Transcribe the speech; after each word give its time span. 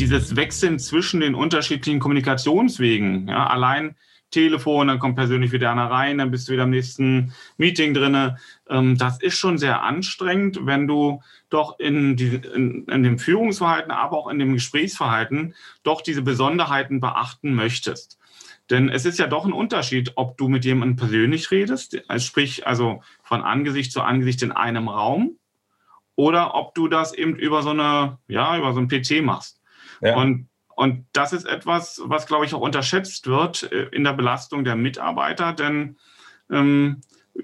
dieses 0.00 0.34
Wechseln 0.34 0.78
zwischen 0.78 1.20
den 1.20 1.34
unterschiedlichen 1.34 2.00
Kommunikationswegen, 2.00 3.28
ja, 3.28 3.46
allein 3.46 3.96
Telefon, 4.30 4.88
dann 4.88 4.98
kommt 4.98 5.16
persönlich 5.16 5.52
wieder 5.52 5.70
einer 5.70 5.90
rein, 5.90 6.18
dann 6.18 6.30
bist 6.30 6.48
du 6.48 6.52
wieder 6.52 6.62
im 6.62 6.70
nächsten 6.70 7.34
Meeting 7.56 7.94
drinne. 7.94 8.38
Ähm, 8.68 8.96
das 8.96 9.20
ist 9.20 9.36
schon 9.36 9.58
sehr 9.58 9.82
anstrengend, 9.82 10.60
wenn 10.62 10.86
du 10.86 11.20
doch 11.50 11.78
in, 11.78 12.16
die, 12.16 12.40
in, 12.54 12.84
in 12.84 13.02
dem 13.02 13.18
Führungsverhalten, 13.18 13.90
aber 13.90 14.16
auch 14.16 14.28
in 14.28 14.38
dem 14.38 14.54
Gesprächsverhalten 14.54 15.54
doch 15.82 16.00
diese 16.00 16.22
Besonderheiten 16.22 17.00
beachten 17.00 17.54
möchtest. 17.54 18.18
Denn 18.70 18.88
es 18.88 19.04
ist 19.04 19.18
ja 19.18 19.26
doch 19.26 19.44
ein 19.44 19.52
Unterschied, 19.52 20.12
ob 20.14 20.38
du 20.38 20.48
mit 20.48 20.64
jemandem 20.64 20.96
persönlich 20.96 21.50
redest, 21.50 22.00
also 22.06 22.24
sprich 22.24 22.66
also 22.66 23.02
von 23.22 23.42
Angesicht 23.42 23.90
zu 23.90 24.00
Angesicht 24.00 24.42
in 24.42 24.52
einem 24.52 24.88
Raum, 24.88 25.36
oder 26.14 26.54
ob 26.54 26.74
du 26.74 26.86
das 26.86 27.12
eben 27.12 27.34
über 27.34 27.62
so 27.62 27.70
eine, 27.70 28.18
ja, 28.28 28.56
über 28.56 28.72
so 28.72 28.80
ein 28.80 28.88
PC 28.88 29.22
machst. 29.22 29.59
Ja. 30.00 30.16
Und 30.16 30.48
und 30.80 31.04
das 31.12 31.34
ist 31.34 31.44
etwas, 31.46 32.00
was, 32.04 32.26
glaube 32.26 32.46
ich, 32.46 32.54
auch 32.54 32.62
unterschätzt 32.62 33.26
wird 33.26 33.70
äh, 33.70 33.88
in 33.92 34.02
der 34.02 34.14
Belastung 34.14 34.64
der 34.64 34.76
Mitarbeiter, 34.76 35.52
denn 35.52 35.98
ähm, 36.50 37.02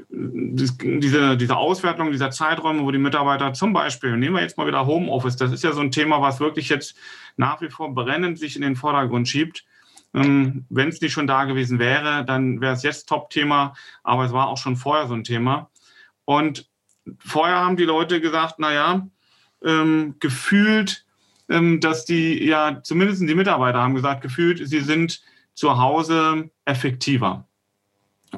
diese, 0.09 1.37
diese 1.37 1.57
Auswertung 1.57 2.11
dieser 2.11 2.31
Zeiträume, 2.31 2.83
wo 2.83 2.91
die 2.91 2.99
Mitarbeiter 2.99 3.53
zum 3.53 3.73
Beispiel, 3.73 4.17
nehmen 4.17 4.37
wir 4.37 4.43
jetzt 4.43 4.57
mal 4.57 4.67
wieder 4.67 4.87
Homeoffice, 4.87 5.37
das 5.37 5.53
ist 5.53 5.65
ja 5.65 5.73
so 5.73 5.81
ein 5.81 5.91
Thema, 5.91 6.21
was 6.23 6.41
wirklich 6.41 6.71
jetzt 6.71 6.97
nach 7.37 7.61
wie 7.61 7.69
vor 7.69 7.95
brennend 7.95 8.39
sich 8.39 8.57
in 8.57 8.63
den 8.63 8.75
Vordergrund 8.75 9.29
schiebt. 9.29 9.65
Ähm, 10.15 10.65
Wenn 10.71 10.89
es 10.89 11.01
nicht 11.01 11.13
schon 11.13 11.27
da 11.27 11.45
gewesen 11.45 11.79
wäre, 11.79 12.25
dann 12.25 12.61
wäre 12.61 12.73
es 12.73 12.83
jetzt 12.83 13.07
Top-Thema, 13.07 13.75
aber 14.03 14.25
es 14.25 14.33
war 14.33 14.49
auch 14.49 14.59
schon 14.59 14.77
vorher 14.77 15.07
so 15.09 15.15
ein 15.15 15.25
Thema. 15.25 15.71
Und 16.25 16.71
vorher 17.19 17.57
haben 17.59 17.77
die 17.77 17.85
Leute 17.85 18.21
gesagt, 18.21 18.59
naja, 18.59 19.07
ähm, 19.63 20.17
gefühlt 20.21 21.06
dass 21.49 22.05
die 22.05 22.45
ja, 22.45 22.83
zumindest 22.83 23.23
die 23.23 23.35
Mitarbeiter 23.35 23.81
haben 23.81 23.95
gesagt, 23.95 24.23
gefühlt, 24.23 24.67
sie 24.67 24.81
sind 24.81 25.23
zu 25.55 25.79
Hause 25.79 26.51
effektiver. 26.65 27.47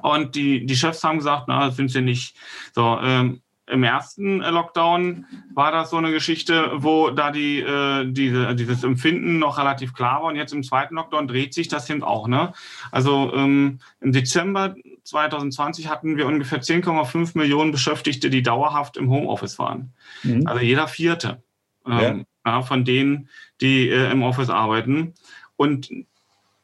Und 0.02 0.34
die, 0.34 0.66
die 0.66 0.76
Chefs 0.76 1.02
haben 1.02 1.18
gesagt, 1.18 1.44
na, 1.48 1.66
das 1.66 1.76
sind 1.76 1.90
sie 1.90 2.02
nicht. 2.02 2.36
So, 2.74 2.98
ähm, 3.02 3.40
im 3.66 3.82
ersten 3.82 4.38
Lockdown 4.38 5.26
war 5.52 5.72
das 5.72 5.90
so 5.90 5.96
eine 5.96 6.10
Geschichte, 6.10 6.70
wo 6.76 7.10
da 7.10 7.30
die, 7.30 7.60
äh, 7.60 8.10
diese, 8.10 8.54
dieses 8.54 8.82
Empfinden 8.82 9.38
noch 9.38 9.58
relativ 9.58 9.92
klar 9.92 10.22
war. 10.22 10.28
Und 10.28 10.36
jetzt 10.36 10.54
im 10.54 10.62
zweiten 10.62 10.94
Lockdown 10.94 11.28
dreht 11.28 11.52
sich 11.52 11.68
das 11.68 11.88
eben 11.90 12.02
auch. 12.02 12.28
Ne? 12.28 12.52
Also 12.92 13.32
ähm, 13.34 13.80
im 14.00 14.12
Dezember 14.12 14.74
2020 15.04 15.88
hatten 15.88 16.16
wir 16.16 16.26
ungefähr 16.26 16.62
10,5 16.62 17.36
Millionen 17.36 17.72
Beschäftigte, 17.72 18.30
die 18.30 18.42
dauerhaft 18.42 18.96
im 18.96 19.10
Homeoffice 19.10 19.58
waren. 19.58 19.92
Mhm. 20.22 20.46
Also 20.46 20.62
jeder 20.62 20.88
vierte. 20.88 21.42
Ähm, 21.86 22.00
ja 22.00 22.24
ja, 22.48 22.62
von 22.62 22.84
denen, 22.84 23.28
die 23.60 23.88
äh, 23.88 24.10
im 24.10 24.22
Office 24.22 24.50
arbeiten. 24.50 25.14
Und 25.56 25.90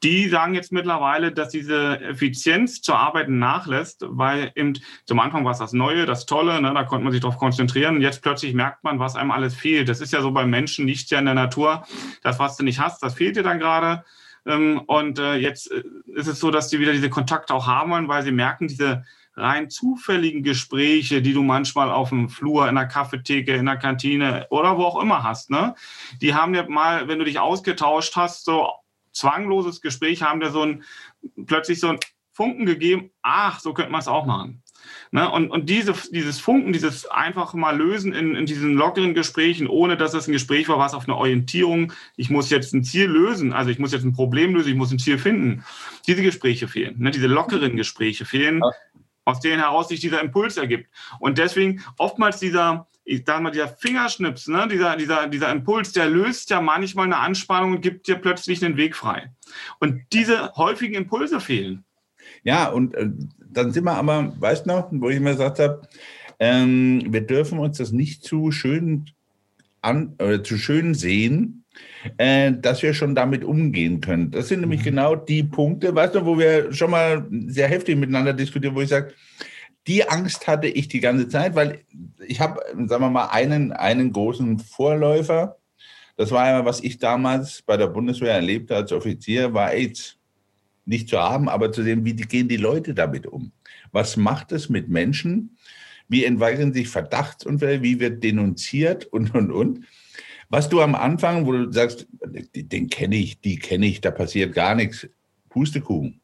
die 0.02 0.28
sagen 0.28 0.54
jetzt 0.54 0.70
mittlerweile, 0.70 1.32
dass 1.32 1.48
diese 1.48 1.98
Effizienz 2.00 2.82
zur 2.82 2.98
Arbeit 2.98 3.30
nachlässt, 3.30 4.04
weil 4.06 4.52
eben 4.54 4.74
zum 5.06 5.18
Anfang 5.18 5.44
war 5.44 5.52
es 5.52 5.58
das 5.58 5.72
Neue, 5.72 6.04
das 6.04 6.26
Tolle, 6.26 6.60
ne, 6.60 6.74
da 6.74 6.84
konnte 6.84 7.04
man 7.04 7.12
sich 7.12 7.22
darauf 7.22 7.38
konzentrieren. 7.38 7.96
Und 7.96 8.02
jetzt 8.02 8.22
plötzlich 8.22 8.52
merkt 8.52 8.84
man, 8.84 8.98
was 8.98 9.16
einem 9.16 9.30
alles 9.30 9.54
fehlt. 9.54 9.88
Das 9.88 10.02
ist 10.02 10.12
ja 10.12 10.20
so 10.20 10.30
beim 10.30 10.50
Menschen, 10.50 10.84
nicht 10.84 11.10
ja 11.10 11.18
in 11.18 11.24
der 11.24 11.34
Natur. 11.34 11.86
Das, 12.22 12.38
was 12.38 12.56
du 12.56 12.64
nicht 12.64 12.80
hast, 12.80 13.02
das 13.02 13.14
fehlt 13.14 13.36
dir 13.36 13.42
dann 13.42 13.58
gerade. 13.58 14.04
Ähm, 14.46 14.82
und 14.86 15.18
äh, 15.18 15.36
jetzt 15.36 15.70
äh, 15.72 15.82
ist 16.14 16.26
es 16.26 16.38
so, 16.38 16.50
dass 16.50 16.68
die 16.68 16.80
wieder 16.80 16.92
diese 16.92 17.08
Kontakte 17.08 17.54
auch 17.54 17.66
haben 17.66 17.90
wollen, 17.90 18.08
weil 18.08 18.22
sie 18.22 18.32
merken, 18.32 18.68
diese 18.68 19.04
rein 19.36 19.70
zufälligen 19.70 20.42
Gespräche, 20.42 21.22
die 21.22 21.32
du 21.32 21.42
manchmal 21.42 21.90
auf 21.90 22.10
dem 22.10 22.28
Flur, 22.28 22.68
in 22.68 22.74
der 22.74 22.86
Kaffeetheke, 22.86 23.54
in 23.54 23.66
der 23.66 23.76
Kantine 23.76 24.46
oder 24.50 24.78
wo 24.78 24.84
auch 24.84 25.02
immer 25.02 25.22
hast, 25.22 25.50
ne? 25.50 25.74
Die 26.20 26.34
haben 26.34 26.54
ja 26.54 26.68
mal, 26.68 27.08
wenn 27.08 27.18
du 27.18 27.24
dich 27.24 27.38
ausgetauscht 27.38 28.16
hast, 28.16 28.44
so 28.44 28.68
zwangloses 29.12 29.80
Gespräch, 29.80 30.22
haben 30.22 30.40
dir 30.40 30.50
so 30.50 30.62
ein, 30.62 30.84
plötzlich 31.46 31.80
so 31.80 31.88
ein 31.88 31.98
Funken 32.32 32.66
gegeben, 32.66 33.10
ach, 33.22 33.60
so 33.60 33.72
könnte 33.74 33.92
man 33.92 34.00
es 34.00 34.08
auch 34.08 34.26
machen. 34.26 34.62
Ne? 35.12 35.30
Und, 35.30 35.50
und 35.50 35.68
diese, 35.70 35.94
dieses 36.10 36.40
Funken, 36.40 36.72
dieses 36.72 37.06
einfach 37.06 37.54
mal 37.54 37.76
lösen 37.76 38.12
in, 38.12 38.34
in 38.34 38.46
diesen 38.46 38.74
lockeren 38.74 39.14
Gesprächen, 39.14 39.68
ohne 39.68 39.96
dass 39.96 40.14
es 40.14 40.26
ein 40.26 40.32
Gespräch 40.32 40.68
war, 40.68 40.78
was 40.78 40.94
auf 40.94 41.04
eine 41.04 41.16
Orientierung, 41.16 41.92
ich 42.16 42.30
muss 42.30 42.50
jetzt 42.50 42.74
ein 42.74 42.84
Ziel 42.84 43.06
lösen, 43.06 43.52
also 43.52 43.70
ich 43.70 43.78
muss 43.78 43.92
jetzt 43.92 44.04
ein 44.04 44.12
Problem 44.12 44.54
lösen, 44.54 44.70
ich 44.70 44.76
muss 44.76 44.90
ein 44.90 44.98
Ziel 44.98 45.18
finden. 45.18 45.64
Diese 46.06 46.22
Gespräche 46.22 46.68
fehlen, 46.68 46.96
ne? 46.98 47.10
diese 47.10 47.28
lockeren 47.28 47.76
Gespräche 47.76 48.24
fehlen, 48.24 48.60
aus 49.24 49.40
denen 49.40 49.60
heraus 49.60 49.88
sich 49.88 50.00
dieser 50.00 50.20
Impuls 50.20 50.56
ergibt. 50.56 50.88
Und 51.18 51.38
deswegen 51.38 51.82
oftmals 51.98 52.38
dieser, 52.38 52.86
ich 53.04 53.22
sag 53.26 53.42
mal, 53.42 53.50
dieser 53.50 53.68
Fingerschnips, 53.68 54.48
ne, 54.48 54.68
dieser, 54.68 54.96
dieser, 54.96 55.26
dieser 55.28 55.50
Impuls, 55.50 55.92
der 55.92 56.08
löst 56.08 56.50
ja 56.50 56.60
manchmal 56.60 57.06
eine 57.06 57.18
Anspannung 57.18 57.72
und 57.72 57.80
gibt 57.80 58.06
dir 58.06 58.16
plötzlich 58.16 58.64
einen 58.64 58.76
Weg 58.76 58.96
frei. 58.96 59.30
Und 59.80 60.02
diese 60.12 60.52
häufigen 60.56 60.94
Impulse 60.94 61.40
fehlen. 61.40 61.84
Ja, 62.42 62.68
und 62.68 62.94
äh, 62.94 63.10
dann 63.38 63.72
sind 63.72 63.84
wir 63.84 63.92
aber, 63.92 64.34
weißt 64.38 64.66
du 64.66 64.70
noch, 64.70 64.88
wo 64.90 65.08
ich 65.08 65.16
immer 65.16 65.32
gesagt 65.32 65.58
habe, 65.58 65.88
ähm, 66.38 67.02
wir 67.08 67.20
dürfen 67.20 67.58
uns 67.58 67.78
das 67.78 67.92
nicht 67.92 68.24
zu 68.24 68.50
schön 68.50 69.10
an, 69.80 70.14
oder 70.18 70.42
zu 70.42 70.58
schön 70.58 70.94
sehen, 70.94 71.63
äh, 72.18 72.52
dass 72.52 72.82
wir 72.82 72.94
schon 72.94 73.14
damit 73.14 73.44
umgehen 73.44 74.00
können. 74.00 74.30
Das 74.30 74.48
sind 74.48 74.60
nämlich 74.60 74.80
mhm. 74.80 74.84
genau 74.84 75.16
die 75.16 75.42
Punkte, 75.42 75.94
weißt 75.94 76.14
du, 76.14 76.24
wo 76.24 76.38
wir 76.38 76.72
schon 76.72 76.90
mal 76.90 77.26
sehr 77.46 77.68
heftig 77.68 77.96
miteinander 77.96 78.32
diskutieren, 78.32 78.74
wo 78.74 78.80
ich 78.80 78.88
sage, 78.88 79.12
die 79.86 80.08
Angst 80.08 80.46
hatte 80.46 80.66
ich 80.66 80.88
die 80.88 81.00
ganze 81.00 81.28
Zeit, 81.28 81.54
weil 81.54 81.80
ich 82.26 82.40
habe, 82.40 82.60
sagen 82.86 83.02
wir 83.02 83.10
mal, 83.10 83.26
einen, 83.26 83.72
einen 83.72 84.12
großen 84.12 84.58
Vorläufer. 84.58 85.58
Das 86.16 86.30
war 86.30 86.46
ja, 86.48 86.64
was 86.64 86.80
ich 86.80 86.98
damals 86.98 87.62
bei 87.62 87.76
der 87.76 87.88
Bundeswehr 87.88 88.32
erlebte 88.32 88.76
als 88.76 88.92
Offizier, 88.92 89.52
war 89.52 89.72
AIDS. 89.72 90.16
Nicht 90.86 91.08
zu 91.08 91.18
haben, 91.18 91.48
aber 91.48 91.72
zu 91.72 91.82
sehen, 91.82 92.04
wie 92.04 92.14
gehen 92.14 92.46
die 92.46 92.58
Leute 92.58 92.92
damit 92.92 93.26
um. 93.26 93.52
Was 93.92 94.18
macht 94.18 94.52
es 94.52 94.68
mit 94.68 94.90
Menschen? 94.90 95.56
Wie 96.08 96.24
entwickeln 96.24 96.74
sich 96.74 96.88
Verdachtsunfälle? 96.88 97.82
Wie 97.82 98.00
wird 98.00 98.22
denunziert? 98.22 99.06
Und, 99.06 99.34
und, 99.34 99.50
und. 99.50 99.86
Was 100.48 100.68
du 100.68 100.80
am 100.80 100.94
Anfang, 100.94 101.46
wo 101.46 101.52
du 101.52 101.72
sagst, 101.72 102.06
den 102.54 102.88
kenne 102.88 103.16
ich, 103.16 103.40
die 103.40 103.56
kenne 103.56 103.86
ich, 103.86 104.00
da 104.00 104.10
passiert 104.10 104.54
gar 104.54 104.74
nichts, 104.74 105.08
Pustekuchen. 105.48 106.20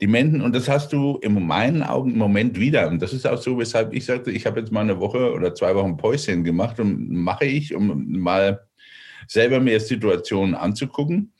Die 0.00 0.06
Menschen, 0.06 0.40
und 0.40 0.54
das 0.54 0.68
hast 0.68 0.92
du 0.92 1.18
in 1.18 1.46
meinen 1.46 1.82
Augen 1.82 2.12
im 2.12 2.18
Moment 2.18 2.58
wieder. 2.58 2.88
Und 2.88 3.02
das 3.02 3.12
ist 3.12 3.26
auch 3.26 3.40
so, 3.40 3.58
weshalb 3.58 3.92
ich 3.92 4.04
sagte, 4.04 4.30
ich 4.30 4.46
habe 4.46 4.60
jetzt 4.60 4.72
mal 4.72 4.80
eine 4.80 5.00
Woche 5.00 5.32
oder 5.32 5.54
zwei 5.54 5.74
Wochen 5.74 5.96
Päuschen 5.96 6.44
gemacht 6.44 6.78
und 6.80 7.10
mache 7.10 7.44
ich, 7.44 7.74
um 7.74 8.18
mal 8.18 8.66
selber 9.26 9.60
mir 9.60 9.80
Situationen 9.80 10.54
anzugucken, 10.54 11.32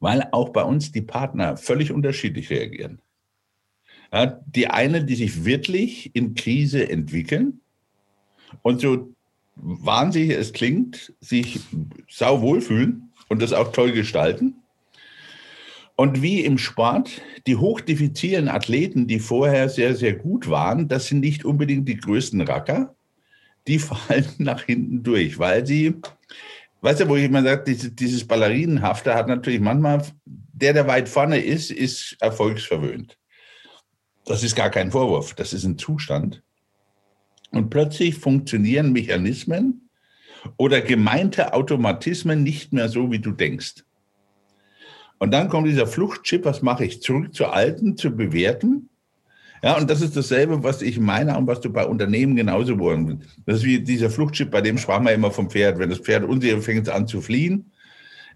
weil 0.00 0.26
auch 0.32 0.50
bei 0.50 0.62
uns 0.62 0.92
die 0.92 1.02
Partner 1.02 1.56
völlig 1.56 1.92
unterschiedlich 1.92 2.50
reagieren. 2.50 3.00
Ja, 4.12 4.26
die 4.46 4.68
eine, 4.68 5.04
die 5.04 5.16
sich 5.16 5.44
wirklich 5.44 6.14
in 6.14 6.34
Krise 6.34 6.88
entwickeln 6.88 7.60
und 8.62 8.80
so 8.80 9.14
wahnsinnig 9.56 10.30
es 10.30 10.52
klingt, 10.52 11.12
sich 11.20 11.60
sau 12.08 12.40
wohlfühlen 12.40 13.12
und 13.28 13.42
das 13.42 13.52
auch 13.52 13.72
toll 13.72 13.92
gestalten. 13.92 14.56
Und 15.96 16.22
wie 16.22 16.44
im 16.44 16.58
Sport, 16.58 17.22
die 17.46 17.56
hochdiffizilen 17.56 18.48
Athleten, 18.48 19.06
die 19.06 19.20
vorher 19.20 19.68
sehr, 19.68 19.94
sehr 19.94 20.14
gut 20.14 20.48
waren, 20.50 20.88
das 20.88 21.06
sind 21.06 21.20
nicht 21.20 21.44
unbedingt 21.44 21.88
die 21.88 21.96
größten 21.96 22.40
Racker. 22.40 22.94
Die 23.68 23.78
fallen 23.78 24.26
nach 24.38 24.64
hinten 24.64 25.02
durch, 25.02 25.38
weil 25.38 25.64
sie, 25.64 25.94
weißt 26.80 27.00
du, 27.00 27.08
wo 27.08 27.16
ich 27.16 27.24
immer 27.24 27.42
sage, 27.42 27.64
dieses, 27.66 27.94
dieses 27.94 28.26
Ballerinenhafte 28.26 29.14
hat 29.14 29.28
natürlich 29.28 29.60
manchmal, 29.60 30.02
der, 30.26 30.72
der 30.72 30.86
weit 30.88 31.08
vorne 31.08 31.38
ist, 31.38 31.70
ist 31.70 32.16
erfolgsverwöhnt. 32.20 33.16
Das 34.26 34.42
ist 34.42 34.56
gar 34.56 34.70
kein 34.70 34.90
Vorwurf, 34.90 35.34
das 35.34 35.52
ist 35.52 35.64
ein 35.64 35.78
Zustand. 35.78 36.42
Und 37.54 37.70
plötzlich 37.70 38.16
funktionieren 38.16 38.92
Mechanismen 38.92 39.88
oder 40.56 40.80
gemeinte 40.80 41.54
Automatismen 41.54 42.42
nicht 42.42 42.72
mehr 42.72 42.88
so, 42.88 43.10
wie 43.10 43.18
du 43.18 43.32
denkst. 43.32 43.84
Und 45.18 45.32
dann 45.32 45.48
kommt 45.48 45.68
dieser 45.68 45.86
Fluchtchip, 45.86 46.44
was 46.44 46.62
mache 46.62 46.84
ich? 46.84 47.00
Zurück 47.00 47.34
zur 47.34 47.54
alten, 47.54 47.96
zu 47.96 48.10
bewerten. 48.10 48.88
Ja, 49.62 49.78
und 49.78 49.88
das 49.88 50.02
ist 50.02 50.16
dasselbe, 50.16 50.62
was 50.62 50.82
ich 50.82 51.00
meine 51.00 51.38
und 51.38 51.46
was 51.46 51.60
du 51.60 51.72
bei 51.72 51.86
Unternehmen 51.86 52.36
genauso 52.36 52.78
wollen 52.78 53.24
Das 53.46 53.58
ist 53.58 53.64
wie 53.64 53.80
dieser 53.80 54.10
Fluchtchip, 54.10 54.50
bei 54.50 54.60
dem 54.60 54.76
sprachen 54.76 55.06
wir 55.06 55.12
immer 55.12 55.30
vom 55.30 55.48
Pferd. 55.48 55.78
Wenn 55.78 55.88
das 55.88 56.00
Pferd 56.00 56.24
unsicher 56.24 56.60
fängt 56.60 56.88
an 56.90 57.06
zu 57.06 57.22
fliehen. 57.22 57.72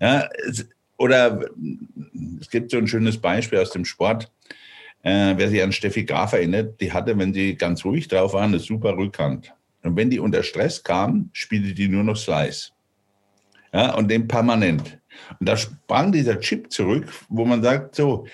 Ja, 0.00 0.28
es, 0.48 0.66
oder 0.96 1.44
es 2.40 2.48
gibt 2.48 2.70
so 2.70 2.78
ein 2.78 2.88
schönes 2.88 3.18
Beispiel 3.18 3.58
aus 3.58 3.70
dem 3.70 3.84
Sport. 3.84 4.32
Äh, 5.02 5.34
wer 5.36 5.48
sich 5.48 5.62
an 5.62 5.72
Steffi 5.72 6.04
Graf 6.04 6.32
erinnert, 6.32 6.80
die 6.80 6.92
hatte, 6.92 7.16
wenn 7.18 7.32
sie 7.32 7.54
ganz 7.54 7.84
ruhig 7.84 8.08
drauf 8.08 8.32
war, 8.32 8.42
eine 8.42 8.58
super 8.58 8.96
Rückhand. 8.96 9.54
Und 9.82 9.96
wenn 9.96 10.10
die 10.10 10.18
unter 10.18 10.42
Stress 10.42 10.82
kam, 10.82 11.30
spielte 11.32 11.72
die 11.72 11.88
nur 11.88 12.02
noch 12.02 12.16
Slice. 12.16 12.72
Ja, 13.72 13.94
und 13.94 14.10
den 14.10 14.26
permanent. 14.26 14.98
Und 15.38 15.48
da 15.48 15.56
sprang 15.56 16.12
dieser 16.12 16.40
Chip 16.40 16.72
zurück, 16.72 17.12
wo 17.28 17.44
man 17.44 17.62
sagt, 17.62 17.94
so, 17.94 18.26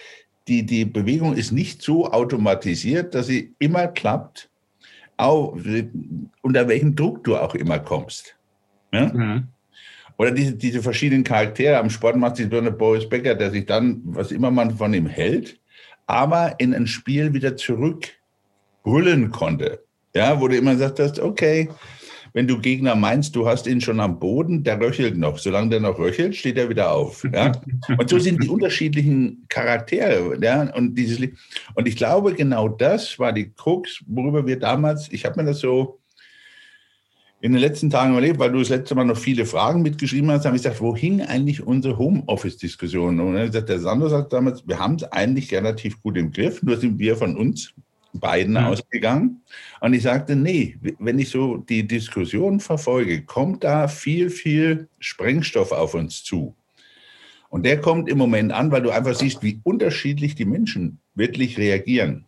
die, 0.49 0.65
die 0.65 0.85
Bewegung 0.85 1.35
ist 1.35 1.53
nicht 1.53 1.83
so 1.83 2.11
automatisiert, 2.11 3.15
dass 3.15 3.27
sie 3.27 3.55
immer 3.59 3.89
klappt, 3.89 4.51
auch, 5.17 5.57
unter 6.43 6.69
welchem 6.69 6.95
Druck 6.95 7.25
du 7.25 7.37
auch 7.37 7.55
immer 7.55 7.79
kommst. 7.79 8.37
Ja? 8.93 9.07
Mhm. 9.07 9.49
Oder 10.17 10.31
diese, 10.31 10.53
diese 10.55 10.83
verschiedenen 10.83 11.25
Charaktere. 11.25 11.79
Am 11.79 11.91
Sport 11.91 12.17
macht 12.17 12.37
sich 12.37 12.49
so 12.51 12.59
eine 12.59 12.71
Boris 12.71 13.09
Becker, 13.09 13.35
der 13.35 13.51
sich 13.51 13.67
dann, 13.67 14.01
was 14.05 14.31
immer 14.31 14.51
man 14.51 14.77
von 14.77 14.95
ihm 14.95 15.07
hält, 15.07 15.59
aber 16.07 16.55
in 16.59 16.75
ein 16.75 16.87
Spiel 16.87 17.33
wieder 17.33 17.57
zurückbrüllen 17.57 19.31
konnte. 19.31 19.83
Ja, 20.15 20.41
wo 20.41 20.49
du 20.49 20.57
immer 20.57 20.73
gesagt 20.73 21.01
hast, 21.01 21.19
okay, 21.19 21.69
wenn 22.35 22.49
du 22.49 22.59
Gegner 22.59 22.97
meinst, 22.97 23.37
du 23.37 23.47
hast 23.47 23.69
ihn 23.69 23.81
schon 23.81 24.01
am 24.01 24.19
Boden, 24.19 24.65
der 24.65 24.81
röchelt 24.81 25.17
noch. 25.17 25.39
Solange 25.39 25.71
der 25.71 25.81
noch 25.81 25.99
röchelt, 25.99 26.35
steht 26.35 26.59
er 26.59 26.69
wieder 26.69 26.91
auf. 26.91 27.25
Ja? 27.33 27.53
Und 27.99 28.11
so 28.11 28.19
sind 28.19 28.43
die 28.43 28.49
unterschiedlichen 28.49 29.45
Charaktere. 29.49 30.37
Ja? 30.43 30.63
Und, 30.75 30.97
dieses, 30.97 31.21
und 31.75 31.87
ich 31.87 31.97
glaube, 31.97 32.35
genau 32.35 32.69
das 32.69 33.19
war 33.21 33.33
die 33.33 33.53
Krux, 33.53 34.03
worüber 34.07 34.47
wir 34.47 34.59
damals, 34.59 35.09
ich 35.13 35.25
habe 35.25 35.41
mir 35.41 35.47
das 35.47 35.61
so 35.61 36.01
in 37.45 37.53
den 37.53 37.61
letzten 37.61 37.91
Tagen 37.91 38.13
überlebt, 38.13 38.39
weil 38.39 38.51
du 38.51 38.59
das 38.61 38.71
letzte 38.71 38.95
Mal 38.95 39.05
noch 39.05 39.19
viele 39.19 39.45
Fragen 39.45 39.83
mitgeschrieben 39.83 40.31
hast, 40.31 40.47
habe 40.47 40.57
ich 40.57 40.63
gesagt, 40.63 40.81
wo 40.81 40.97
hing 40.97 41.21
eigentlich 41.21 41.63
unsere 41.63 41.99
Homeoffice-Diskussion? 41.99 43.21
Und 43.21 43.35
dann 43.35 43.47
gesagt, 43.49 43.69
der 43.69 43.81
Sandro 43.81 44.09
sagt 44.09 44.33
damals, 44.33 44.67
wir 44.67 44.79
haben 44.79 44.95
es 44.95 45.05
eigentlich 45.05 45.53
relativ 45.53 46.01
gut 46.01 46.17
im 46.17 46.33
Griff, 46.33 46.63
nur 46.63 46.79
sind 46.79 46.99
wir 46.99 47.17
von 47.17 47.37
uns 47.37 47.75
beiden 48.15 48.53
mhm. 48.55 48.65
ausgegangen. 48.65 49.43
Und 49.83 49.93
ich 49.93 50.05
sagte, 50.05 50.37
nee, 50.37 50.79
wenn 50.99 51.19
ich 51.19 51.29
so 51.29 51.59
die 51.59 51.87
Diskussion 51.87 52.61
verfolge, 52.61 53.21
kommt 53.27 53.63
da 53.63 53.89
viel, 53.89 54.31
viel 54.31 54.89
Sprengstoff 54.99 55.71
auf 55.71 55.93
uns 55.93 56.25
zu. 56.25 56.57
Und 57.51 57.67
der 57.67 57.79
kommt 57.79 58.09
im 58.09 58.17
Moment 58.17 58.53
an, 58.53 58.71
weil 58.71 58.81
du 58.81 58.89
einfach 58.89 59.15
siehst, 59.15 59.43
wie 59.43 59.61
unterschiedlich 59.65 60.35
die 60.35 60.47
Menschen 60.47 60.99
wirklich 61.15 61.59
reagieren. 61.59 62.25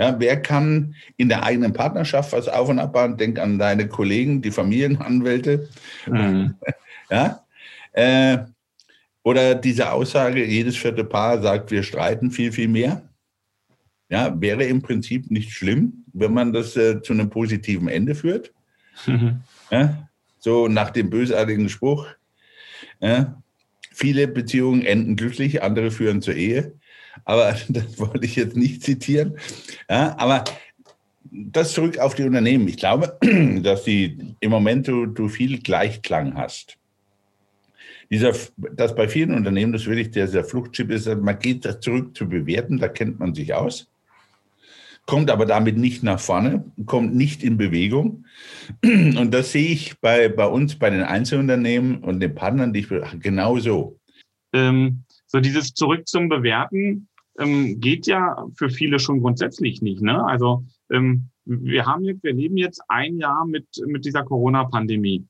Ja, 0.00 0.18
wer 0.18 0.40
kann 0.40 0.94
in 1.18 1.28
der 1.28 1.42
eigenen 1.42 1.74
Partnerschaft 1.74 2.32
was 2.32 2.48
auf 2.48 2.70
und 2.70 2.78
abbauen? 2.78 3.18
Denk 3.18 3.38
an 3.38 3.58
deine 3.58 3.86
Kollegen, 3.86 4.40
die 4.40 4.50
Familienanwälte. 4.50 5.68
Mhm. 6.06 6.54
Ja, 7.12 7.44
äh, 7.92 8.38
oder 9.24 9.56
diese 9.56 9.90
Aussage, 9.90 10.46
jedes 10.46 10.76
vierte 10.76 11.02
Paar 11.02 11.42
sagt, 11.42 11.72
wir 11.72 11.82
streiten 11.82 12.30
viel, 12.30 12.52
viel 12.52 12.68
mehr. 12.68 13.02
Ja, 14.08 14.40
wäre 14.40 14.62
im 14.62 14.80
Prinzip 14.80 15.28
nicht 15.28 15.50
schlimm, 15.50 16.04
wenn 16.12 16.32
man 16.32 16.52
das 16.52 16.76
äh, 16.76 17.02
zu 17.02 17.12
einem 17.12 17.30
positiven 17.30 17.88
Ende 17.88 18.14
führt. 18.14 18.52
Mhm. 19.06 19.40
Ja, 19.72 20.08
so 20.38 20.68
nach 20.68 20.90
dem 20.90 21.10
bösartigen 21.10 21.68
Spruch. 21.68 22.06
Ja, 23.00 23.42
viele 23.90 24.28
Beziehungen 24.28 24.82
enden 24.82 25.16
glücklich, 25.16 25.64
andere 25.64 25.90
führen 25.90 26.22
zur 26.22 26.36
Ehe 26.36 26.74
aber 27.30 27.56
das 27.68 27.98
wollte 27.98 28.26
ich 28.26 28.36
jetzt 28.36 28.56
nicht 28.56 28.82
zitieren. 28.82 29.36
Ja, 29.88 30.16
aber 30.18 30.44
das 31.30 31.72
zurück 31.72 31.98
auf 31.98 32.14
die 32.14 32.24
Unternehmen. 32.24 32.66
Ich 32.66 32.76
glaube, 32.76 33.18
dass 33.62 33.84
die, 33.84 34.34
im 34.40 34.50
Moment 34.50 34.88
du, 34.88 35.06
du 35.06 35.28
viel 35.28 35.60
Gleichklang 35.60 36.34
hast. 36.34 36.76
Dieser, 38.10 38.32
dass 38.56 38.96
bei 38.96 39.06
vielen 39.06 39.32
Unternehmen 39.32 39.72
das 39.72 39.86
wirklich 39.86 40.10
der, 40.10 40.26
der 40.26 40.42
Fluchtchip 40.42 40.90
ist, 40.90 41.06
man 41.06 41.38
geht 41.38 41.62
zurück 41.80 42.16
zu 42.16 42.28
bewerten, 42.28 42.78
da 42.78 42.88
kennt 42.88 43.20
man 43.20 43.36
sich 43.36 43.54
aus, 43.54 43.88
kommt 45.06 45.30
aber 45.30 45.46
damit 45.46 45.76
nicht 45.76 46.02
nach 46.02 46.18
vorne, 46.18 46.64
kommt 46.86 47.14
nicht 47.14 47.44
in 47.44 47.56
Bewegung. 47.56 48.24
Und 48.82 49.30
das 49.30 49.52
sehe 49.52 49.68
ich 49.68 50.00
bei, 50.00 50.28
bei 50.28 50.46
uns, 50.46 50.74
bei 50.74 50.90
den 50.90 51.04
Einzelunternehmen 51.04 51.98
und 51.98 52.18
den 52.18 52.34
Partnern, 52.34 52.72
die 52.72 52.80
ich 52.80 52.88
genauso. 53.20 54.00
Ähm, 54.52 55.04
so 55.32 55.38
dieses 55.38 55.74
Zurück 55.74 56.08
zum 56.08 56.28
Bewerten 56.28 57.06
ähm, 57.40 57.80
geht 57.80 58.06
ja 58.06 58.46
für 58.54 58.70
viele 58.70 58.98
schon 58.98 59.20
grundsätzlich 59.20 59.82
nicht. 59.82 60.02
Ne? 60.02 60.24
Also 60.24 60.64
ähm, 60.90 61.30
wir 61.44 61.86
haben 61.86 62.04
jetzt, 62.04 62.22
wir 62.22 62.34
leben 62.34 62.56
jetzt 62.56 62.82
ein 62.88 63.16
Jahr 63.16 63.44
mit, 63.46 63.66
mit 63.86 64.04
dieser 64.04 64.22
Corona-Pandemie. 64.22 65.26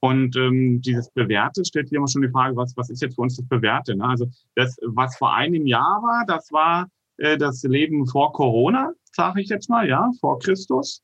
Und 0.00 0.36
ähm, 0.36 0.80
dieses 0.80 1.10
Bewährte 1.10 1.64
stellt 1.64 1.88
sich 1.88 1.96
immer 1.96 2.08
schon 2.08 2.22
die 2.22 2.28
Frage, 2.28 2.56
was, 2.56 2.76
was 2.76 2.90
ist 2.90 3.02
jetzt 3.02 3.14
für 3.14 3.22
uns 3.22 3.36
das 3.36 3.46
Bewährte? 3.46 3.94
Ne? 3.94 4.04
Also 4.04 4.28
das, 4.54 4.76
was 4.82 5.16
vor 5.16 5.34
einem 5.34 5.66
Jahr 5.66 6.02
war, 6.02 6.24
das 6.26 6.50
war 6.50 6.88
äh, 7.18 7.36
das 7.36 7.62
Leben 7.62 8.06
vor 8.06 8.32
Corona, 8.32 8.92
sage 9.12 9.40
ich 9.40 9.48
jetzt 9.48 9.68
mal, 9.68 9.88
ja, 9.88 10.10
vor 10.20 10.38
Christus. 10.38 11.02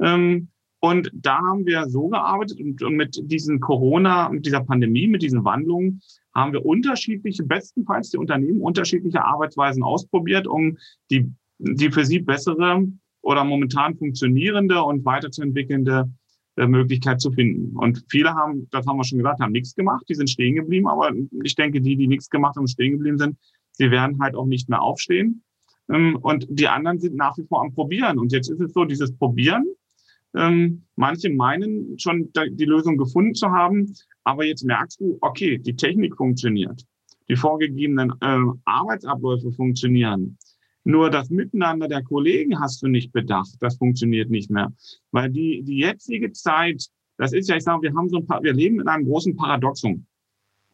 Ähm, 0.00 0.48
und 0.80 1.10
da 1.12 1.38
haben 1.38 1.66
wir 1.66 1.88
so 1.88 2.08
gearbeitet 2.08 2.58
und, 2.58 2.96
mit 2.96 3.20
diesen 3.30 3.60
Corona, 3.60 4.30
mit 4.30 4.46
dieser 4.46 4.62
Pandemie, 4.62 5.06
mit 5.06 5.22
diesen 5.22 5.44
Wandlungen 5.44 6.00
haben 6.34 6.52
wir 6.52 6.64
unterschiedliche, 6.64 7.44
bestenfalls 7.44 8.10
die 8.10 8.16
Unternehmen 8.16 8.62
unterschiedliche 8.62 9.22
Arbeitsweisen 9.22 9.82
ausprobiert, 9.82 10.46
um 10.46 10.78
die, 11.10 11.30
die 11.58 11.90
für 11.90 12.04
sie 12.04 12.20
bessere 12.20 12.86
oder 13.20 13.44
momentan 13.44 13.96
funktionierende 13.96 14.82
und 14.82 15.04
weiterzuentwickelnde 15.04 16.10
äh, 16.56 16.66
Möglichkeit 16.66 17.20
zu 17.20 17.30
finden. 17.30 17.76
Und 17.76 18.02
viele 18.08 18.32
haben, 18.32 18.66
das 18.70 18.86
haben 18.86 18.96
wir 18.96 19.04
schon 19.04 19.18
gesagt, 19.18 19.40
haben 19.40 19.52
nichts 19.52 19.74
gemacht, 19.74 20.04
die 20.08 20.14
sind 20.14 20.30
stehen 20.30 20.54
geblieben, 20.54 20.88
aber 20.88 21.12
ich 21.42 21.56
denke, 21.56 21.82
die, 21.82 21.96
die 21.96 22.06
nichts 22.06 22.30
gemacht 22.30 22.56
haben 22.56 22.62
und 22.62 22.68
stehen 22.68 22.92
geblieben 22.92 23.18
sind, 23.18 23.36
die 23.78 23.90
werden 23.90 24.18
halt 24.20 24.34
auch 24.34 24.46
nicht 24.46 24.70
mehr 24.70 24.80
aufstehen. 24.80 25.42
Ähm, 25.92 26.16
und 26.22 26.46
die 26.48 26.68
anderen 26.68 26.98
sind 27.00 27.16
nach 27.16 27.36
wie 27.36 27.44
vor 27.44 27.60
am 27.60 27.74
Probieren. 27.74 28.18
Und 28.18 28.32
jetzt 28.32 28.48
ist 28.48 28.60
es 28.60 28.72
so, 28.72 28.86
dieses 28.86 29.14
Probieren 29.14 29.66
ähm, 30.34 30.84
manche 30.96 31.30
meinen 31.30 31.98
schon 31.98 32.30
die 32.52 32.64
Lösung 32.64 32.96
gefunden 32.96 33.34
zu 33.34 33.50
haben, 33.50 33.94
aber 34.24 34.44
jetzt 34.44 34.64
merkst 34.64 35.00
du, 35.00 35.18
okay, 35.20 35.58
die 35.58 35.76
Technik 35.76 36.16
funktioniert, 36.16 36.84
die 37.28 37.36
vorgegebenen 37.36 38.12
äh, 38.20 38.38
Arbeitsabläufe 38.64 39.52
funktionieren. 39.52 40.38
Nur 40.84 41.10
das 41.10 41.30
Miteinander 41.30 41.88
der 41.88 42.02
Kollegen 42.02 42.58
hast 42.58 42.82
du 42.82 42.88
nicht 42.88 43.12
bedacht. 43.12 43.50
Das 43.60 43.76
funktioniert 43.76 44.30
nicht 44.30 44.50
mehr. 44.50 44.72
Weil 45.10 45.30
die, 45.30 45.62
die 45.62 45.78
jetzige 45.78 46.32
Zeit, 46.32 46.86
das 47.18 47.32
ist 47.32 47.48
ja, 47.48 47.56
ich 47.56 47.64
sage, 47.64 47.82
wir 47.82 47.94
haben 47.94 48.08
so 48.08 48.16
ein 48.18 48.26
paar, 48.26 48.42
wir 48.42 48.54
leben 48.54 48.80
in 48.80 48.88
einem 48.88 49.04
großen 49.04 49.36
Paradoxum. 49.36 50.06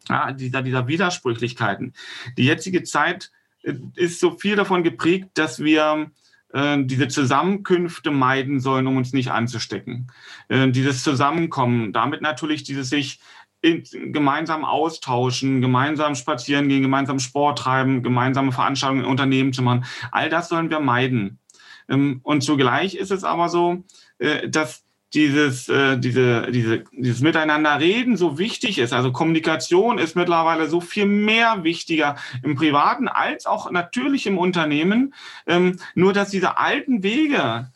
Ja, 0.09 0.33
dieser, 0.33 0.63
dieser 0.63 0.87
Widersprüchlichkeiten. 0.87 1.93
Die 2.39 2.45
jetzige 2.45 2.85
Zeit 2.85 3.33
äh, 3.63 3.75
ist 3.97 4.21
so 4.21 4.31
viel 4.39 4.55
davon 4.55 4.85
geprägt, 4.85 5.31
dass 5.35 5.59
wir 5.59 6.13
diese 6.55 7.09
Zusammenkünfte 7.09 8.11
meiden 8.11 8.61
sollen, 8.61 8.87
um 8.87 8.97
uns 8.97 9.13
nicht 9.13 9.31
anzustecken. 9.31 10.07
Äh, 10.49 10.71
dieses 10.71 11.03
Zusammenkommen, 11.03 11.93
damit 11.93 12.23
natürlich 12.23 12.63
dieses 12.63 12.89
sich 12.89 13.21
gemeinsam 13.63 14.65
austauschen, 14.65 15.61
gemeinsam 15.61 16.15
spazieren 16.15 16.69
gehen, 16.69 16.83
gemeinsam 16.83 17.19
Sport 17.19 17.59
treiben, 17.59 18.03
gemeinsame 18.03 18.53
Veranstaltungen 18.53 19.05
in 19.05 19.11
Unternehmen 19.11 19.53
zu 19.53 19.63
machen. 19.63 19.85
All 20.13 20.29
das 20.29 20.49
sollen 20.49 20.71
wir 20.71 20.81
meiden. 20.81 21.41
Ähm, 21.89 22.21
und 22.23 22.43
zugleich 22.43 22.95
ist 22.95 23.11
es 23.11 23.25
aber 23.25 23.49
so, 23.49 23.85
äh, 24.19 24.49
dass 24.49 24.86
dieses, 25.15 25.69
äh, 25.69 25.99
diese, 25.99 26.51
diese, 26.51 26.85
dieses 26.93 27.21
Miteinanderreden 27.21 28.17
so 28.17 28.39
wichtig 28.39 28.79
ist. 28.79 28.93
Also 28.93 29.13
Kommunikation 29.13 29.99
ist 29.99 30.17
mittlerweile 30.17 30.69
so 30.69 30.81
viel 30.81 31.07
mehr 31.07 31.65
wichtiger 31.65 32.17
im 32.43 32.57
Privaten 32.57 33.09
als 33.09 33.47
auch 33.47 33.71
natürlich 33.71 34.27
im 34.27 34.39
Unternehmen. 34.39 35.15
Ähm, 35.47 35.79
nur 35.95 36.13
dass 36.13 36.31
diese 36.31 36.59
alten 36.59 37.03
Wege, 37.03 37.71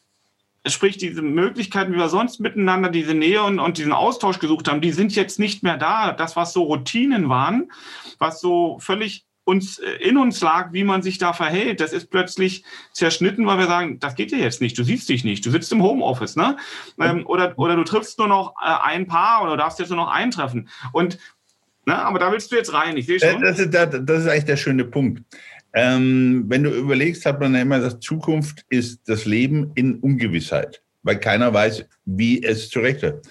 sprich 0.67 0.99
diese 0.99 1.23
Möglichkeiten, 1.23 1.93
wie 1.93 1.99
wir 1.99 2.09
sonst 2.09 2.41
miteinander 2.41 2.91
diese 2.91 3.15
Nähe 3.15 3.43
und, 3.45 3.61
und 3.61 3.79
diesen 3.79 3.93
Austausch 3.93 4.41
gesucht 4.41 4.69
haben, 4.69 4.81
die 4.81 4.93
sind 4.93 5.15
jetzt 5.15 5.39
nicht 5.39 5.63
mehr 5.63 5.77
da. 5.77 6.13
Das, 6.13 6.37
was 6.37 6.53
so 6.53 6.65
Routinen 6.65 7.29
waren, 7.29 7.71
was 8.19 8.41
so 8.41 8.79
völlig 8.81 9.25
uns 9.45 9.79
äh, 9.79 9.91
in 10.01 10.17
uns 10.17 10.41
lag, 10.41 10.73
wie 10.73 10.85
man 10.85 11.03
sich 11.03 11.19
da 11.19 11.33
verhält. 11.33 11.81
Das 11.81 11.93
ist 11.93 12.11
plötzlich 12.11 12.65
zerschnitten, 12.93 13.47
weil 13.47 13.59
wir 13.59 13.67
sagen, 13.67 13.99
das 13.99 14.15
geht 14.15 14.33
ja 14.33 14.39
jetzt 14.39 14.61
nicht. 14.61 14.79
Du 14.79 14.85
siehst 14.85 15.09
dich 15.09 15.25
nicht. 15.25 15.45
Du 15.45 15.51
sitzt 15.51 15.73
im 15.73 15.83
Homeoffice, 15.83 16.37
ne? 16.37 16.57
Ähm, 17.01 17.27
oder, 17.27 17.59
oder 17.59 17.77
du 17.77 17.85
triffst 17.85 18.19
nur 18.19 18.29
noch 18.29 18.55
äh, 18.63 18.73
ein 18.83 19.07
Paar 19.07 19.43
oder 19.43 19.53
du 19.53 19.57
darfst 19.59 19.79
jetzt 19.79 19.89
nur 19.89 19.97
noch 19.97 20.11
eintreffen. 20.11 20.69
Und 20.93 21.19
ne, 21.87 21.97
aber 21.97 22.19
da 22.19 22.31
willst 22.33 22.53
du 22.53 22.57
jetzt 22.57 22.73
rein. 22.73 22.97
Ich 22.97 23.07
sehe 23.07 23.17
äh, 23.17 23.33
schon. 23.33 23.43
Das 23.43 23.59
ist, 23.59 23.75
das, 23.75 23.89
das 24.03 24.23
ist 24.23 24.29
eigentlich 24.29 24.45
der 24.45 24.57
schöne 24.57 24.85
Punkt. 24.85 25.23
Ähm, 25.73 26.45
wenn 26.49 26.65
du 26.65 26.71
überlegst, 26.71 27.25
hat 27.27 27.41
man 27.41 27.55
ja 27.55 27.63
immer 27.63 27.79
gesagt, 27.79 28.03
Zukunft 28.03 28.65
ist 28.69 29.09
das 29.09 29.25
Leben 29.25 29.71
in 29.75 30.01
Ungewissheit, 30.01 30.83
weil 31.03 31.19
keiner 31.19 31.55
weiß, 31.55 31.85
wie 32.05 32.43
es 32.43 32.69
zurecht 32.71 33.03
wird. 33.03 33.27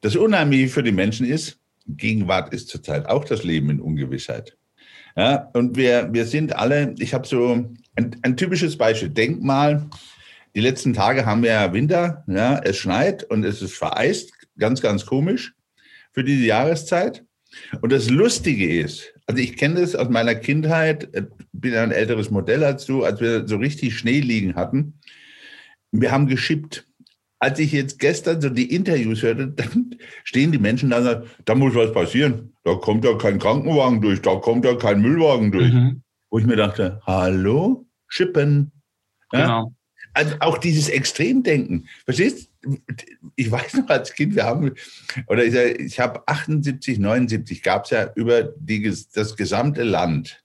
Das 0.00 0.16
Unheimliche 0.16 0.68
für 0.68 0.82
die 0.82 0.92
Menschen 0.92 1.26
ist, 1.26 1.58
Gegenwart 1.86 2.54
ist 2.54 2.68
zurzeit 2.68 3.06
auch 3.06 3.24
das 3.24 3.44
Leben 3.44 3.68
in 3.70 3.80
Ungewissheit. 3.80 4.56
Ja, 5.16 5.50
und 5.54 5.76
wir, 5.76 6.12
wir 6.12 6.24
sind 6.26 6.56
alle, 6.56 6.94
ich 6.98 7.14
habe 7.14 7.26
so 7.26 7.52
ein, 7.96 8.16
ein 8.22 8.36
typisches 8.36 8.76
Beispiel. 8.76 9.10
Denk 9.10 9.42
mal, 9.42 9.88
die 10.54 10.60
letzten 10.60 10.92
Tage 10.92 11.24
haben 11.26 11.42
wir 11.42 11.50
ja 11.50 11.72
Winter, 11.72 12.24
ja, 12.26 12.58
es 12.58 12.78
schneit 12.78 13.24
und 13.24 13.44
es 13.44 13.62
ist 13.62 13.74
vereist, 13.74 14.32
ganz, 14.58 14.80
ganz 14.80 15.06
komisch 15.06 15.54
für 16.12 16.24
diese 16.24 16.44
Jahreszeit. 16.44 17.24
Und 17.80 17.92
das 17.92 18.10
Lustige 18.10 18.80
ist, 18.80 19.12
also 19.26 19.40
ich 19.40 19.56
kenne 19.56 19.80
das 19.80 19.94
aus 19.94 20.08
meiner 20.08 20.34
Kindheit, 20.34 21.08
bin 21.52 21.74
ein 21.74 21.92
älteres 21.92 22.30
Modell 22.30 22.76
du, 22.86 23.04
als 23.04 23.20
wir 23.20 23.46
so 23.46 23.56
richtig 23.56 23.96
Schnee 23.96 24.20
liegen 24.20 24.56
hatten. 24.56 24.98
Wir 25.92 26.10
haben 26.10 26.26
geschippt 26.26 26.86
als 27.44 27.58
ich 27.58 27.72
jetzt 27.72 27.98
gestern 27.98 28.40
so 28.40 28.48
die 28.48 28.74
Interviews 28.74 29.22
hörte, 29.22 29.48
dann 29.56 29.96
stehen 30.24 30.50
die 30.50 30.58
Menschen 30.58 30.90
da 30.90 30.98
und 30.98 31.04
sagen, 31.04 31.30
da 31.44 31.54
muss 31.54 31.74
was 31.74 31.92
passieren. 31.92 32.54
Da 32.64 32.74
kommt 32.74 33.04
ja 33.04 33.16
kein 33.18 33.38
Krankenwagen 33.38 34.00
durch, 34.00 34.22
da 34.22 34.36
kommt 34.36 34.64
ja 34.64 34.74
kein 34.74 35.02
Müllwagen 35.02 35.52
durch. 35.52 35.72
Mhm. 35.72 36.02
Wo 36.30 36.38
ich 36.38 36.46
mir 36.46 36.56
dachte, 36.56 37.00
hallo, 37.06 37.86
Schippen. 38.08 38.72
Ja? 39.32 39.42
Genau. 39.42 39.74
Also 40.14 40.36
auch 40.40 40.58
dieses 40.58 40.88
Extremdenken. 40.88 41.86
Verstehst? 42.04 42.50
ich 43.36 43.50
weiß 43.50 43.74
noch 43.74 43.88
als 43.88 44.14
Kind, 44.14 44.34
wir 44.34 44.44
haben, 44.44 44.72
oder 45.26 45.44
ich, 45.44 45.54
ich 45.54 46.00
habe 46.00 46.26
78, 46.26 46.98
79 46.98 47.62
gab 47.62 47.84
es 47.84 47.90
ja 47.90 48.10
über 48.14 48.42
die, 48.42 48.90
das 49.12 49.36
gesamte 49.36 49.82
Land, 49.82 50.43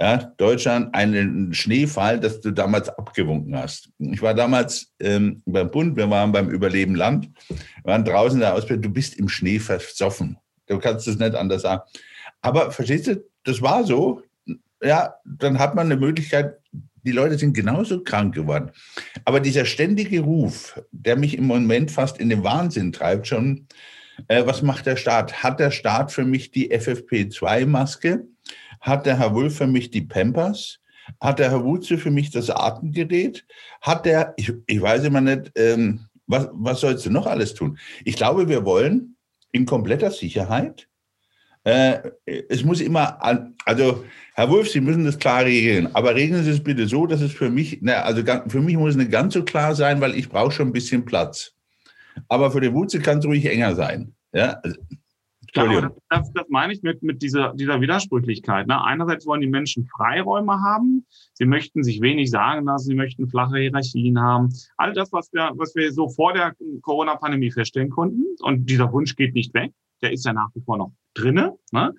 ja, 0.00 0.32
Deutschland, 0.36 0.94
einen 0.94 1.52
Schneefall, 1.52 2.20
das 2.20 2.40
du 2.40 2.52
damals 2.52 2.88
abgewunken 2.88 3.56
hast. 3.56 3.90
Ich 3.98 4.22
war 4.22 4.32
damals 4.32 4.92
ähm, 5.00 5.42
beim 5.44 5.70
Bund, 5.70 5.96
wir 5.96 6.08
waren 6.08 6.30
beim 6.30 6.50
Überleben 6.50 6.94
Land, 6.94 7.28
waren 7.82 8.04
draußen 8.04 8.36
in 8.36 8.40
der 8.40 8.54
Ausbildung, 8.54 8.82
du 8.82 8.90
bist 8.90 9.18
im 9.18 9.28
Schnee 9.28 9.58
versoffen. 9.58 10.38
Du 10.66 10.78
kannst 10.78 11.08
es 11.08 11.18
nicht 11.18 11.34
anders 11.34 11.62
sagen. 11.62 11.82
Aber 12.42 12.70
verstehst 12.70 13.08
du, 13.08 13.24
das 13.42 13.60
war 13.60 13.84
so. 13.84 14.22
Ja, 14.80 15.14
dann 15.24 15.58
hat 15.58 15.74
man 15.74 15.86
eine 15.86 15.96
Möglichkeit, 15.96 16.58
die 17.02 17.10
Leute 17.10 17.36
sind 17.36 17.54
genauso 17.54 18.04
krank 18.04 18.34
geworden. 18.34 18.70
Aber 19.24 19.40
dieser 19.40 19.64
ständige 19.64 20.20
Ruf, 20.20 20.80
der 20.92 21.16
mich 21.16 21.36
im 21.36 21.46
Moment 21.46 21.90
fast 21.90 22.18
in 22.18 22.28
den 22.28 22.44
Wahnsinn 22.44 22.92
treibt, 22.92 23.26
schon, 23.26 23.66
äh, 24.28 24.46
was 24.46 24.62
macht 24.62 24.86
der 24.86 24.96
Staat? 24.96 25.42
Hat 25.42 25.58
der 25.58 25.70
Staat 25.72 26.12
für 26.12 26.24
mich 26.24 26.52
die 26.52 26.72
FFP2-Maske? 26.72 28.24
Hat 28.80 29.06
der 29.06 29.18
Herr 29.18 29.34
Wulff 29.34 29.56
für 29.56 29.66
mich 29.66 29.90
die 29.90 30.02
Pampers? 30.02 30.80
Hat 31.20 31.38
der 31.38 31.50
Herr 31.50 31.64
Wutze 31.64 31.96
für 31.96 32.10
mich 32.10 32.30
das 32.30 32.50
Atemgerät? 32.50 33.46
Hat 33.80 34.04
der, 34.04 34.34
ich, 34.36 34.52
ich 34.66 34.80
weiß 34.80 35.04
immer 35.04 35.22
nicht, 35.22 35.52
ähm, 35.56 36.06
was, 36.26 36.48
was 36.52 36.80
sollst 36.80 37.06
du 37.06 37.10
noch 37.10 37.26
alles 37.26 37.54
tun? 37.54 37.78
Ich 38.04 38.16
glaube, 38.16 38.48
wir 38.48 38.64
wollen 38.64 39.16
in 39.52 39.64
kompletter 39.64 40.10
Sicherheit 40.10 40.88
äh, 41.68 42.12
es 42.48 42.64
muss 42.64 42.80
immer, 42.80 43.22
an, 43.22 43.54
also 43.64 44.04
Herr 44.34 44.48
Wolf, 44.48 44.70
Sie 44.70 44.80
müssen 44.80 45.04
das 45.04 45.18
klar 45.18 45.44
regeln, 45.44 45.88
aber 45.94 46.14
regeln 46.14 46.42
Sie 46.44 46.50
es 46.50 46.62
bitte 46.62 46.86
so, 46.86 47.06
dass 47.06 47.20
es 47.20 47.32
für 47.32 47.50
mich, 47.50 47.78
na, 47.82 48.02
also 48.02 48.22
für 48.48 48.60
mich 48.60 48.76
muss 48.76 48.90
es 48.90 48.96
nicht 48.96 49.10
ganz 49.10 49.34
so 49.34 49.44
klar 49.44 49.74
sein, 49.74 50.00
weil 50.00 50.14
ich 50.14 50.28
brauche 50.28 50.52
schon 50.52 50.68
ein 50.68 50.72
bisschen 50.72 51.04
Platz. 51.04 51.52
Aber 52.28 52.50
für 52.50 52.60
den 52.60 52.74
Wutze 52.74 53.00
kann 53.00 53.18
es 53.18 53.26
ruhig 53.26 53.44
enger 53.46 53.74
sein. 53.74 54.14
Ja? 54.32 54.60
Also, 54.62 54.76
Klar, 55.52 55.92
das, 56.10 56.32
das, 56.32 56.46
meine 56.48 56.72
ich 56.72 56.82
mit, 56.82 57.02
mit 57.02 57.22
dieser, 57.22 57.54
dieser 57.54 57.80
Widersprüchlichkeit. 57.80 58.66
Ne? 58.66 58.82
Einerseits 58.82 59.26
wollen 59.26 59.40
die 59.40 59.46
Menschen 59.46 59.86
Freiräume 59.86 60.60
haben, 60.60 61.06
sie 61.32 61.46
möchten 61.46 61.82
sich 61.82 62.00
wenig 62.00 62.30
sagen 62.30 62.66
lassen, 62.66 62.88
sie 62.88 62.94
möchten 62.94 63.28
flache 63.28 63.58
Hierarchien 63.58 64.20
haben. 64.20 64.52
All 64.76 64.92
das, 64.92 65.12
was 65.12 65.32
wir, 65.32 65.52
was 65.56 65.74
wir 65.74 65.92
so 65.92 66.08
vor 66.08 66.32
der 66.32 66.54
Corona-Pandemie 66.82 67.50
feststellen 67.50 67.90
konnten, 67.90 68.24
und 68.40 68.68
dieser 68.68 68.92
Wunsch 68.92 69.16
geht 69.16 69.34
nicht 69.34 69.54
weg, 69.54 69.72
der 70.02 70.12
ist 70.12 70.24
ja 70.24 70.32
nach 70.32 70.50
wie 70.54 70.60
vor 70.60 70.76
noch 70.76 70.92
drinne. 71.14 71.56
Ne? 71.72 71.94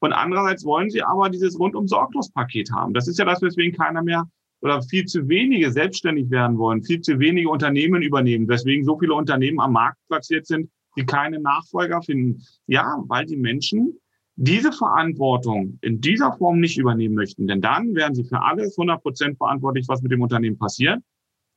Und 0.00 0.12
andererseits 0.12 0.64
wollen 0.64 0.90
sie 0.90 1.02
aber 1.02 1.28
dieses 1.28 1.58
rundum 1.58 1.88
sorglos 1.88 2.30
Paket 2.30 2.70
haben. 2.72 2.94
Das 2.94 3.08
ist 3.08 3.18
ja 3.18 3.24
das, 3.24 3.42
weswegen 3.42 3.76
keiner 3.76 4.02
mehr 4.02 4.28
oder 4.60 4.82
viel 4.82 5.04
zu 5.04 5.28
wenige 5.28 5.70
selbstständig 5.70 6.30
werden 6.30 6.58
wollen, 6.58 6.82
viel 6.82 7.00
zu 7.00 7.18
wenige 7.18 7.48
Unternehmen 7.48 8.02
übernehmen, 8.02 8.48
weswegen 8.48 8.84
so 8.84 8.98
viele 8.98 9.14
Unternehmen 9.14 9.60
am 9.60 9.72
Markt 9.72 9.98
platziert 10.08 10.46
sind, 10.46 10.68
die 10.98 11.06
keine 11.06 11.40
Nachfolger 11.40 12.02
finden. 12.02 12.42
Ja, 12.66 13.02
weil 13.06 13.24
die 13.24 13.36
Menschen 13.36 13.98
diese 14.36 14.70
Verantwortung 14.70 15.78
in 15.80 16.00
dieser 16.00 16.32
Form 16.32 16.60
nicht 16.60 16.78
übernehmen 16.78 17.14
möchten. 17.14 17.48
Denn 17.48 17.60
dann 17.60 17.94
werden 17.94 18.14
sie 18.14 18.24
für 18.24 18.40
alles 18.40 18.78
100 18.78 19.02
Prozent 19.02 19.36
verantwortlich, 19.36 19.86
was 19.88 20.00
mit 20.02 20.12
dem 20.12 20.22
Unternehmen 20.22 20.58
passiert. 20.58 21.00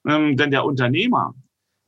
Ähm, 0.08 0.36
denn 0.36 0.50
der 0.50 0.66
Unternehmer, 0.66 1.36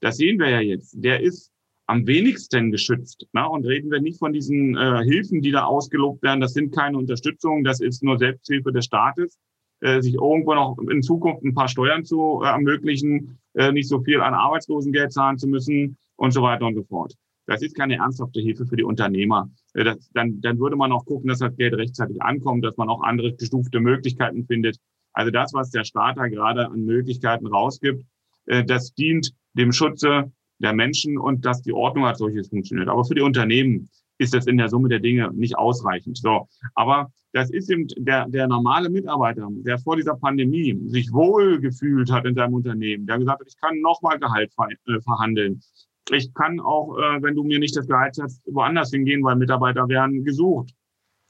das 0.01 0.17
sehen 0.17 0.37
wir 0.37 0.49
ja 0.49 0.59
jetzt, 0.59 0.95
der 1.03 1.21
ist 1.21 1.51
am 1.87 2.05
wenigsten 2.07 2.71
geschützt. 2.71 3.25
Ne? 3.33 3.47
Und 3.47 3.65
reden 3.65 3.91
wir 3.91 4.01
nicht 4.01 4.19
von 4.19 4.33
diesen 4.33 4.77
äh, 4.77 5.03
Hilfen, 5.03 5.41
die 5.41 5.51
da 5.51 5.65
ausgelobt 5.65 6.21
werden. 6.23 6.41
Das 6.41 6.53
sind 6.53 6.73
keine 6.73 6.97
Unterstützungen, 6.97 7.63
das 7.63 7.81
ist 7.81 8.03
nur 8.03 8.17
Selbsthilfe 8.17 8.71
des 8.71 8.85
Staates, 8.85 9.39
äh, 9.81 10.01
sich 10.01 10.13
irgendwo 10.13 10.53
noch 10.53 10.77
in 10.77 11.01
Zukunft 11.01 11.43
ein 11.43 11.53
paar 11.53 11.67
Steuern 11.67 12.05
zu 12.05 12.41
äh, 12.43 12.47
ermöglichen, 12.47 13.39
äh, 13.53 13.71
nicht 13.71 13.89
so 13.89 13.99
viel 14.01 14.21
an 14.21 14.33
Arbeitslosengeld 14.33 15.11
zahlen 15.11 15.37
zu 15.37 15.47
müssen 15.47 15.97
und 16.15 16.31
so 16.31 16.41
weiter 16.41 16.67
und 16.67 16.75
so 16.75 16.83
fort. 16.83 17.13
Das 17.45 17.61
ist 17.61 17.75
keine 17.75 17.95
ernsthafte 17.95 18.39
Hilfe 18.39 18.65
für 18.65 18.75
die 18.75 18.83
Unternehmer. 18.83 19.49
Äh, 19.73 19.83
das, 19.83 20.09
dann, 20.13 20.39
dann 20.41 20.59
würde 20.59 20.75
man 20.75 20.91
auch 20.91 21.05
gucken, 21.05 21.29
dass 21.29 21.39
das 21.39 21.55
Geld 21.55 21.73
rechtzeitig 21.73 22.21
ankommt, 22.21 22.63
dass 22.63 22.77
man 22.77 22.89
auch 22.89 23.03
andere 23.03 23.33
gestufte 23.35 23.79
Möglichkeiten 23.79 24.45
findet. 24.45 24.77
Also 25.13 25.31
das, 25.31 25.53
was 25.53 25.69
der 25.69 25.83
Staat 25.83 26.17
da 26.17 26.27
gerade 26.27 26.67
an 26.67 26.85
Möglichkeiten 26.85 27.47
rausgibt, 27.47 28.03
äh, 28.45 28.63
das 28.63 28.93
dient 28.93 29.33
dem 29.53 29.71
Schutze 29.71 30.31
der 30.59 30.73
Menschen 30.73 31.17
und 31.17 31.45
dass 31.45 31.61
die 31.61 31.73
Ordnung 31.73 32.05
als 32.05 32.19
solches 32.19 32.49
funktioniert. 32.49 32.87
Aber 32.87 33.03
für 33.03 33.15
die 33.15 33.21
Unternehmen 33.21 33.89
ist 34.17 34.33
das 34.33 34.47
in 34.47 34.57
der 34.57 34.69
Summe 34.69 34.89
der 34.89 34.99
Dinge 34.99 35.31
nicht 35.33 35.57
ausreichend. 35.57 36.17
So, 36.17 36.47
aber 36.75 37.11
das 37.33 37.49
ist 37.49 37.69
eben 37.69 37.87
der, 37.97 38.27
der 38.29 38.47
normale 38.47 38.89
Mitarbeiter, 38.89 39.47
der 39.51 39.79
vor 39.79 39.95
dieser 39.95 40.15
Pandemie 40.15 40.79
sich 40.87 41.11
wohl 41.11 41.59
gefühlt 41.59 42.11
hat 42.11 42.25
in 42.25 42.35
seinem 42.35 42.53
Unternehmen, 42.53 43.07
der 43.07 43.17
gesagt 43.17 43.41
hat, 43.41 43.47
ich 43.47 43.59
kann 43.59 43.81
nochmal 43.81 44.19
Gehalt 44.19 44.53
äh, 44.87 45.01
verhandeln. 45.01 45.61
Ich 46.09 46.33
kann 46.33 46.59
auch, 46.59 46.97
äh, 46.97 47.21
wenn 47.21 47.35
du 47.35 47.43
mir 47.43 47.59
nicht 47.59 47.75
das 47.75 47.87
Gehalt 47.87 48.17
hast, 48.21 48.41
woanders 48.45 48.91
hingehen, 48.91 49.23
weil 49.23 49.35
Mitarbeiter 49.35 49.87
werden 49.87 50.23
gesucht. 50.23 50.73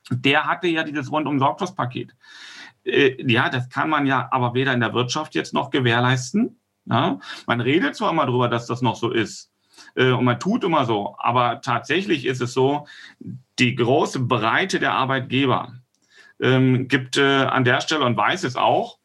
Der 0.09 0.45
hatte 0.45 0.67
ja 0.67 0.83
dieses 0.83 1.11
rundum 1.11 1.39
Sorglos-Paket. 1.39 2.15
Äh, 2.83 3.31
ja, 3.31 3.49
das 3.49 3.69
kann 3.69 3.89
man 3.89 4.05
ja 4.05 4.27
aber 4.31 4.53
weder 4.53 4.73
in 4.73 4.79
der 4.79 4.93
Wirtschaft 4.93 5.35
jetzt 5.35 5.53
noch 5.53 5.69
gewährleisten. 5.69 6.59
Ja? 6.85 7.19
Man 7.47 7.61
redet 7.61 7.95
zwar 7.95 8.11
immer 8.11 8.25
darüber, 8.25 8.49
dass 8.49 8.65
das 8.65 8.81
noch 8.81 8.95
so 8.95 9.11
ist. 9.11 9.51
Äh, 9.95 10.11
und 10.11 10.25
man 10.25 10.39
tut 10.39 10.63
immer 10.63 10.85
so. 10.85 11.15
Aber 11.19 11.61
tatsächlich 11.61 12.25
ist 12.25 12.41
es 12.41 12.53
so, 12.53 12.87
die 13.59 13.75
große 13.75 14.19
Breite 14.19 14.79
der 14.79 14.93
Arbeitgeber 14.93 15.73
ähm, 16.39 16.87
gibt 16.87 17.17
äh, 17.17 17.45
an 17.45 17.63
der 17.63 17.81
Stelle 17.81 18.05
und 18.05 18.17
weiß 18.17 18.43
es 18.43 18.55
auch, 18.55 18.97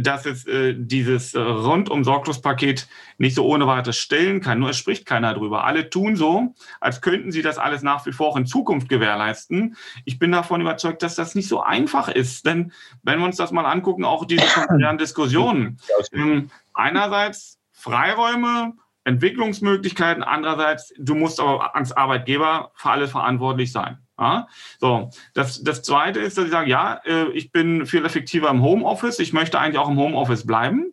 dass 0.00 0.26
es 0.26 0.46
äh, 0.46 0.74
dieses 0.76 1.34
rundum 1.36 2.04
Sorglospaket 2.04 2.88
nicht 3.18 3.34
so 3.34 3.46
ohne 3.46 3.66
weiteres 3.66 3.96
stellen 3.96 4.40
kann. 4.40 4.58
Nur 4.58 4.70
es 4.70 4.76
spricht 4.76 5.06
keiner 5.06 5.34
drüber. 5.34 5.64
Alle 5.64 5.90
tun 5.90 6.16
so, 6.16 6.54
als 6.80 7.00
könnten 7.00 7.32
sie 7.32 7.42
das 7.42 7.58
alles 7.58 7.82
nach 7.82 8.06
wie 8.06 8.12
vor 8.12 8.28
auch 8.28 8.36
in 8.36 8.46
Zukunft 8.46 8.88
gewährleisten. 8.88 9.76
Ich 10.04 10.18
bin 10.18 10.32
davon 10.32 10.60
überzeugt, 10.60 11.02
dass 11.02 11.14
das 11.14 11.34
nicht 11.34 11.48
so 11.48 11.60
einfach 11.60 12.08
ist. 12.08 12.46
Denn 12.46 12.72
wenn 13.02 13.18
wir 13.18 13.26
uns 13.26 13.36
das 13.36 13.52
mal 13.52 13.66
angucken, 13.66 14.04
auch 14.04 14.24
diese 14.24 14.42
Diskussionen. 14.98 15.78
Ähm, 16.12 16.50
einerseits 16.74 17.58
Freiräume, 17.72 18.74
Entwicklungsmöglichkeiten, 19.04 20.22
andererseits, 20.22 20.92
du 20.98 21.14
musst 21.14 21.40
aber 21.40 21.74
als 21.74 21.92
Arbeitgeber 21.92 22.72
für 22.74 22.90
alle 22.90 23.08
verantwortlich 23.08 23.72
sein. 23.72 23.98
Ja, 24.18 24.48
so, 24.80 25.10
das, 25.34 25.62
das 25.62 25.82
Zweite 25.82 26.18
ist, 26.18 26.36
dass 26.36 26.46
ich 26.46 26.50
sage, 26.50 26.68
ja, 26.68 27.00
äh, 27.04 27.30
ich 27.30 27.52
bin 27.52 27.86
viel 27.86 28.04
effektiver 28.04 28.50
im 28.50 28.62
Homeoffice, 28.62 29.20
ich 29.20 29.32
möchte 29.32 29.60
eigentlich 29.60 29.78
auch 29.78 29.88
im 29.88 29.98
Homeoffice 29.98 30.44
bleiben. 30.44 30.92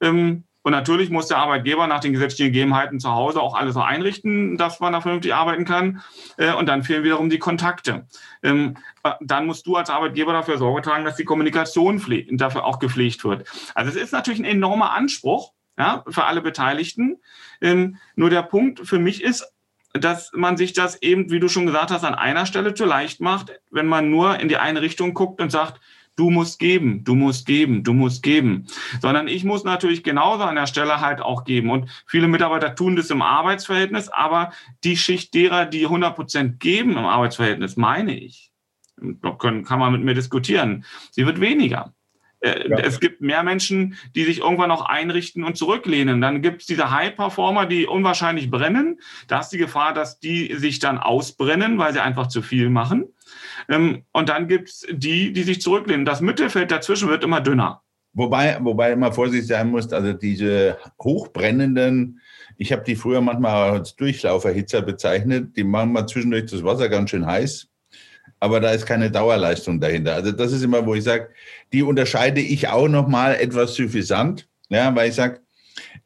Ähm, 0.00 0.44
und 0.62 0.72
natürlich 0.72 1.08
muss 1.08 1.28
der 1.28 1.38
Arbeitgeber 1.38 1.86
nach 1.86 2.00
den 2.00 2.12
gesetzlichen 2.12 2.52
Gegebenheiten 2.52 3.00
zu 3.00 3.10
Hause 3.10 3.40
auch 3.40 3.54
alles 3.54 3.72
so 3.72 3.80
einrichten, 3.80 4.58
dass 4.58 4.80
man 4.80 4.92
da 4.92 5.00
vernünftig 5.00 5.32
arbeiten 5.32 5.64
kann. 5.64 6.02
Äh, 6.36 6.52
und 6.52 6.66
dann 6.66 6.82
fehlen 6.82 7.04
wiederum 7.04 7.30
die 7.30 7.38
Kontakte. 7.38 8.06
Ähm, 8.42 8.76
äh, 9.02 9.12
dann 9.22 9.46
musst 9.46 9.66
du 9.66 9.76
als 9.76 9.88
Arbeitgeber 9.88 10.34
dafür 10.34 10.58
Sorge 10.58 10.82
tragen, 10.82 11.06
dass 11.06 11.16
die 11.16 11.24
Kommunikation 11.24 12.02
dafür 12.32 12.66
auch 12.66 12.80
gepflegt 12.80 13.24
wird. 13.24 13.48
Also 13.74 13.90
es 13.90 13.96
ist 13.96 14.12
natürlich 14.12 14.40
ein 14.40 14.44
enormer 14.44 14.92
Anspruch 14.92 15.54
ja, 15.78 16.04
für 16.06 16.24
alle 16.24 16.42
Beteiligten. 16.42 17.16
Ähm, 17.62 17.96
nur 18.14 18.28
der 18.28 18.42
Punkt 18.42 18.86
für 18.86 18.98
mich 18.98 19.22
ist, 19.22 19.50
dass 19.92 20.32
man 20.34 20.56
sich 20.56 20.72
das 20.72 21.00
eben, 21.02 21.30
wie 21.30 21.40
du 21.40 21.48
schon 21.48 21.66
gesagt 21.66 21.90
hast, 21.90 22.04
an 22.04 22.14
einer 22.14 22.46
Stelle 22.46 22.74
zu 22.74 22.84
leicht 22.84 23.20
macht, 23.20 23.52
wenn 23.70 23.86
man 23.86 24.10
nur 24.10 24.38
in 24.38 24.48
die 24.48 24.56
eine 24.56 24.82
Richtung 24.82 25.14
guckt 25.14 25.40
und 25.40 25.50
sagt, 25.50 25.80
du 26.16 26.30
musst 26.30 26.58
geben, 26.58 27.04
du 27.04 27.14
musst 27.14 27.46
geben, 27.46 27.84
du 27.84 27.92
musst 27.92 28.22
geben. 28.22 28.66
Sondern 29.00 29.28
ich 29.28 29.44
muss 29.44 29.64
natürlich 29.64 30.02
genauso 30.02 30.42
an 30.44 30.56
der 30.56 30.66
Stelle 30.66 31.00
halt 31.00 31.20
auch 31.20 31.44
geben. 31.44 31.70
Und 31.70 31.88
viele 32.06 32.28
Mitarbeiter 32.28 32.74
tun 32.74 32.96
das 32.96 33.10
im 33.10 33.22
Arbeitsverhältnis, 33.22 34.08
aber 34.08 34.52
die 34.84 34.96
Schicht 34.96 35.32
derer, 35.34 35.64
die 35.64 35.84
100 35.84 36.14
Prozent 36.14 36.60
geben 36.60 36.92
im 36.92 37.06
Arbeitsverhältnis, 37.06 37.76
meine 37.76 38.18
ich, 38.18 38.50
kann 39.38 39.64
man 39.78 39.92
mit 39.92 40.02
mir 40.02 40.14
diskutieren, 40.14 40.84
sie 41.12 41.24
wird 41.24 41.40
weniger. 41.40 41.94
Äh, 42.40 42.68
ja. 42.68 42.78
Es 42.78 43.00
gibt 43.00 43.20
mehr 43.20 43.42
Menschen, 43.42 43.96
die 44.14 44.24
sich 44.24 44.38
irgendwann 44.38 44.68
noch 44.68 44.84
einrichten 44.86 45.44
und 45.44 45.56
zurücklehnen. 45.56 46.20
Dann 46.20 46.42
gibt 46.42 46.62
es 46.62 46.66
diese 46.66 46.90
High-Performer, 46.90 47.66
die 47.66 47.86
unwahrscheinlich 47.86 48.50
brennen. 48.50 49.00
Da 49.26 49.40
ist 49.40 49.50
die 49.50 49.58
Gefahr, 49.58 49.92
dass 49.92 50.20
die 50.20 50.54
sich 50.54 50.78
dann 50.78 50.98
ausbrennen, 50.98 51.78
weil 51.78 51.92
sie 51.92 52.02
einfach 52.02 52.28
zu 52.28 52.42
viel 52.42 52.70
machen. 52.70 53.06
Ähm, 53.68 54.04
und 54.12 54.28
dann 54.28 54.48
gibt 54.48 54.68
es 54.68 54.86
die, 54.90 55.32
die 55.32 55.42
sich 55.42 55.60
zurücklehnen. 55.60 56.04
Das 56.04 56.20
Mittelfeld 56.20 56.70
dazwischen 56.70 57.08
wird 57.08 57.24
immer 57.24 57.40
dünner. 57.40 57.82
Wobei, 58.14 58.58
wobei 58.60 58.92
immer 58.92 59.12
vorsichtig 59.12 59.48
sein 59.48 59.70
muss, 59.70 59.92
also 59.92 60.12
diese 60.12 60.78
hochbrennenden, 61.00 62.20
ich 62.56 62.72
habe 62.72 62.82
die 62.82 62.96
früher 62.96 63.20
manchmal 63.20 63.70
als 63.70 63.94
Durchlauferhitzer 63.96 64.82
bezeichnet, 64.82 65.56
die 65.56 65.62
machen 65.62 65.92
mal 65.92 66.06
zwischendurch 66.06 66.46
das 66.46 66.64
Wasser 66.64 66.88
ganz 66.88 67.10
schön 67.10 67.26
heiß 67.26 67.67
aber 68.40 68.60
da 68.60 68.70
ist 68.70 68.86
keine 68.86 69.10
Dauerleistung 69.10 69.80
dahinter. 69.80 70.14
Also 70.14 70.32
das 70.32 70.52
ist 70.52 70.62
immer, 70.62 70.84
wo 70.86 70.94
ich 70.94 71.04
sage, 71.04 71.28
die 71.72 71.82
unterscheide 71.82 72.40
ich 72.40 72.68
auch 72.68 72.88
nochmal 72.88 73.36
etwas 73.36 73.74
suffisant, 73.74 74.48
ja, 74.68 74.94
weil 74.94 75.08
ich 75.08 75.14
sage, 75.14 75.40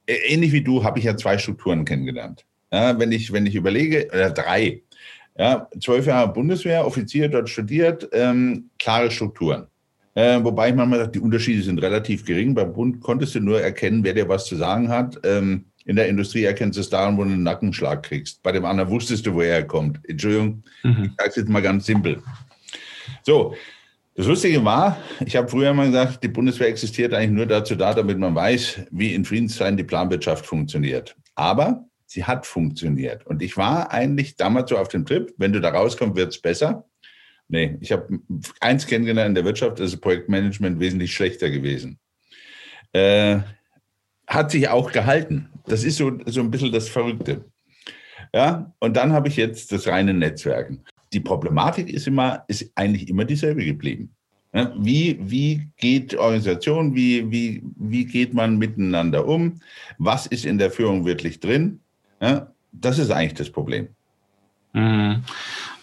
ähnlich 0.07 0.53
wie 0.53 0.63
du 0.63 0.85
habe 0.85 0.99
ich 0.99 1.05
ja 1.05 1.17
zwei 1.17 1.39
Strukturen 1.39 1.85
kennengelernt. 1.85 2.45
Ja, 2.73 2.99
wenn 2.99 3.13
ich, 3.13 3.33
wenn 3.33 3.47
ich 3.47 3.55
überlege, 3.55 4.09
oder 4.09 4.31
drei, 4.31 4.83
ja, 5.39 5.69
zwölf 5.81 6.07
Jahre 6.07 6.33
Bundeswehr, 6.33 6.87
Offizier 6.87 7.29
dort 7.29 7.49
studiert, 7.49 8.09
ähm, 8.13 8.71
klare 8.79 9.11
Strukturen. 9.11 9.67
Äh, 10.15 10.43
wobei 10.43 10.69
ich 10.69 10.75
manchmal 10.75 11.01
sage, 11.01 11.13
die 11.13 11.21
Unterschiede 11.21 11.63
sind 11.63 11.81
relativ 11.81 12.25
gering. 12.25 12.55
Beim 12.55 12.73
Bund 12.73 13.01
konntest 13.01 13.35
du 13.35 13.41
nur 13.41 13.61
erkennen, 13.61 14.05
wer 14.05 14.13
dir 14.13 14.29
was 14.29 14.45
zu 14.45 14.57
sagen 14.57 14.91
hat. 14.91 15.19
Ähm, 15.25 15.67
In 15.85 15.97
der 15.97 16.09
Industrie 16.09 16.45
erkennst 16.45 16.77
du 16.77 16.81
es 16.81 16.91
daran, 16.91 17.17
wo 17.17 17.25
du 17.25 17.31
einen 17.31 17.43
Nackenschlag 17.43 18.03
kriegst. 18.03 18.43
Bei 18.43 18.53
dem 18.53 18.65
anderen 18.65 18.91
wusstest 18.91 19.27
du, 19.27 19.35
woher 19.35 19.57
er 19.57 19.67
kommt. 19.67 19.99
Entschuldigung, 20.09 20.63
mhm. 20.83 21.05
ich 21.05 21.11
sage 21.19 21.31
es 21.31 21.37
jetzt 21.37 21.49
mal 21.49 21.63
ganz 21.63 21.87
simpel. 21.87 22.23
So, 23.23 23.55
das 24.15 24.27
Lustige 24.27 24.63
war, 24.65 24.99
ich 25.25 25.37
habe 25.37 25.49
früher 25.49 25.73
mal 25.73 25.87
gesagt, 25.87 26.23
die 26.23 26.29
Bundeswehr 26.29 26.69
existiert 26.69 27.15
eigentlich 27.15 27.31
nur 27.31 27.47
dazu 27.47 27.75
da, 27.75 27.95
damit 27.95 28.19
man 28.19 28.35
weiß, 28.35 28.83
wie 28.91 29.15
in 29.15 29.25
Friedenszeiten 29.25 29.77
die 29.77 29.85
Planwirtschaft 29.85 30.45
funktioniert. 30.45 31.17
Aber 31.35 31.87
sie 32.05 32.25
hat 32.25 32.47
funktioniert. 32.47 33.27
Und 33.27 33.43
ich 33.43 33.57
war 33.57 33.91
eigentlich 33.91 34.37
damals 34.37 34.69
so 34.69 34.77
auf 34.77 34.89
dem 34.89 35.07
Trip, 35.07 35.33
wenn 35.39 35.53
du 35.53 35.61
da 35.61 35.71
rauskommst, 35.71 36.17
wird 36.17 36.33
es 36.33 36.41
besser. 36.41 36.85
Nee, 37.49 37.77
ich 37.81 37.91
habe 37.91 38.19
eins 38.61 38.87
kennengelernt 38.87 39.31
in 39.31 39.35
der 39.35 39.45
Wirtschaft, 39.45 39.81
das 39.81 39.95
ist 39.95 40.01
Projektmanagement 40.01 40.79
wesentlich 40.79 41.15
schlechter 41.15 41.51
gewesen. 41.51 41.99
Äh, 42.93 43.41
hat 44.27 44.51
sich 44.51 44.69
auch 44.69 44.93
gehalten. 44.93 45.52
Das 45.67 45.85
ist 45.85 45.97
so, 45.97 46.13
so 46.27 46.41
ein 46.41 46.51
bisschen 46.51 46.73
das 46.73 46.89
Verrückte. 46.89 47.45
Ja, 48.35 48.73
und 48.79 48.97
dann 48.97 49.13
habe 49.13 49.29
ich 49.29 49.37
jetzt 49.37 49.73
das 49.73 49.87
reine 49.87 50.15
Netzwerken. 50.15 50.81
Die 51.13 51.21
Problematik 51.21 51.89
ist 51.91 52.07
immer, 52.07 52.45
ist 52.49 52.71
eigentlich 52.75 53.09
immer 53.09 53.25
dieselbe 53.25 53.65
geblieben. 53.65 54.11
Wie, 54.77 55.19
wie 55.21 55.67
geht 55.79 56.15
Organisation, 56.15 56.95
wie, 56.95 57.31
wie, 57.31 57.63
wie 57.77 58.05
geht 58.05 58.35
man 58.35 58.59
miteinander 58.59 59.27
um? 59.27 59.61
Was 59.97 60.27
ist 60.27 60.45
in 60.45 60.59
der 60.59 60.71
Führung 60.71 61.07
wirklich 61.07 61.41
drin? 61.41 61.81
Ja, 62.21 62.53
das 62.71 62.99
ist 62.99 63.11
eigentlich 63.11 63.35
das 63.35 63.49
Problem. 63.51 63.89
Mhm. 64.75 65.23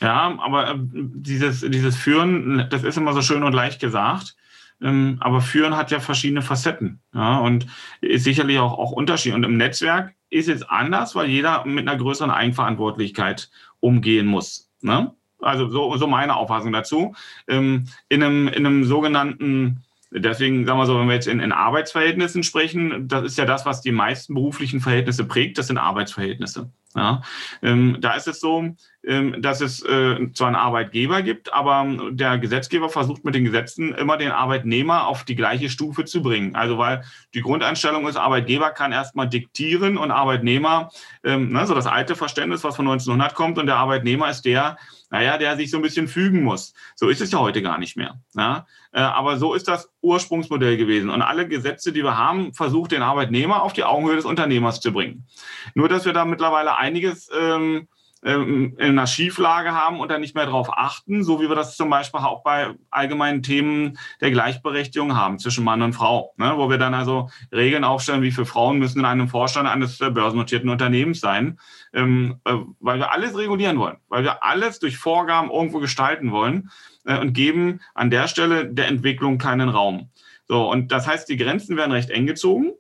Ja, 0.01 0.37
aber 0.39 0.71
äh, 0.71 0.75
dieses, 0.77 1.61
dieses 1.61 1.95
Führen, 1.95 2.67
das 2.69 2.83
ist 2.83 2.97
immer 2.97 3.13
so 3.13 3.23
schön 3.23 3.43
und 3.43 3.53
leicht 3.53 3.79
gesagt. 3.81 4.35
Ähm, 4.81 5.17
aber 5.19 5.41
Führen 5.41 5.75
hat 5.75 5.91
ja 5.91 5.99
verschiedene 5.99 6.41
Facetten 6.41 7.01
ja, 7.13 7.39
und 7.39 7.67
ist 8.01 8.23
sicherlich 8.23 8.59
auch, 8.59 8.77
auch 8.77 8.91
Unterschied. 8.91 9.33
Und 9.33 9.43
im 9.43 9.57
Netzwerk 9.57 10.13
ist 10.29 10.49
es 10.49 10.63
anders, 10.63 11.15
weil 11.15 11.27
jeder 11.27 11.65
mit 11.65 11.87
einer 11.87 11.97
größeren 11.97 12.31
Eigenverantwortlichkeit 12.31 13.49
umgehen 13.79 14.25
muss. 14.25 14.69
Ne? 14.81 15.13
Also 15.41 15.69
so, 15.69 15.97
so 15.97 16.07
meine 16.07 16.35
Auffassung 16.35 16.71
dazu. 16.71 17.15
Ähm, 17.47 17.87
in, 18.07 18.23
einem, 18.23 18.47
in 18.47 18.65
einem 18.65 18.83
sogenannten 18.85 19.83
Deswegen 20.11 20.65
sagen 20.65 20.79
wir 20.79 20.87
so, 20.87 20.99
wenn 20.99 21.07
wir 21.07 21.13
jetzt 21.13 21.27
in, 21.27 21.39
in, 21.39 21.51
Arbeitsverhältnissen 21.51 22.41
sprechen, 22.41 23.07
das 23.07 23.25
ist 23.25 23.37
ja 23.37 23.45
das, 23.45 23.67
was 23.67 23.81
die 23.81 23.91
meisten 23.91 24.33
beruflichen 24.33 24.79
Verhältnisse 24.79 25.23
prägt, 25.23 25.59
das 25.59 25.67
sind 25.67 25.77
Arbeitsverhältnisse. 25.77 26.71
Ja, 26.95 27.21
ähm, 27.61 27.97
da 27.99 28.13
ist 28.13 28.27
es 28.27 28.39
so, 28.39 28.75
ähm, 29.05 29.41
dass 29.43 29.61
es 29.61 29.83
äh, 29.83 30.31
zwar 30.33 30.47
einen 30.47 30.55
Arbeitgeber 30.55 31.21
gibt, 31.21 31.53
aber 31.53 31.85
der 32.09 32.39
Gesetzgeber 32.39 32.89
versucht 32.89 33.23
mit 33.23 33.35
den 33.35 33.45
Gesetzen 33.45 33.93
immer 33.93 34.17
den 34.17 34.31
Arbeitnehmer 34.31 35.05
auf 35.05 35.23
die 35.23 35.35
gleiche 35.35 35.69
Stufe 35.69 36.05
zu 36.05 36.23
bringen. 36.23 36.55
Also 36.55 36.79
weil 36.79 37.03
die 37.35 37.41
Grundeinstellung 37.41 38.07
ist, 38.07 38.17
Arbeitgeber 38.17 38.71
kann 38.71 38.91
erstmal 38.91 39.29
diktieren 39.29 39.99
und 39.99 40.09
Arbeitnehmer, 40.09 40.89
ähm, 41.23 41.51
ne, 41.51 41.67
so 41.67 41.75
das 41.75 41.85
alte 41.85 42.15
Verständnis, 42.15 42.63
was 42.63 42.75
von 42.75 42.87
1900 42.87 43.35
kommt, 43.35 43.59
und 43.59 43.67
der 43.67 43.77
Arbeitnehmer 43.77 44.27
ist 44.27 44.41
der, 44.45 44.77
naja, 45.09 45.37
der 45.37 45.57
sich 45.57 45.71
so 45.71 45.77
ein 45.77 45.83
bisschen 45.83 46.07
fügen 46.07 46.43
muss. 46.43 46.73
So 46.95 47.09
ist 47.09 47.21
es 47.21 47.31
ja 47.31 47.39
heute 47.39 47.61
gar 47.61 47.77
nicht 47.77 47.97
mehr. 47.97 48.19
Ja? 48.35 48.67
Äh, 48.91 49.01
aber 49.01 49.37
so 49.37 49.53
ist 49.53 49.67
das 49.67 49.89
Ursprungsmodell 50.01 50.77
gewesen. 50.77 51.09
Und 51.09 51.21
alle 51.21 51.47
Gesetze, 51.47 51.91
die 51.91 52.03
wir 52.03 52.17
haben, 52.17 52.53
versucht 52.53 52.91
den 52.91 53.01
Arbeitnehmer 53.01 53.63
auf 53.63 53.73
die 53.73 53.83
Augenhöhe 53.83 54.15
des 54.15 54.25
Unternehmers 54.25 54.79
zu 54.81 54.93
bringen. 54.93 55.27
Nur, 55.73 55.89
dass 55.89 56.05
wir 56.05 56.13
da 56.13 56.25
mittlerweile 56.25 56.77
einiges 56.77 57.29
ähm, 57.37 57.87
in 58.21 58.75
einer 58.77 59.07
Schieflage 59.07 59.71
haben 59.71 60.01
und 60.01 60.11
da 60.11 60.19
nicht 60.19 60.35
mehr 60.35 60.45
darauf 60.45 60.77
achten, 60.77 61.23
so 61.23 61.39
wie 61.39 61.47
wir 61.47 61.55
das 61.55 61.77
zum 61.77 61.89
Beispiel 61.89 62.19
auch 62.19 62.43
bei 62.43 62.75
allgemeinen 62.89 63.43
Themen 63.43 63.97
der 64.19 64.31
Gleichberechtigung 64.31 65.15
haben 65.15 65.39
zwischen 65.39 65.63
Mann 65.63 65.81
und 65.81 65.93
Frau, 65.93 66.33
ne? 66.35 66.53
wo 66.57 66.69
wir 66.69 66.77
dann 66.77 66.93
also 66.93 67.29
Regeln 67.53 67.85
aufstellen, 67.85 68.21
wie 68.21 68.31
viele 68.31 68.45
Frauen 68.45 68.77
müssen 68.77 68.99
in 68.99 69.05
einem 69.05 69.29
Vorstand 69.29 69.69
eines 69.69 70.01
äh, 70.01 70.11
börsennotierten 70.11 70.69
Unternehmens 70.69 71.21
sein, 71.21 71.59
ähm, 71.93 72.41
äh, 72.43 72.55
weil 72.81 72.99
wir 72.99 73.13
alles 73.13 73.37
regulieren 73.37 73.79
wollen, 73.79 73.97
weil 74.09 74.23
wir 74.23 74.43
alles 74.43 74.79
durch 74.79 74.97
Vorgaben 74.97 75.49
irgendwo 75.49 75.79
gestalten 75.79 76.33
wollen 76.33 76.69
äh, 77.05 77.17
und 77.17 77.31
geben 77.31 77.79
an 77.95 78.09
der 78.09 78.27
Stelle 78.27 78.65
der 78.67 78.89
Entwicklung 78.89 79.37
keinen 79.37 79.69
Raum. 79.69 80.09
So, 80.45 80.69
und 80.69 80.91
das 80.91 81.07
heißt, 81.07 81.29
die 81.29 81.37
Grenzen 81.37 81.77
werden 81.77 81.93
recht 81.93 82.09
eng 82.09 82.25
gezogen 82.25 82.73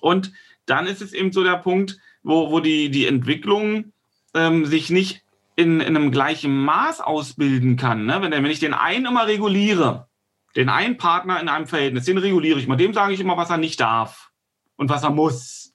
und 0.00 0.32
dann 0.66 0.88
ist 0.88 1.02
es 1.02 1.12
eben 1.12 1.30
so 1.30 1.44
der 1.44 1.56
Punkt, 1.56 1.98
wo, 2.24 2.50
wo 2.50 2.58
die, 2.58 2.90
die 2.90 3.06
Entwicklung 3.06 3.92
ähm, 4.34 4.66
sich 4.66 4.90
nicht 4.90 5.22
in, 5.56 5.80
in, 5.80 5.96
einem 5.96 6.10
gleichen 6.10 6.56
Maß 6.56 7.00
ausbilden 7.00 7.76
kann. 7.76 8.06
Ne? 8.06 8.22
Wenn, 8.22 8.32
wenn 8.32 8.46
ich 8.46 8.60
den 8.60 8.74
einen 8.74 9.06
immer 9.06 9.26
reguliere, 9.26 10.08
den 10.56 10.68
einen 10.68 10.96
Partner 10.96 11.40
in 11.40 11.48
einem 11.48 11.66
Verhältnis, 11.66 12.04
den 12.04 12.18
reguliere 12.18 12.58
ich 12.58 12.66
mal, 12.66 12.76
dem 12.76 12.94
sage 12.94 13.12
ich 13.12 13.20
immer, 13.20 13.36
was 13.36 13.50
er 13.50 13.58
nicht 13.58 13.80
darf 13.80 14.30
und 14.76 14.88
was 14.88 15.02
er 15.02 15.10
muss. 15.10 15.74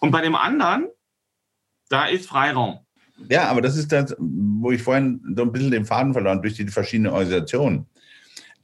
Und 0.00 0.10
bei 0.10 0.20
dem 0.20 0.34
anderen, 0.34 0.88
da 1.88 2.06
ist 2.06 2.28
Freiraum. 2.28 2.80
Ja, 3.30 3.48
aber 3.48 3.60
das 3.60 3.76
ist 3.76 3.92
das, 3.92 4.16
wo 4.18 4.72
ich 4.72 4.82
vorhin 4.82 5.22
so 5.36 5.42
ein 5.42 5.52
bisschen 5.52 5.70
den 5.70 5.84
Faden 5.84 6.12
verloren 6.12 6.42
durch 6.42 6.54
die 6.54 6.66
verschiedenen 6.66 7.12
Organisationen. 7.12 7.86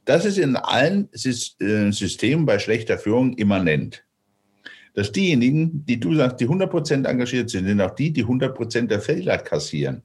Das 0.05 0.25
ist 0.25 0.37
in 0.37 0.55
allen 0.55 1.09
äh, 1.13 1.91
Systemen 1.91 2.45
bei 2.45 2.59
schlechter 2.59 2.97
Führung 2.97 3.33
immanent 3.33 4.03
dass 4.99 5.13
diejenigen, 5.13 5.85
die 5.85 5.97
du 5.97 6.13
sagst, 6.13 6.41
die 6.41 6.47
100% 6.49 7.07
engagiert 7.07 7.49
sind, 7.49 7.65
sind 7.65 7.79
auch 7.79 7.95
die, 7.95 8.11
die 8.11 8.25
100% 8.25 8.87
der 8.87 8.99
Fehler 8.99 9.37
kassieren. 9.37 10.03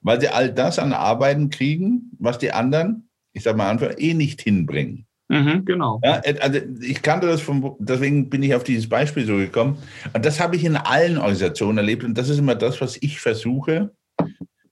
Weil 0.00 0.22
sie 0.22 0.28
all 0.30 0.50
das 0.50 0.78
an 0.78 0.94
Arbeiten 0.94 1.50
kriegen, 1.50 2.10
was 2.18 2.38
die 2.38 2.50
anderen, 2.50 3.10
ich 3.34 3.42
sage 3.42 3.58
mal 3.58 3.68
einfach, 3.68 3.92
eh 3.98 4.14
nicht 4.14 4.40
hinbringen. 4.40 5.04
Mhm, 5.28 5.66
genau. 5.66 6.00
Ja, 6.02 6.22
also 6.40 6.60
ich 6.80 7.02
kannte 7.02 7.26
das 7.26 7.42
von, 7.42 7.76
deswegen 7.78 8.30
bin 8.30 8.42
ich 8.42 8.54
auf 8.54 8.64
dieses 8.64 8.88
Beispiel 8.88 9.26
so 9.26 9.36
gekommen. 9.36 9.76
Und 10.14 10.24
das 10.24 10.40
habe 10.40 10.56
ich 10.56 10.64
in 10.64 10.76
allen 10.76 11.18
Organisationen 11.18 11.76
erlebt. 11.76 12.02
Und 12.02 12.16
das 12.16 12.30
ist 12.30 12.38
immer 12.38 12.54
das, 12.54 12.80
was 12.80 12.96
ich 13.02 13.20
versuche, 13.20 13.90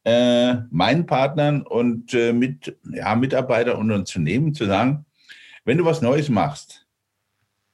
äh, 0.04 0.54
meinen 0.70 1.04
Partnern 1.04 1.60
und 1.60 2.14
äh, 2.14 2.32
mit 2.32 2.78
ja, 2.90 3.14
Mitarbeiter 3.14 3.76
und 3.76 3.90
Unternehmen 3.90 4.54
zu 4.54 4.64
sagen, 4.64 5.04
wenn 5.66 5.76
du 5.76 5.84
was 5.84 6.00
Neues 6.00 6.30
machst, 6.30 6.79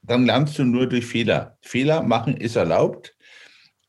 dann 0.07 0.27
lernst 0.27 0.59
du 0.59 0.65
nur 0.65 0.89
durch 0.89 1.07
Fehler. 1.07 1.59
Fehler 1.63 2.03
machen 2.03 2.37
ist 2.37 2.57
erlaubt. 2.57 3.17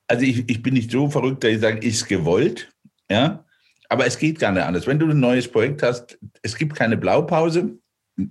Also 0.08 0.24
ich, 0.24 0.50
ich 0.50 0.62
bin 0.62 0.74
nicht 0.74 0.92
so 0.92 1.10
verrückt, 1.10 1.44
dass 1.44 1.52
ich 1.52 1.60
sage, 1.60 1.86
ist 1.86 2.08
gewollt. 2.08 2.72
Ja, 3.10 3.46
aber 3.90 4.06
es 4.06 4.18
geht 4.18 4.40
gar 4.40 4.52
nicht 4.52 4.64
anders. 4.64 4.88
Wenn 4.88 5.00
du 5.00 5.10
ein 5.10 5.20
neues 5.20 5.48
Projekt 5.48 5.84
hast, 5.84 6.20
es 6.42 6.56
gibt 6.56 6.76
keine 6.76 6.98
Blaupause, 6.98 7.78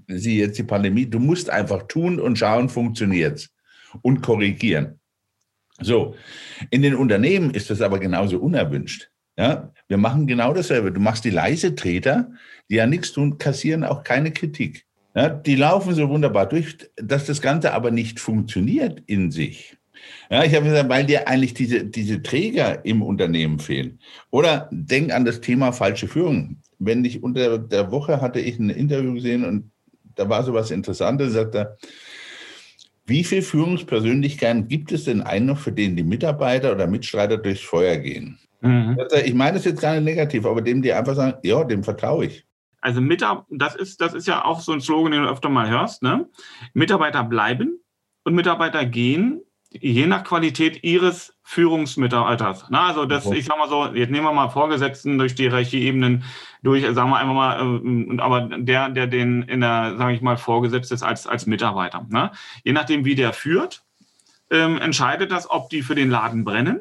sieh 0.08 0.40
jetzt 0.40 0.58
die 0.58 0.64
Pandemie, 0.64 1.06
du 1.06 1.18
musst 1.18 1.48
einfach 1.50 1.84
tun 1.84 2.20
und 2.20 2.38
schauen, 2.38 2.68
funktioniert 2.68 3.38
es 3.38 3.54
und 4.02 4.20
korrigieren. 4.22 5.00
So, 5.80 6.14
in 6.70 6.82
den 6.82 6.94
Unternehmen 6.94 7.50
ist 7.50 7.70
das 7.70 7.80
aber 7.80 7.98
genauso 7.98 8.38
unerwünscht. 8.38 9.10
Ja, 9.38 9.72
wir 9.88 9.98
machen 9.98 10.26
genau 10.26 10.54
dasselbe. 10.54 10.92
Du 10.92 11.00
machst 11.00 11.24
die 11.24 11.30
leise 11.30 11.74
Treter, 11.74 12.32
die 12.70 12.76
ja 12.76 12.86
nichts 12.86 13.12
tun, 13.12 13.36
kassieren 13.36 13.84
auch 13.84 14.02
keine 14.02 14.32
Kritik. 14.32 14.85
Ja, 15.16 15.30
die 15.30 15.56
laufen 15.56 15.94
so 15.94 16.10
wunderbar 16.10 16.46
durch, 16.46 16.76
dass 16.96 17.24
das 17.24 17.40
Ganze 17.40 17.72
aber 17.72 17.90
nicht 17.90 18.20
funktioniert 18.20 19.02
in 19.06 19.30
sich. 19.30 19.78
Ja, 20.30 20.44
ich 20.44 20.54
habe 20.54 20.66
gesagt, 20.66 20.90
weil 20.90 21.06
dir 21.06 21.26
eigentlich 21.26 21.54
diese, 21.54 21.84
diese 21.84 22.22
Träger 22.22 22.84
im 22.84 23.00
Unternehmen 23.00 23.58
fehlen. 23.58 23.98
Oder 24.30 24.68
denk 24.70 25.14
an 25.14 25.24
das 25.24 25.40
Thema 25.40 25.72
falsche 25.72 26.06
Führung. 26.06 26.58
Wenn 26.78 27.02
ich 27.06 27.22
unter 27.22 27.58
der 27.58 27.90
Woche 27.90 28.20
hatte 28.20 28.40
ich 28.40 28.58
ein 28.58 28.68
Interview 28.68 29.14
gesehen 29.14 29.46
und 29.46 29.70
da 30.16 30.28
war 30.28 30.42
so 30.42 30.52
was 30.52 30.70
Interessantes, 30.70 31.32
sagt 31.32 31.54
er, 31.54 31.78
wie 33.06 33.24
viele 33.24 33.42
Führungspersönlichkeiten 33.42 34.68
gibt 34.68 34.92
es 34.92 35.04
denn 35.04 35.22
einen 35.22 35.46
noch, 35.46 35.58
für 35.58 35.72
den 35.72 35.96
die 35.96 36.04
Mitarbeiter 36.04 36.72
oder 36.72 36.86
Mitstreiter 36.86 37.38
durchs 37.38 37.62
Feuer 37.62 37.96
gehen? 37.96 38.38
Mhm. 38.60 38.98
Ich 39.24 39.34
meine 39.34 39.56
das 39.56 39.64
jetzt 39.64 39.80
gar 39.80 39.94
nicht 39.94 40.04
negativ, 40.04 40.44
aber 40.44 40.60
dem, 40.60 40.82
die 40.82 40.92
einfach 40.92 41.14
sagen, 41.14 41.38
ja, 41.42 41.64
dem 41.64 41.84
vertraue 41.84 42.26
ich. 42.26 42.45
Also 42.86 43.00
Mitarbeiter, 43.00 43.46
das 43.50 43.74
ist, 43.74 44.00
das 44.00 44.14
ist 44.14 44.28
ja 44.28 44.44
auch 44.44 44.60
so 44.60 44.70
ein 44.70 44.80
Slogan, 44.80 45.10
den 45.10 45.24
du 45.24 45.28
öfter 45.28 45.48
mal 45.48 45.68
hörst. 45.68 46.04
Ne? 46.04 46.28
Mitarbeiter 46.72 47.24
bleiben 47.24 47.80
und 48.22 48.36
Mitarbeiter 48.36 48.86
gehen, 48.86 49.40
je 49.70 50.06
nach 50.06 50.22
Qualität 50.22 50.84
ihres 50.84 51.34
Führungsmitarbeiters. 51.42 52.66
Na, 52.70 52.86
also 52.86 53.04
das, 53.04 53.28
ich 53.28 53.44
sag 53.44 53.58
mal 53.58 53.68
so, 53.68 53.86
jetzt 53.86 54.12
nehmen 54.12 54.24
wir 54.24 54.32
mal 54.32 54.50
Vorgesetzten 54.50 55.18
durch 55.18 55.34
die 55.34 55.42
Hierarchieebenen 55.42 56.22
durch, 56.62 56.84
sagen 56.84 57.10
wir 57.10 57.16
einfach 57.16 57.34
mal, 57.34 57.60
äh, 57.60 58.20
aber 58.20 58.42
der, 58.56 58.90
der 58.90 59.08
den 59.08 59.42
in 59.42 59.62
der, 59.62 59.96
sage 59.96 60.14
ich 60.14 60.22
mal, 60.22 60.36
vorgesetzt 60.36 60.92
ist 60.92 61.02
als, 61.02 61.26
als 61.26 61.46
Mitarbeiter. 61.46 62.06
Ne? 62.08 62.30
Je 62.62 62.72
nachdem, 62.72 63.04
wie 63.04 63.16
der 63.16 63.32
führt, 63.32 63.82
ähm, 64.48 64.78
entscheidet 64.78 65.32
das, 65.32 65.50
ob 65.50 65.70
die 65.70 65.82
für 65.82 65.96
den 65.96 66.08
Laden 66.08 66.44
brennen 66.44 66.80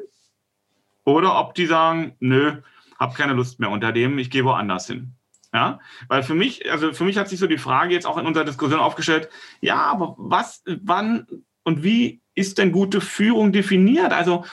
oder 1.04 1.36
ob 1.40 1.54
die 1.54 1.66
sagen, 1.66 2.14
nö, 2.20 2.58
hab 2.96 3.16
keine 3.16 3.32
Lust 3.32 3.58
mehr 3.58 3.70
unter 3.70 3.90
dem, 3.90 4.18
ich 4.18 4.30
gehe 4.30 4.44
woanders 4.44 4.86
hin. 4.86 5.15
Ja, 5.56 5.80
weil 6.08 6.22
für 6.22 6.34
mich, 6.34 6.70
also 6.70 6.92
für 6.92 7.04
mich 7.04 7.16
hat 7.16 7.30
sich 7.30 7.38
so 7.38 7.46
die 7.46 7.56
Frage 7.56 7.94
jetzt 7.94 8.06
auch 8.06 8.18
in 8.18 8.26
unserer 8.26 8.44
Diskussion 8.44 8.78
aufgestellt, 8.78 9.30
ja, 9.62 9.76
aber 9.76 10.14
was, 10.18 10.62
wann 10.82 11.26
und 11.64 11.82
wie 11.82 12.20
ist 12.34 12.58
denn 12.58 12.72
gute 12.72 13.00
Führung 13.00 13.52
definiert? 13.52 14.12
Also 14.12 14.44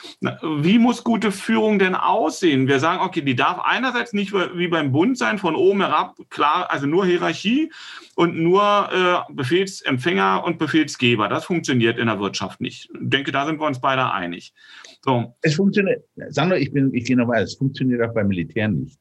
wie 0.42 0.78
muss 0.78 1.04
gute 1.04 1.30
Führung 1.30 1.78
denn 1.78 1.94
aussehen? 1.94 2.68
Wir 2.68 2.80
sagen, 2.80 3.02
okay, 3.02 3.20
die 3.20 3.36
darf 3.36 3.60
einerseits 3.62 4.14
nicht 4.14 4.32
wie 4.32 4.68
beim 4.68 4.92
Bund 4.92 5.18
sein, 5.18 5.36
von 5.36 5.56
oben 5.56 5.82
herab, 5.82 6.16
klar, 6.30 6.70
also 6.70 6.86
nur 6.86 7.04
Hierarchie 7.04 7.70
und 8.14 8.38
nur 8.38 8.88
äh, 8.90 9.30
Befehlsempfänger 9.34 10.42
und 10.42 10.58
Befehlsgeber. 10.58 11.28
Das 11.28 11.44
funktioniert 11.44 11.98
in 11.98 12.06
der 12.06 12.18
Wirtschaft 12.18 12.62
nicht. 12.62 12.88
Ich 12.94 13.10
denke, 13.10 13.30
da 13.30 13.44
sind 13.44 13.60
wir 13.60 13.66
uns 13.66 13.78
beide 13.78 14.10
einig. 14.10 14.54
So. 15.02 15.36
Es 15.42 15.54
funktioniert, 15.54 16.02
Sandra, 16.30 16.56
ich 16.56 16.72
bin, 16.72 16.94
ich 16.94 17.04
gehe 17.04 17.18
noch 17.18 17.28
weiter, 17.28 17.42
es 17.42 17.56
funktioniert 17.56 18.00
auch 18.00 18.14
beim 18.14 18.28
Militär 18.28 18.68
nicht. 18.68 18.98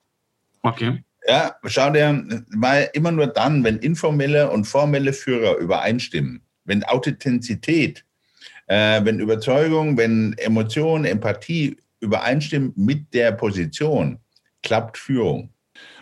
Okay. 0.63 1.01
Ja, 1.27 1.55
schau 1.65 1.89
dir, 1.89 2.23
weil 2.55 2.89
immer 2.93 3.11
nur 3.11 3.27
dann, 3.27 3.63
wenn 3.63 3.77
informelle 3.77 4.49
und 4.49 4.65
formelle 4.65 5.13
Führer 5.13 5.57
übereinstimmen, 5.57 6.41
wenn 6.65 6.83
Authentizität 6.83 8.03
äh, 8.67 9.03
wenn 9.03 9.19
Überzeugung, 9.19 9.97
wenn 9.97 10.33
Emotion, 10.37 11.05
Empathie 11.05 11.77
übereinstimmen 11.99 12.73
mit 12.75 13.13
der 13.13 13.31
Position, 13.31 14.19
klappt 14.61 14.97
Führung. 14.97 15.49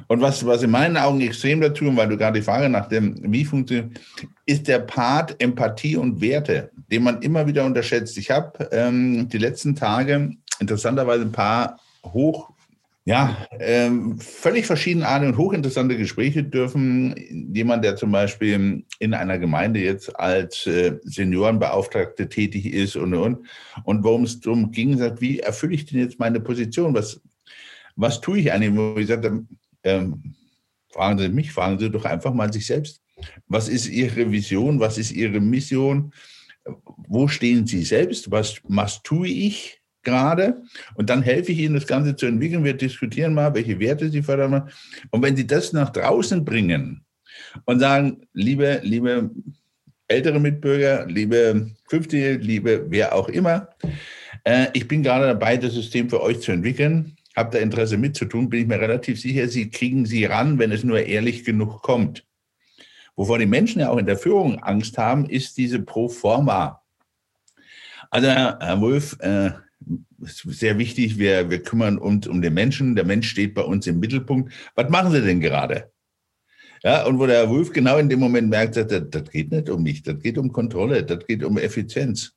Und 0.07 0.21
was, 0.21 0.45
was 0.45 0.63
in 0.63 0.71
meinen 0.71 0.97
Augen 0.97 1.21
extrem 1.21 1.61
dazu, 1.61 1.95
weil 1.95 2.09
du 2.09 2.17
gerade 2.17 2.39
die 2.39 2.45
Frage 2.45 2.69
nach 2.69 2.87
dem, 2.87 3.19
wie 3.31 3.45
funktioniert, 3.45 3.99
ist 4.45 4.67
der 4.67 4.79
Part 4.79 5.41
Empathie 5.41 5.95
und 5.95 6.21
Werte, 6.21 6.71
den 6.91 7.03
man 7.03 7.21
immer 7.21 7.47
wieder 7.47 7.65
unterschätzt. 7.65 8.17
Ich 8.17 8.29
habe 8.29 8.69
ähm, 8.71 9.29
die 9.29 9.37
letzten 9.37 9.75
Tage 9.75 10.31
interessanterweise 10.59 11.23
ein 11.23 11.31
paar 11.31 11.79
hoch 12.03 12.51
ja, 13.03 13.47
ähm, 13.59 14.19
völlig 14.19 14.67
verschiedenartige 14.67 15.31
und 15.31 15.37
hochinteressante 15.37 15.97
Gespräche 15.97 16.43
dürfen. 16.43 17.15
Jemand, 17.51 17.83
der 17.83 17.95
zum 17.95 18.11
Beispiel 18.11 18.85
in 18.99 19.13
einer 19.13 19.39
Gemeinde 19.39 19.79
jetzt 19.79 20.15
als 20.19 20.67
äh, 20.67 20.99
Seniorenbeauftragte 21.03 22.29
tätig 22.29 22.71
ist 22.71 22.95
und, 22.95 23.15
und, 23.15 23.47
und 23.85 24.03
worum 24.03 24.23
es 24.23 24.39
darum 24.39 24.71
ging, 24.71 24.97
sagt, 24.97 25.19
wie 25.19 25.39
erfülle 25.39 25.73
ich 25.73 25.87
denn 25.87 25.99
jetzt 25.99 26.19
meine 26.19 26.39
Position? 26.39 26.93
Was, 26.93 27.19
was 27.95 28.21
tue 28.21 28.39
ich 28.39 28.51
eigentlich? 28.51 28.75
Wo 28.75 28.95
ich 28.97 29.07
sagte, 29.07 29.45
ähm, 29.83 30.35
fragen 30.93 31.17
Sie 31.17 31.29
mich, 31.29 31.51
fragen 31.51 31.79
Sie 31.79 31.89
doch 31.89 32.05
einfach 32.05 32.33
mal 32.33 32.53
sich 32.53 32.67
selbst. 32.67 33.01
Was 33.47 33.67
ist 33.67 33.87
Ihre 33.87 34.31
Vision? 34.31 34.79
Was 34.79 34.99
ist 34.99 35.11
Ihre 35.11 35.39
Mission? 35.39 36.13
Wo 37.07 37.27
stehen 37.27 37.65
Sie 37.65 37.83
selbst? 37.83 38.29
Was, 38.29 38.61
was 38.63 39.01
tue 39.01 39.27
ich? 39.27 39.80
Gerade 40.03 40.61
und 40.95 41.09
dann 41.09 41.21
helfe 41.21 41.51
ich 41.51 41.59
Ihnen, 41.59 41.75
das 41.75 41.87
Ganze 41.87 42.15
zu 42.15 42.25
entwickeln. 42.25 42.63
Wir 42.63 42.73
diskutieren 42.73 43.33
mal, 43.33 43.53
welche 43.53 43.79
Werte 43.79 44.09
Sie 44.09 44.23
fördern. 44.23 44.69
Und 45.09 45.21
wenn 45.21 45.35
Sie 45.35 45.47
das 45.47 45.73
nach 45.73 45.89
draußen 45.89 46.43
bringen 46.45 47.05
und 47.65 47.79
sagen, 47.79 48.21
liebe, 48.33 48.79
liebe 48.83 49.29
ältere 50.07 50.39
Mitbürger, 50.39 51.05
liebe 51.07 51.71
50, 51.89 52.43
liebe 52.43 52.85
wer 52.89 53.15
auch 53.15 53.29
immer, 53.29 53.69
äh, 54.43 54.67
ich 54.73 54.87
bin 54.87 55.03
gerade 55.03 55.27
dabei, 55.27 55.57
das 55.57 55.73
System 55.73 56.09
für 56.09 56.21
euch 56.21 56.41
zu 56.41 56.51
entwickeln, 56.51 57.15
habe 57.35 57.51
da 57.51 57.59
Interesse 57.59 57.97
mitzutun, 57.97 58.49
bin 58.49 58.61
ich 58.61 58.67
mir 58.67 58.79
relativ 58.79 59.19
sicher, 59.19 59.47
Sie 59.47 59.69
kriegen 59.69 60.05
sie 60.05 60.25
ran, 60.25 60.59
wenn 60.59 60.71
es 60.71 60.83
nur 60.83 60.99
ehrlich 60.99 61.43
genug 61.43 61.81
kommt. 61.81 62.25
Wovor 63.15 63.39
die 63.39 63.45
Menschen 63.45 63.81
ja 63.81 63.89
auch 63.89 63.97
in 63.97 64.05
der 64.05 64.17
Führung 64.17 64.59
Angst 64.59 64.97
haben, 64.97 65.25
ist 65.25 65.57
diese 65.57 65.79
Proforma. 65.79 66.81
Also, 68.09 68.27
Herr 68.27 68.81
Wolf, 68.81 69.17
äh, 69.19 69.51
sehr 70.19 70.77
wichtig, 70.77 71.17
wir, 71.17 71.49
wir 71.49 71.63
kümmern 71.63 71.97
uns 71.97 72.27
um 72.27 72.41
den 72.41 72.53
Menschen. 72.53 72.95
Der 72.95 73.05
Mensch 73.05 73.29
steht 73.29 73.53
bei 73.53 73.63
uns 73.63 73.87
im 73.87 73.99
Mittelpunkt. 73.99 74.51
Was 74.75 74.89
machen 74.89 75.11
Sie 75.11 75.21
denn 75.21 75.39
gerade? 75.39 75.91
Ja, 76.83 77.05
und 77.05 77.19
wo 77.19 77.27
der 77.27 77.37
Herr 77.37 77.49
Wolf 77.49 77.71
genau 77.71 77.97
in 77.97 78.09
dem 78.09 78.19
Moment 78.19 78.49
merkt, 78.49 78.75
das, 78.75 78.87
das 78.87 79.29
geht 79.29 79.51
nicht 79.51 79.69
um 79.69 79.83
mich, 79.83 80.01
das 80.01 80.19
geht 80.19 80.37
um 80.37 80.51
Kontrolle, 80.51 81.03
das 81.03 81.25
geht 81.27 81.43
um 81.43 81.57
Effizienz. 81.57 82.33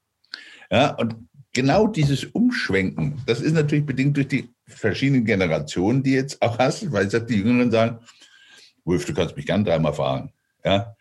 Ja, 0.70 0.94
und 0.96 1.16
genau 1.52 1.87
dieses 1.87 2.24
Umschwenken, 2.24 3.22
das 3.26 3.40
ist 3.40 3.54
natürlich 3.54 3.87
bedingt 3.87 4.16
durch 4.16 4.28
die 4.28 4.50
verschiedenen 4.66 5.24
Generationen, 5.24 6.02
die 6.02 6.12
jetzt 6.12 6.42
auch 6.42 6.59
hast, 6.59 6.92
weil 6.92 7.07
ich 7.07 7.26
die 7.26 7.37
Jüngeren 7.37 7.70
sagen, 7.70 7.98
Wolf, 8.85 9.07
du 9.07 9.14
kannst 9.14 9.35
mich 9.37 9.46
gern 9.46 9.64
dreimal 9.64 9.94
fragen. 9.94 10.30
Ja, 10.62 10.94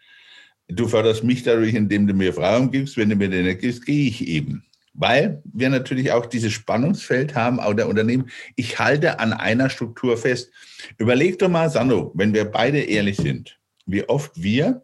du 0.69 0.87
förderst 0.87 1.25
mich 1.25 1.43
dadurch, 1.43 1.73
indem 1.73 2.07
du 2.07 2.13
mir 2.13 2.33
Fragen 2.33 2.71
gibst, 2.71 2.95
wenn 2.95 3.09
du 3.09 3.15
mir 3.17 3.29
den 3.29 3.45
nicht 3.45 3.59
gibst, 3.59 3.85
gehe 3.85 4.07
ich 4.07 4.25
eben 4.25 4.63
weil 4.93 5.41
wir 5.45 5.69
natürlich 5.69 6.11
auch 6.11 6.25
dieses 6.25 6.53
Spannungsfeld 6.53 7.35
haben, 7.35 7.59
auch 7.59 7.73
der 7.73 7.87
Unternehmen. 7.87 8.29
Ich 8.55 8.79
halte 8.79 9.19
an 9.19 9.33
einer 9.33 9.69
Struktur 9.69 10.17
fest. 10.17 10.51
Überleg 10.97 11.39
doch 11.39 11.49
mal, 11.49 11.69
Sandro, 11.69 12.11
wenn 12.13 12.33
wir 12.33 12.45
beide 12.45 12.79
ehrlich 12.79 13.17
sind, 13.17 13.59
wie 13.85 14.07
oft 14.07 14.31
wir 14.41 14.83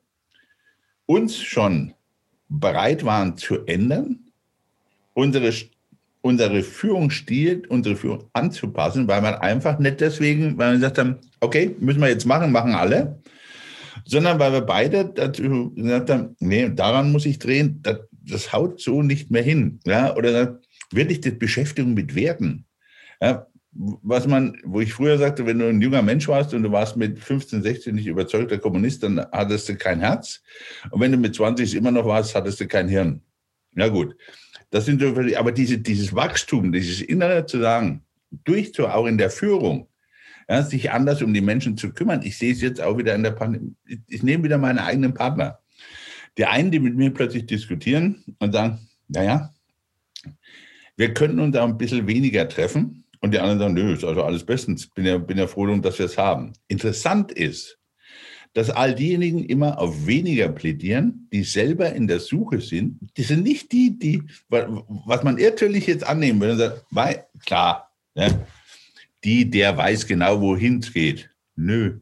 uns 1.06 1.42
schon 1.42 1.94
bereit 2.50 3.06
waren 3.06 3.38
zu 3.38 3.66
ändern, 3.66 4.20
unsere, 5.14 5.54
unsere 6.22 6.64
Führungsstil, 6.64 7.64
unsere 7.70 7.96
Führung 7.96 8.26
anzupassen, 8.34 9.08
weil 9.08 9.22
man 9.22 9.36
einfach 9.36 9.78
nicht 9.78 10.02
deswegen, 10.02 10.58
weil 10.58 10.72
wir 10.72 10.76
gesagt 10.76 10.98
haben, 10.98 11.20
okay, 11.40 11.76
müssen 11.80 12.02
wir 12.02 12.10
jetzt 12.10 12.26
machen, 12.26 12.52
machen 12.52 12.74
alle, 12.74 13.22
sondern 14.06 14.40
weil 14.40 14.54
wir 14.54 14.62
beide 14.62 15.06
dazu 15.06 15.72
gesagt 15.76 16.10
haben, 16.10 16.36
nee, 16.40 16.70
daran 16.70 17.12
muss 17.12 17.28
ich 17.28 17.38
drehen, 17.38 17.80
das 17.84 18.00
das 18.32 18.54
haut 18.54 18.80
so 18.80 19.02
nicht 19.02 19.32
mehr 19.32 19.44
hin. 19.44 19.80
Ja? 19.86 20.16
Oder 20.16 20.60
wirklich 20.92 21.22
die 21.22 21.32
Beschäftigung 21.32 21.94
mit 21.94 22.16
Werten. 22.16 22.66
Ja? 23.22 23.48
Was 23.72 24.28
man, 24.28 24.58
wo 24.64 24.82
ich 24.82 24.94
früher 24.94 25.18
sagte, 25.18 25.46
wenn 25.46 25.60
du 25.60 25.68
ein 25.68 25.82
junger 25.82 26.02
Mensch 26.02 26.28
warst 26.28 26.54
und 26.54 26.64
du 26.64 26.72
warst 26.72 26.98
mit 26.98 27.20
15, 27.20 27.62
16 27.62 27.96
nicht 27.96 28.08
überzeugter 28.08 28.58
Kommunist, 28.58 29.04
dann 29.04 29.20
hattest 29.32 29.70
du 29.70 29.76
kein 29.76 30.00
Herz. 30.00 30.42
Und 30.90 31.02
wenn 31.02 31.12
du 31.12 31.18
mit 31.18 31.36
20 31.36 31.76
immer 31.76 31.92
noch 31.92 32.06
warst, 32.06 32.34
hattest 32.34 32.60
du 32.60 32.68
kein 32.68 32.88
Hirn. 32.88 33.22
Ja 33.76 33.88
gut. 33.88 34.16
Das 34.72 34.86
sind 34.86 35.04
aber 35.04 35.52
diese, 35.52 35.78
dieses 35.78 36.16
Wachstum, 36.16 36.72
dieses 36.72 37.02
Innere 37.02 37.46
zu 37.46 37.60
sagen, 37.60 38.04
durch 38.44 38.72
so 38.76 38.88
auch 38.88 39.06
in 39.06 39.18
der 39.18 39.30
Führung, 39.30 39.88
ja, 40.50 40.64
sich 40.64 40.92
anders 40.92 41.22
um 41.22 41.34
die 41.34 41.42
Menschen 41.42 41.78
zu 41.78 41.92
kümmern. 41.94 42.22
Ich 42.24 42.38
sehe 42.38 42.52
es 42.52 42.62
jetzt 42.62 42.82
auch 42.82 42.98
wieder 42.98 43.14
in 43.16 43.24
der 43.24 43.32
Pandemie. 43.32 43.76
Ich 44.08 44.24
nehme 44.24 44.44
wieder 44.44 44.58
meine 44.58 44.84
eigenen 44.84 45.14
Partner. 45.14 45.59
Die 46.40 46.46
einen, 46.46 46.72
die 46.72 46.80
mit 46.80 46.96
mir 46.96 47.14
plötzlich 47.14 47.46
diskutieren 47.48 48.24
und 48.40 48.54
sagen, 48.54 48.80
naja, 49.10 49.54
wir 50.96 51.14
könnten 51.14 51.42
uns 51.42 51.54
auch 51.58 51.68
ein 51.68 51.78
bisschen 51.78 52.08
weniger 52.08 52.48
treffen. 52.48 53.04
Und 53.20 53.34
die 53.34 53.40
anderen 53.40 53.60
sagen, 53.60 53.74
nö, 53.74 53.94
ist 53.94 54.06
also 54.06 54.24
alles 54.24 54.46
bestens. 54.46 54.88
Bin 54.88 55.06
ja, 55.06 55.18
bin 55.18 55.38
ja 55.38 55.48
froh, 55.48 55.68
dass 55.80 56.00
wir 56.00 56.06
es 56.06 56.18
haben. 56.18 56.54
Interessant 56.70 57.34
ist, 57.34 57.78
dass 58.54 58.70
all 58.70 58.96
diejenigen 58.96 59.44
immer 59.44 59.80
auf 59.80 60.08
weniger 60.08 60.48
plädieren, 60.48 61.28
die 61.34 61.44
selber 61.44 61.92
in 61.92 62.08
der 62.08 62.22
Suche 62.22 62.62
sind. 62.62 63.00
Die 63.18 63.24
sind 63.24 63.44
nicht 63.44 63.74
die, 63.74 64.00
die, 64.00 64.24
was 64.48 65.24
man 65.24 65.38
irrtümlich 65.38 65.88
jetzt 65.88 66.08
annehmen 66.08 66.40
würde, 66.40 66.58
sagt, 66.58 66.86
weil, 66.90 67.26
klar, 67.46 67.92
ne, 68.16 68.48
die, 69.26 69.50
der 69.50 69.76
weiß 69.76 70.08
genau, 70.08 70.40
wohin 70.40 70.80
es 70.80 70.94
geht. 70.94 71.30
Nö, 71.58 72.00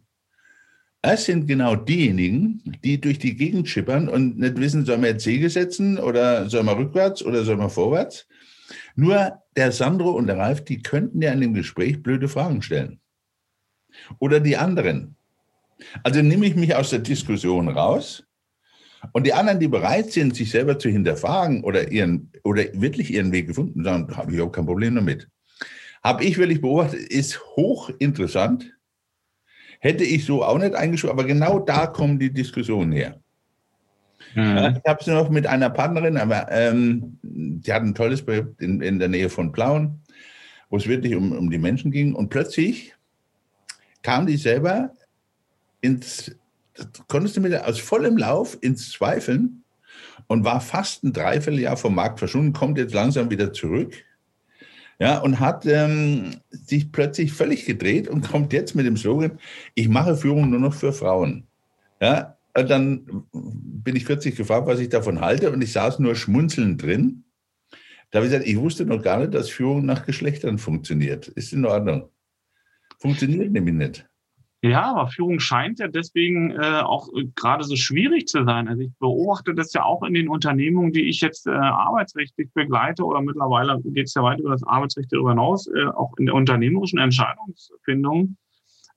das 1.01 1.25
sind 1.25 1.47
genau 1.47 1.75
diejenigen, 1.75 2.61
die 2.83 2.99
durch 2.99 3.19
die 3.19 3.35
Gegend 3.35 3.69
schippern 3.69 4.09
und 4.09 4.39
nicht 4.39 4.59
wissen, 4.59 4.85
soll 4.85 4.97
man 4.97 5.11
jetzt 5.11 5.23
Segel 5.23 5.49
setzen 5.49 5.97
oder 5.99 6.49
soll 6.49 6.63
man 6.63 6.77
rückwärts 6.77 7.23
oder 7.23 7.43
soll 7.43 7.57
man 7.57 7.69
vorwärts. 7.69 8.27
Nur 8.95 9.41
der 9.55 9.71
Sandro 9.71 10.11
und 10.11 10.27
der 10.27 10.37
Ralf, 10.37 10.63
die 10.63 10.81
könnten 10.81 11.21
ja 11.21 11.31
in 11.31 11.41
dem 11.41 11.53
Gespräch 11.53 12.01
blöde 12.01 12.27
Fragen 12.27 12.61
stellen. 12.61 12.99
Oder 14.19 14.39
die 14.39 14.57
anderen. 14.57 15.15
Also 16.03 16.21
nehme 16.21 16.47
ich 16.47 16.55
mich 16.55 16.75
aus 16.75 16.89
der 16.89 16.99
Diskussion 16.99 17.69
raus 17.69 18.23
und 19.13 19.25
die 19.25 19.33
anderen, 19.33 19.59
die 19.59 19.67
bereit 19.67 20.11
sind, 20.11 20.35
sich 20.35 20.49
selber 20.49 20.79
zu 20.79 20.89
hinterfragen 20.89 21.63
oder, 21.63 21.91
ihren, 21.91 22.31
oder 22.43 22.63
wirklich 22.73 23.13
ihren 23.13 23.31
Weg 23.31 23.47
gefunden, 23.47 23.83
sagen, 23.83 24.15
habe 24.17 24.33
ich 24.33 24.41
auch 24.41 24.51
kein 24.51 24.65
Problem 24.65 24.95
damit. 24.95 25.29
Habe 26.03 26.23
ich 26.23 26.37
wirklich 26.37 26.61
beobachtet, 26.61 26.99
ist 26.99 27.39
hochinteressant 27.55 28.76
Hätte 29.79 30.03
ich 30.03 30.25
so 30.25 30.43
auch 30.43 30.57
nicht 30.57 30.75
eingeschoben, 30.75 31.17
aber 31.17 31.27
genau 31.27 31.59
da 31.59 31.87
kommen 31.87 32.19
die 32.19 32.33
Diskussionen 32.33 32.91
her. 32.91 33.19
Mhm. 34.35 34.77
Ich 34.77 34.89
habe 34.89 34.99
es 34.99 35.07
noch 35.07 35.29
mit 35.29 35.47
einer 35.47 35.69
Partnerin, 35.69 36.17
aber 36.17 36.51
ähm, 36.51 37.17
die 37.21 37.71
hat 37.71 37.83
ein 37.83 37.95
tolles 37.95 38.23
Projekt 38.23 38.61
in, 38.61 38.81
in 38.81 38.99
der 38.99 39.07
Nähe 39.07 39.29
von 39.29 39.51
Plauen, 39.51 40.01
wo 40.69 40.77
es 40.77 40.87
wirklich 40.87 41.15
um, 41.15 41.31
um 41.31 41.49
die 41.49 41.57
Menschen 41.57 41.91
ging. 41.91 42.13
Und 42.13 42.29
plötzlich 42.29 42.95
kam 44.01 44.25
die 44.25 44.37
selber 44.37 44.91
ins, 45.81 46.35
konntest 47.07 47.37
du 47.37 47.41
mit 47.41 47.53
aus 47.55 47.79
vollem 47.79 48.17
Lauf 48.17 48.57
ins 48.61 48.91
Zweifeln 48.91 49.63
und 50.27 50.43
war 50.43 50.61
fast 50.61 51.03
ein 51.03 51.13
Dreivierteljahr 51.13 51.77
vom 51.77 51.95
Markt 51.95 52.19
verschwunden, 52.19 52.53
kommt 52.53 52.77
jetzt 52.77 52.93
langsam 52.93 53.29
wieder 53.29 53.53
zurück 53.53 53.93
ja, 54.99 55.19
und 55.19 55.39
hat 55.39 55.65
ähm, 55.65 56.37
sich 56.49 56.91
plötzlich 56.91 57.33
völlig 57.33 57.65
gedreht 57.65 58.07
und 58.07 58.27
kommt 58.27 58.53
jetzt 58.53 58.75
mit 58.75 58.85
dem 58.85 58.97
Slogan, 58.97 59.39
ich 59.75 59.89
mache 59.89 60.17
Führung 60.17 60.49
nur 60.49 60.59
noch 60.59 60.73
für 60.73 60.91
Frauen. 60.91 61.47
Ja, 62.01 62.37
und 62.55 62.69
dann 62.69 63.25
bin 63.31 63.95
ich 63.95 64.05
40 64.05 64.35
gefragt, 64.35 64.65
was 64.65 64.79
ich 64.79 64.89
davon 64.89 65.21
halte 65.21 65.51
und 65.51 65.61
ich 65.61 65.71
saß 65.71 65.99
nur 65.99 66.15
schmunzelnd 66.15 66.81
drin. 66.81 67.23
Da 68.09 68.17
habe 68.17 68.25
ich 68.25 68.31
gesagt, 68.31 68.49
ich 68.49 68.57
wusste 68.57 68.85
noch 68.85 69.03
gar 69.03 69.19
nicht, 69.19 69.33
dass 69.33 69.49
Führung 69.49 69.85
nach 69.85 70.05
Geschlechtern 70.05 70.57
funktioniert. 70.57 71.27
Ist 71.27 71.53
in 71.53 71.65
Ordnung. 71.65 72.09
Funktioniert 72.99 73.51
nämlich 73.51 73.75
nicht. 73.75 74.09
Ja, 74.63 74.91
aber 74.91 75.07
Führung 75.07 75.39
scheint 75.39 75.77
ja 75.77 75.87
deswegen 75.87 76.51
äh, 76.51 76.81
auch 76.81 77.09
äh, 77.15 77.25
gerade 77.35 77.63
so 77.63 77.75
schwierig 77.75 78.27
zu 78.27 78.43
sein. 78.43 78.67
Also 78.67 78.81
ich 78.81 78.91
beobachte 78.99 79.53
das 79.53 79.71
ja 79.73 79.83
auch 79.83 80.01
in 80.01 80.15
den 80.15 80.29
Unternehmungen, 80.29 80.91
die 80.91 81.07
ich 81.07 81.21
jetzt 81.21 81.45
äh, 81.45 81.51
arbeitsrechtlich 81.51 82.51
begleite 82.53 83.03
oder 83.03 83.21
mittlerweile 83.21 83.79
geht 83.83 84.07
es 84.07 84.15
ja 84.15 84.23
weit 84.23 84.39
über 84.39 84.51
das 84.51 84.63
Arbeitsrecht 84.63 85.13
darüber 85.13 85.29
hinaus, 85.29 85.67
äh, 85.67 85.85
auch 85.85 86.17
in 86.17 86.25
der 86.25 86.33
unternehmerischen 86.33 86.97
Entscheidungsfindung. 86.97 88.35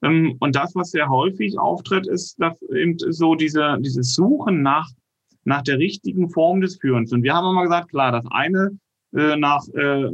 Ähm, 0.03 0.37
und 0.41 0.57
das, 0.57 0.75
was 0.75 0.93
sehr 0.93 1.11
häufig 1.11 1.59
auftritt, 1.59 2.07
ist 2.07 2.41
dass 2.41 2.61
eben 2.75 2.97
so 2.99 3.35
diese, 3.35 3.77
dieses 3.81 4.15
Suchen 4.15 4.63
nach, 4.63 4.89
nach 5.45 5.63
der 5.63 5.79
richtigen 5.79 6.31
Form 6.31 6.63
des 6.63 6.79
Führens. 6.79 7.13
Und 7.13 7.23
wir 7.23 7.35
haben 7.35 7.51
immer 7.51 7.65
gesagt, 7.65 7.91
klar, 7.91 8.13
das 8.13 8.25
eine 8.31 8.79
äh, 9.13 9.37
nach, 9.37 9.67
äh, 9.75 10.09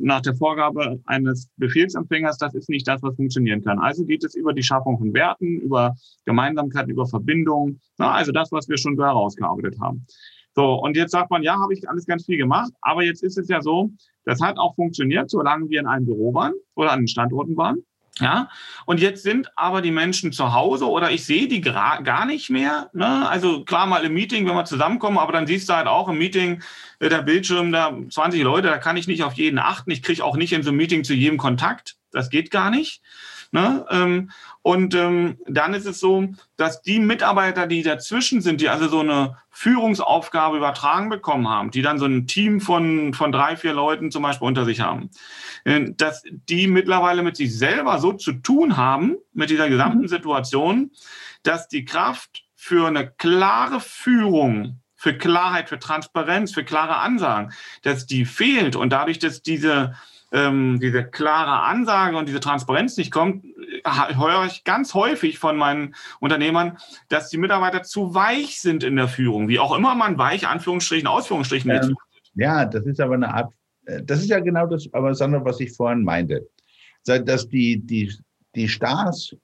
nach 0.00 0.20
der 0.20 0.34
Vorgabe 0.36 1.00
eines 1.06 1.48
Befehlsempfängers, 1.56 2.38
das 2.38 2.54
ist 2.54 2.68
nicht 2.68 2.86
das, 2.86 3.02
was 3.02 3.16
funktionieren 3.16 3.64
kann. 3.64 3.78
Also 3.78 4.04
geht 4.04 4.22
es 4.24 4.34
über 4.34 4.52
die 4.52 4.62
Schaffung 4.62 4.98
von 4.98 5.12
Werten, 5.12 5.60
über 5.60 5.94
Gemeinsamkeiten, 6.24 6.90
über 6.90 7.06
Verbindungen, 7.06 7.80
na, 7.98 8.12
also 8.12 8.32
das, 8.32 8.52
was 8.52 8.68
wir 8.68 8.78
schon 8.78 8.96
herausgearbeitet 8.96 9.76
haben. 9.80 10.06
So, 10.54 10.74
und 10.74 10.96
jetzt 10.96 11.10
sagt 11.10 11.30
man, 11.30 11.42
ja, 11.42 11.58
habe 11.58 11.74
ich 11.74 11.88
alles 11.88 12.06
ganz 12.06 12.24
viel 12.24 12.38
gemacht, 12.38 12.72
aber 12.80 13.02
jetzt 13.02 13.22
ist 13.22 13.36
es 13.36 13.48
ja 13.48 13.60
so, 13.60 13.90
das 14.24 14.40
hat 14.40 14.56
auch 14.56 14.74
funktioniert, 14.74 15.28
solange 15.28 15.68
wir 15.68 15.80
in 15.80 15.86
einem 15.86 16.06
Büro 16.06 16.32
waren 16.32 16.54
oder 16.76 16.92
an 16.92 17.00
den 17.00 17.08
Standorten 17.08 17.56
waren. 17.56 17.84
Ja, 18.18 18.48
und 18.86 18.98
jetzt 18.98 19.22
sind 19.24 19.50
aber 19.56 19.82
die 19.82 19.90
Menschen 19.90 20.32
zu 20.32 20.54
Hause 20.54 20.88
oder 20.88 21.10
ich 21.10 21.26
sehe 21.26 21.48
die 21.48 21.60
gar 21.60 22.24
nicht 22.24 22.48
mehr. 22.48 22.88
Ne? 22.94 23.28
Also 23.28 23.62
klar 23.64 23.86
mal 23.86 24.04
im 24.06 24.14
Meeting, 24.14 24.48
wenn 24.48 24.54
wir 24.54 24.64
zusammenkommen, 24.64 25.18
aber 25.18 25.32
dann 25.32 25.46
siehst 25.46 25.68
du 25.68 25.74
halt 25.74 25.86
auch 25.86 26.08
im 26.08 26.16
Meeting 26.16 26.62
äh, 26.98 27.10
der 27.10 27.20
Bildschirm 27.20 27.72
da 27.72 27.94
20 28.08 28.42
Leute, 28.42 28.68
da 28.68 28.78
kann 28.78 28.96
ich 28.96 29.06
nicht 29.06 29.22
auf 29.22 29.34
jeden 29.34 29.58
achten. 29.58 29.90
Ich 29.90 30.02
kriege 30.02 30.24
auch 30.24 30.36
nicht 30.36 30.54
in 30.54 30.62
so 30.62 30.70
einem 30.70 30.78
Meeting 30.78 31.04
zu 31.04 31.12
jedem 31.12 31.36
Kontakt. 31.36 31.96
Das 32.10 32.30
geht 32.30 32.50
gar 32.50 32.70
nicht. 32.70 33.02
Ne? 33.56 33.86
Ähm, 33.88 34.30
und 34.60 34.94
ähm, 34.94 35.38
dann 35.48 35.72
ist 35.72 35.86
es 35.86 35.98
so, 35.98 36.28
dass 36.58 36.82
die 36.82 36.98
Mitarbeiter, 36.98 37.66
die 37.66 37.82
dazwischen 37.82 38.42
sind, 38.42 38.60
die 38.60 38.68
also 38.68 38.86
so 38.86 39.00
eine 39.00 39.38
Führungsaufgabe 39.48 40.58
übertragen 40.58 41.08
bekommen 41.08 41.48
haben, 41.48 41.70
die 41.70 41.80
dann 41.80 41.98
so 41.98 42.04
ein 42.04 42.26
Team 42.26 42.60
von, 42.60 43.14
von 43.14 43.32
drei, 43.32 43.56
vier 43.56 43.72
Leuten 43.72 44.10
zum 44.10 44.24
Beispiel 44.24 44.46
unter 44.46 44.66
sich 44.66 44.82
haben, 44.82 45.08
äh, 45.64 45.86
dass 45.96 46.22
die 46.26 46.66
mittlerweile 46.66 47.22
mit 47.22 47.38
sich 47.38 47.56
selber 47.56 47.98
so 47.98 48.12
zu 48.12 48.32
tun 48.34 48.76
haben, 48.76 49.16
mit 49.32 49.48
dieser 49.48 49.70
gesamten 49.70 50.02
mhm. 50.02 50.08
Situation, 50.08 50.90
dass 51.42 51.66
die 51.66 51.86
Kraft 51.86 52.44
für 52.56 52.88
eine 52.88 53.10
klare 53.10 53.80
Führung 53.80 54.82
für 54.96 55.16
Klarheit, 55.16 55.70
für 55.70 55.78
Transparenz, 55.78 56.52
für 56.52 56.64
klare 56.64 56.96
Ansagen, 56.96 57.52
dass 57.80 58.04
die 58.04 58.26
fehlt 58.26 58.76
und 58.76 58.90
dadurch, 58.90 59.18
dass 59.18 59.40
diese 59.40 59.94
ähm, 60.32 60.78
diese 60.80 61.04
klare 61.04 61.64
Ansage 61.64 62.16
und 62.16 62.28
diese 62.28 62.40
Transparenz 62.40 62.96
nicht 62.96 63.12
kommt, 63.12 63.44
höre 63.84 64.46
ich 64.46 64.64
ganz 64.64 64.94
häufig 64.94 65.38
von 65.38 65.56
meinen 65.56 65.94
Unternehmern, 66.20 66.78
dass 67.08 67.30
die 67.30 67.38
Mitarbeiter 67.38 67.82
zu 67.82 68.14
weich 68.14 68.60
sind 68.60 68.82
in 68.82 68.96
der 68.96 69.08
Führung, 69.08 69.48
wie 69.48 69.58
auch 69.58 69.76
immer 69.76 69.94
man 69.94 70.18
weich, 70.18 70.46
Anführungsstrichen, 70.46 71.06
Ausführungsstrichen. 71.06 71.70
Ähm, 71.70 71.96
ja, 72.34 72.64
das 72.64 72.84
ist 72.86 73.00
aber 73.00 73.14
eine 73.14 73.32
Art, 73.32 73.52
äh, 73.86 74.02
das 74.02 74.20
ist 74.20 74.28
ja 74.28 74.40
genau 74.40 74.66
das, 74.66 74.88
aber 74.92 75.14
Sandra, 75.14 75.44
was 75.44 75.60
ich 75.60 75.72
vorhin 75.72 76.02
meinte, 76.02 76.48
dass 77.04 77.48
die, 77.48 77.78
die, 77.78 78.12
die 78.54 78.68
Stars, 78.68 79.34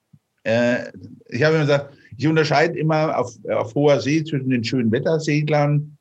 äh, 0.45 0.91
ich 1.29 1.43
habe 1.43 1.55
immer 1.55 1.65
gesagt, 1.65 1.95
ich 2.17 2.27
unterscheide 2.27 2.79
immer 2.79 3.17
auf, 3.17 3.33
auf 3.49 3.75
hoher 3.75 4.01
See 4.01 4.25
zwischen 4.25 4.51
den 4.51 4.65
schönen 4.65 4.91
Wetterseglern 4.91 5.97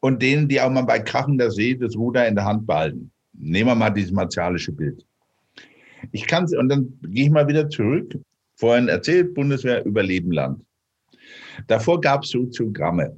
und 0.00 0.20
denen, 0.20 0.48
die 0.48 0.60
auch 0.60 0.70
mal 0.70 0.82
bei 0.82 0.98
krachender 0.98 1.50
See 1.50 1.74
das 1.74 1.96
Ruder 1.96 2.26
in 2.26 2.34
der 2.34 2.44
Hand 2.44 2.66
behalten. 2.66 3.10
Nehmen 3.36 3.68
wir 3.68 3.74
mal 3.74 3.90
dieses 3.90 4.12
martialische 4.12 4.72
Bild. 4.72 5.04
Ich 6.12 6.26
kann 6.26 6.44
und 6.56 6.68
dann 6.68 6.98
gehe 7.02 7.24
ich 7.24 7.30
mal 7.30 7.48
wieder 7.48 7.68
zurück. 7.68 8.18
Vorhin 8.56 8.88
erzählt, 8.88 9.34
Bundeswehr 9.34 9.84
Überleben 9.84 10.32
Land. 10.32 10.64
Davor 11.66 12.00
gab 12.00 12.24
es 12.24 12.30
Soziogramme. 12.30 13.16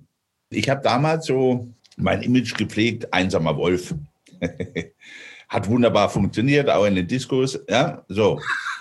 Ich 0.51 0.69
habe 0.69 0.81
damals 0.83 1.27
so 1.27 1.73
mein 1.97 2.23
Image 2.23 2.55
gepflegt, 2.57 3.13
einsamer 3.13 3.57
Wolf. 3.57 3.95
Hat 5.49 5.69
wunderbar 5.69 6.09
funktioniert, 6.09 6.69
auch 6.69 6.87
in 6.87 6.97
den 6.97 7.07
Diskos. 7.07 7.59
Ja, 7.69 8.05
so. 8.09 8.41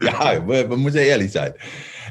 ja, 0.00 0.40
man 0.40 0.80
muss 0.80 0.94
ja 0.94 1.00
ehrlich 1.00 1.32
sein. 1.32 1.52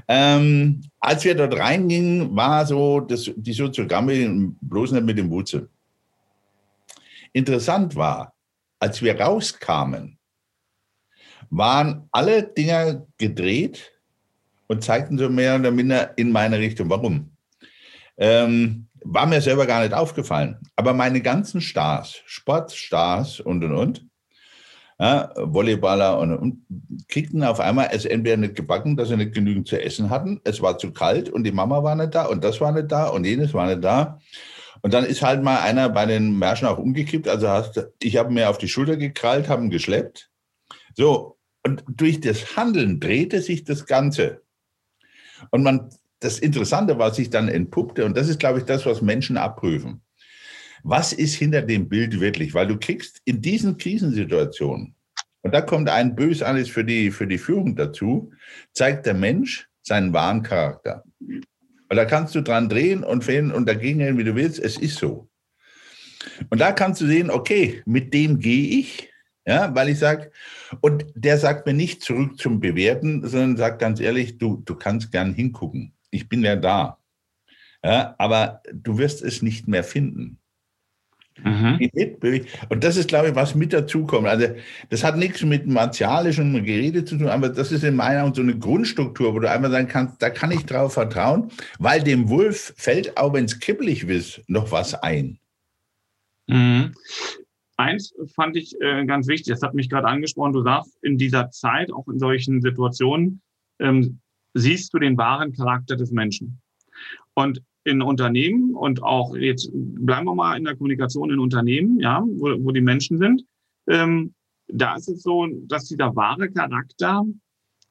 Ähm, 0.07 0.81
als 0.99 1.23
wir 1.23 1.35
dort 1.35 1.57
reingingen, 1.57 2.35
war 2.35 2.65
so 2.65 2.99
das, 2.99 3.31
die 3.35 3.53
Soziogramme 3.53 4.53
bloß 4.61 4.91
nicht 4.91 5.05
mit 5.05 5.17
dem 5.17 5.29
Wurzel. 5.29 5.69
Interessant 7.33 7.95
war, 7.95 8.33
als 8.79 9.01
wir 9.01 9.19
rauskamen, 9.19 10.17
waren 11.49 12.07
alle 12.11 12.43
Dinger 12.43 13.05
gedreht 13.17 13.91
und 14.67 14.83
zeigten 14.83 15.17
so 15.17 15.29
mehr 15.29 15.55
oder 15.55 15.71
minder 15.71 16.17
in 16.17 16.31
meine 16.31 16.59
Richtung. 16.59 16.89
Warum? 16.89 17.31
Ähm, 18.17 18.87
war 19.03 19.25
mir 19.25 19.41
selber 19.41 19.65
gar 19.65 19.81
nicht 19.81 19.93
aufgefallen. 19.93 20.57
Aber 20.75 20.93
meine 20.93 21.21
ganzen 21.21 21.61
Stars, 21.61 22.21
Sportstars 22.25 23.39
und 23.39 23.63
und 23.63 23.73
und, 23.73 24.05
ja, 24.99 25.31
Volleyballer 25.35 26.19
und, 26.19 26.33
und 26.35 26.65
kriegten 27.07 27.43
auf 27.43 27.59
einmal 27.59 27.89
es 27.91 28.05
entweder 28.05 28.37
nicht 28.37 28.55
gebacken, 28.55 28.97
dass 28.97 29.09
sie 29.09 29.17
nicht 29.17 29.33
genügend 29.33 29.67
zu 29.67 29.81
essen 29.81 30.09
hatten. 30.09 30.41
Es 30.43 30.61
war 30.61 30.77
zu 30.77 30.91
kalt 30.91 31.29
und 31.29 31.45
die 31.45 31.51
Mama 31.51 31.81
war 31.81 31.95
nicht 31.95 32.13
da 32.13 32.25
und 32.25 32.43
das 32.43 32.59
war 32.59 32.71
nicht 32.73 32.91
da 32.91 33.07
und 33.07 33.25
jenes 33.25 33.53
war 33.53 33.67
nicht 33.67 33.83
da. 33.83 34.19
Und 34.81 34.93
dann 34.93 35.05
ist 35.05 35.21
halt 35.21 35.43
mal 35.43 35.59
einer 35.59 35.89
bei 35.89 36.05
den 36.05 36.37
Märschen 36.37 36.67
auch 36.67 36.77
umgekippt. 36.77 37.27
Also 37.27 37.49
hast, 37.49 37.87
ich 38.01 38.17
habe 38.17 38.31
mir 38.31 38.49
auf 38.49 38.57
die 38.57 38.67
Schulter 38.67 38.97
gekrallt, 38.97 39.49
haben 39.49 39.69
geschleppt. 39.69 40.29
So, 40.95 41.37
und 41.65 41.83
durch 41.87 42.21
das 42.21 42.55
Handeln 42.55 42.99
drehte 42.99 43.41
sich 43.41 43.63
das 43.63 43.85
Ganze. 43.85 44.41
Und 45.51 45.63
man, 45.63 45.89
das 46.19 46.39
Interessante, 46.39 46.97
was 46.99 47.15
sich 47.15 47.29
dann 47.29 47.47
entpuppte, 47.47 48.05
und 48.05 48.15
das 48.17 48.27
ist, 48.29 48.39
glaube 48.39 48.59
ich, 48.59 48.65
das, 48.65 48.85
was 48.85 49.01
Menschen 49.01 49.37
abprüfen. 49.37 50.01
Was 50.83 51.11
ist 51.13 51.35
hinter 51.35 51.61
dem 51.61 51.89
Bild 51.89 52.19
wirklich? 52.19 52.53
Weil 52.53 52.67
du 52.67 52.77
kriegst 52.77 53.21
in 53.25 53.41
diesen 53.41 53.77
Krisensituationen, 53.77 54.95
und 55.41 55.53
da 55.53 55.61
kommt 55.61 55.89
ein 55.89 56.15
Böses 56.15 56.69
für 56.69 56.83
die, 56.83 57.11
für 57.11 57.27
die 57.27 57.37
Führung 57.37 57.75
dazu, 57.75 58.31
zeigt 58.73 59.05
der 59.05 59.13
Mensch 59.13 59.69
seinen 59.81 60.11
wahren 60.13 60.43
Charakter. 60.43 61.03
Und 61.89 61.95
da 61.97 62.05
kannst 62.05 62.35
du 62.35 62.41
dran 62.41 62.69
drehen 62.69 63.03
und 63.03 63.23
fehlen 63.23 63.51
und 63.51 63.67
dagegen 63.67 63.99
gehen, 63.99 64.17
wie 64.17 64.23
du 64.23 64.35
willst. 64.35 64.59
Es 64.59 64.77
ist 64.77 64.97
so. 64.97 65.29
Und 66.49 66.61
da 66.61 66.71
kannst 66.71 67.01
du 67.01 67.07
sehen, 67.07 67.31
okay, 67.31 67.81
mit 67.85 68.13
dem 68.13 68.39
gehe 68.39 68.79
ich, 68.79 69.09
ja, 69.45 69.73
weil 69.73 69.89
ich 69.89 69.99
sage, 69.99 70.31
und 70.81 71.05
der 71.15 71.37
sagt 71.37 71.65
mir 71.65 71.73
nicht 71.73 72.03
zurück 72.03 72.37
zum 72.37 72.59
Bewerten, 72.59 73.27
sondern 73.27 73.57
sagt 73.57 73.79
ganz 73.79 73.99
ehrlich, 73.99 74.37
du, 74.37 74.61
du 74.65 74.75
kannst 74.75 75.11
gern 75.11 75.33
hingucken. 75.33 75.93
Ich 76.11 76.29
bin 76.29 76.43
ja 76.43 76.55
da. 76.55 76.99
Ja, 77.83 78.13
aber 78.17 78.61
du 78.73 78.97
wirst 78.97 79.23
es 79.23 79.41
nicht 79.41 79.67
mehr 79.67 79.83
finden. 79.83 80.38
Mhm. 81.43 81.79
Und 82.69 82.83
das 82.83 82.97
ist, 82.97 83.07
glaube 83.07 83.29
ich, 83.29 83.35
was 83.35 83.55
mit 83.55 83.73
dazukommt. 83.73 84.27
Also, 84.27 84.47
das 84.89 85.03
hat 85.03 85.17
nichts 85.17 85.43
mit 85.43 85.67
martialischem 85.67 86.53
Gerede 86.63 87.05
zu 87.05 87.17
tun, 87.17 87.27
aber 87.27 87.49
das 87.49 87.71
ist 87.71 87.83
in 87.83 87.95
meiner 87.95 88.19
Meinung 88.19 88.35
so 88.35 88.41
eine 88.41 88.57
Grundstruktur, 88.57 89.33
wo 89.33 89.39
du 89.39 89.49
einfach 89.49 89.71
sagen 89.71 89.87
kannst, 89.87 90.21
da 90.21 90.29
kann 90.29 90.51
ich 90.51 90.65
drauf 90.65 90.93
vertrauen, 90.93 91.49
weil 91.79 92.03
dem 92.03 92.29
Wolf 92.29 92.73
fällt, 92.77 93.17
auch 93.17 93.33
wenn 93.33 93.45
es 93.45 93.59
kippelig 93.59 94.03
ist, 94.03 94.41
noch 94.47 94.71
was 94.71 94.93
ein. 94.95 95.39
Mhm. 96.47 96.93
Eins 97.77 98.13
fand 98.35 98.57
ich 98.57 98.75
äh, 98.81 99.05
ganz 99.05 99.27
wichtig, 99.27 99.53
das 99.53 99.61
hat 99.61 99.73
mich 99.73 99.89
gerade 99.89 100.07
angesprochen, 100.07 100.51
du 100.51 100.63
sagst, 100.63 100.97
in 101.01 101.17
dieser 101.17 101.49
Zeit, 101.51 101.91
auch 101.93 102.07
in 102.09 102.19
solchen 102.19 102.61
Situationen, 102.61 103.41
ähm, 103.79 104.19
siehst 104.53 104.93
du 104.93 104.99
den 104.99 105.17
wahren 105.17 105.53
Charakter 105.53 105.95
des 105.95 106.11
Menschen. 106.11 106.59
Und 107.35 107.61
in 107.89 108.01
Unternehmen 108.01 108.75
und 108.75 109.03
auch 109.03 109.35
jetzt 109.35 109.69
bleiben 109.73 110.25
wir 110.25 110.35
mal 110.35 110.57
in 110.57 110.63
der 110.63 110.75
Kommunikation 110.75 111.31
in 111.31 111.39
Unternehmen, 111.39 111.99
ja, 111.99 112.23
wo, 112.25 112.55
wo 112.63 112.71
die 112.71 112.81
Menschen 112.81 113.17
sind. 113.17 113.43
Ähm, 113.87 114.33
da 114.67 114.95
ist 114.95 115.09
es 115.09 115.23
so, 115.23 115.47
dass 115.67 115.85
dieser 115.85 116.15
wahre 116.15 116.49
Charakter 116.51 117.25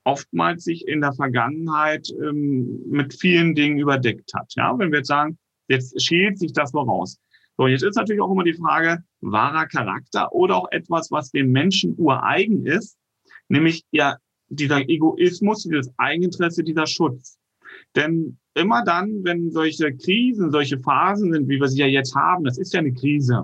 oftmals 0.05 0.65
sich 0.65 0.87
in 0.87 1.01
der 1.01 1.13
Vergangenheit 1.13 2.09
ähm, 2.23 2.81
mit 2.89 3.13
vielen 3.15 3.55
Dingen 3.55 3.79
überdeckt 3.79 4.33
hat. 4.35 4.53
Ja, 4.57 4.79
wenn 4.79 4.91
wir 4.91 4.99
jetzt 4.99 5.09
sagen, 5.09 5.39
jetzt 5.69 6.01
schält 6.03 6.39
sich 6.39 6.53
das 6.53 6.71
voraus. 6.71 7.19
So, 7.59 7.67
jetzt 7.67 7.83
ist 7.83 7.97
natürlich 7.97 8.23
auch 8.23 8.31
immer 8.31 8.45
die 8.45 8.55
Frage, 8.55 9.03
wahrer 9.21 9.67
Charakter 9.67 10.33
oder 10.33 10.57
auch 10.57 10.69
etwas, 10.71 11.11
was 11.11 11.31
dem 11.31 11.51
Menschen 11.51 11.95
ureigen 11.99 12.65
ist, 12.65 12.97
nämlich 13.49 13.85
ja 13.91 14.17
dieser 14.49 14.89
Egoismus, 14.89 15.65
dieses 15.65 15.93
Eigeninteresse, 15.99 16.63
dieser 16.63 16.87
Schutz. 16.87 17.39
Denn 17.97 18.39
immer 18.59 18.85
dann, 18.85 19.25
wenn 19.25 19.51
solche 19.51 19.95
Krisen, 19.95 20.51
solche 20.51 20.79
Phasen 20.79 21.33
sind, 21.33 21.49
wie 21.49 21.61
wir 21.61 21.69
sie 21.69 21.81
ja 21.81 21.87
jetzt 21.87 22.15
haben, 22.15 22.45
das 22.45 22.59
ist 22.59 22.75
ja 22.75 22.81
eine 22.81 22.93
Krise, 22.93 23.43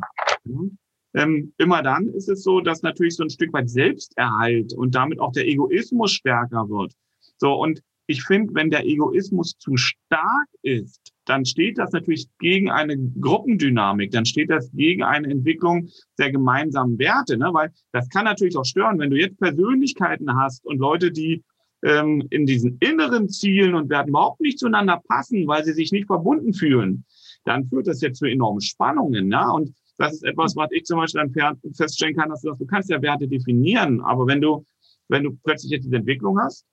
ähm, 1.14 1.53
immer 1.59 1.83
dann 1.83 2.09
ist 2.09 2.29
es 2.29 2.42
so, 2.42 2.61
dass 2.61 2.83
natürlich 2.83 3.16
so 3.16 3.22
ein 3.22 3.31
Stück 3.31 3.53
weit 3.53 3.70
Selbsterhalt 3.70 4.74
und 4.74 4.94
damit 4.94 5.20
auch 5.20 5.33
der 5.33 5.46
Egoismus 5.46 6.12
stärker 6.12 6.68
wird. 6.68 6.92
So, 7.38 7.55
und 7.55 7.81
ich 8.07 8.22
finde, 8.24 8.55
wenn 8.55 8.70
der 8.70 8.85
Egoismus 8.85 9.57
zu 9.59 9.77
stark 9.77 10.48
ist, 10.62 11.00
dann 11.24 11.46
steht 11.46 11.79
das 11.79 11.92
natürlich 11.92 12.29
gegen 12.38 12.70
eine 12.70 12.98
Gruppendynamik, 12.98 14.11
dann 14.11 14.27
steht 14.27 14.50
das 14.50 14.70
gegen 14.72 15.03
eine 15.03 15.31
Entwicklung 15.31 15.88
der 16.18 16.31
gemeinsamen 16.31 16.98
Werte, 16.98 17.38
ne? 17.38 17.48
weil 17.53 17.70
das 17.92 18.09
kann 18.11 18.27
natürlich 18.27 18.57
auch 18.57 18.64
stören, 18.64 18.98
wenn 18.98 19.11
du 19.11 19.16
jetzt 19.16 19.38
Persönlichkeiten 19.38 20.37
hast 20.37 20.66
und 20.66 20.79
Leute, 20.79 21.12
die 21.12 21.42
ähm, 21.85 22.27
in 22.31 22.47
diesen 22.47 22.79
inneren 22.81 23.29
Zielen 23.29 23.75
und 23.75 23.90
werden 23.90 24.09
überhaupt 24.09 24.40
nicht 24.40 24.59
zueinander 24.59 25.03
passen, 25.07 25.47
weil 25.47 25.64
sie 25.64 25.75
sich 25.75 25.92
nicht 25.92 26.07
verbunden 26.07 26.55
fühlen, 26.55 27.05
dann 27.44 27.68
führt 27.68 27.87
das 27.87 28.01
jetzt 28.01 28.18
zu 28.18 28.27
enormen 28.27 28.62
Spannungen. 28.62 29.29
Ne? 29.29 29.53
Und 29.53 29.75
das 29.99 30.14
ist 30.14 30.25
etwas, 30.25 30.57
was 30.57 30.70
ich 30.73 30.85
zum 30.85 30.99
Beispiel 30.99 31.31
dann 31.33 31.61
feststellen 31.75 32.16
kann, 32.16 32.31
dass 32.31 32.40
du, 32.40 32.55
du 32.55 32.66
kannst 32.66 32.90
ja 32.90 33.01
Werte 33.01 33.29
definieren, 33.29 34.01
aber 34.01 34.27
wenn 34.27 34.40
du, 34.40 34.64
wenn 35.09 35.23
du 35.23 35.38
plötzlich 35.44 35.73
jetzt 35.73 35.85
diese 35.85 35.97
Entwicklung 35.97 36.38
hast, 36.40 36.64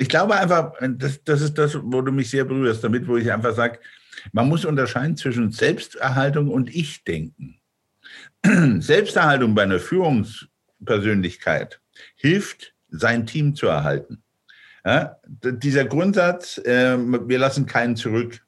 ich 0.00 0.08
glaube 0.08 0.36
einfach, 0.36 0.74
das, 0.80 1.24
das 1.24 1.40
ist 1.40 1.58
das, 1.58 1.76
wo 1.82 2.00
du 2.02 2.12
mich 2.12 2.30
sehr 2.30 2.44
berührst, 2.44 2.84
damit, 2.84 3.08
wo 3.08 3.16
ich 3.16 3.32
einfach 3.32 3.52
sage, 3.52 3.80
man 4.32 4.48
muss 4.48 4.64
unterscheiden 4.64 5.16
zwischen 5.16 5.50
Selbsterhaltung 5.50 6.48
und 6.48 6.72
Ich-Denken. 6.72 7.58
Selbsterhaltung 8.80 9.56
bei 9.56 9.64
einer 9.64 9.80
Führungspersönlichkeit 9.80 11.80
hilft, 12.14 12.76
sein 12.90 13.26
Team 13.26 13.56
zu 13.56 13.66
erhalten. 13.66 14.22
Ja, 14.84 15.16
dieser 15.26 15.84
Grundsatz, 15.84 16.58
äh, 16.58 16.96
wir 16.98 17.38
lassen 17.38 17.66
keinen 17.66 17.96
zurück. 17.96 18.44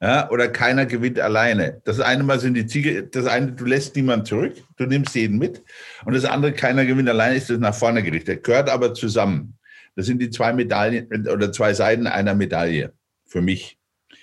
Ja, 0.00 0.30
oder 0.30 0.48
keiner 0.48 0.86
gewinnt 0.86 1.18
alleine. 1.18 1.80
Das 1.84 2.00
eine 2.00 2.22
Mal 2.22 2.38
sind 2.38 2.54
die 2.54 2.66
Ziege, 2.66 3.04
das 3.04 3.26
eine, 3.26 3.52
du 3.52 3.64
lässt 3.64 3.96
niemanden 3.96 4.26
zurück, 4.26 4.54
du 4.76 4.86
nimmst 4.86 5.14
jeden 5.14 5.38
mit. 5.38 5.62
Und 6.04 6.14
das 6.14 6.24
andere, 6.24 6.52
keiner 6.52 6.84
gewinnt 6.84 7.08
alleine, 7.08 7.36
ist 7.36 7.48
das 7.48 7.58
nach 7.58 7.74
vorne 7.74 8.02
gerichtet. 8.02 8.44
Gehört 8.44 8.68
aber 8.68 8.92
zusammen. 8.94 9.56
Das 9.94 10.06
sind 10.06 10.20
die 10.20 10.30
zwei 10.30 10.52
Medaillen 10.52 11.28
oder 11.28 11.50
zwei 11.52 11.72
Seiten 11.72 12.06
einer 12.06 12.34
Medaille 12.34 12.92
für 13.24 13.40
mich. 13.40 13.78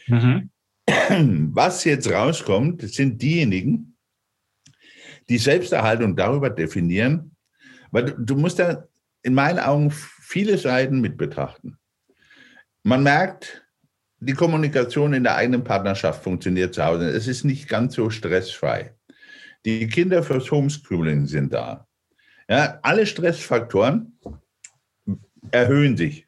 Mhm. 0.07 0.49
Was 1.53 1.83
jetzt 1.85 2.11
rauskommt, 2.11 2.81
sind 2.81 3.21
diejenigen, 3.21 3.95
die 5.29 5.37
Selbsterhaltung 5.37 6.15
darüber 6.15 6.49
definieren, 6.49 7.35
weil 7.91 8.05
du, 8.05 8.13
du 8.17 8.35
musst 8.35 8.59
da 8.59 8.87
in 9.23 9.33
meinen 9.33 9.59
Augen 9.59 9.91
viele 10.23 10.57
Seiten 10.57 11.01
mit 11.01 11.17
betrachten. 11.17 11.77
Man 12.83 13.03
merkt, 13.03 13.65
die 14.19 14.33
Kommunikation 14.33 15.13
in 15.13 15.23
der 15.23 15.35
eigenen 15.35 15.63
Partnerschaft 15.63 16.23
funktioniert 16.23 16.73
zu 16.73 16.85
Hause. 16.85 17.09
Es 17.09 17.27
ist 17.27 17.43
nicht 17.43 17.67
ganz 17.67 17.95
so 17.95 18.09
stressfrei. 18.09 18.95
Die 19.65 19.87
Kinder 19.87 20.23
fürs 20.23 20.49
Homeschooling 20.49 21.27
sind 21.27 21.53
da. 21.53 21.87
Ja, 22.49 22.79
alle 22.83 23.05
Stressfaktoren 23.05 24.17
erhöhen 25.51 25.97
sich. 25.97 26.27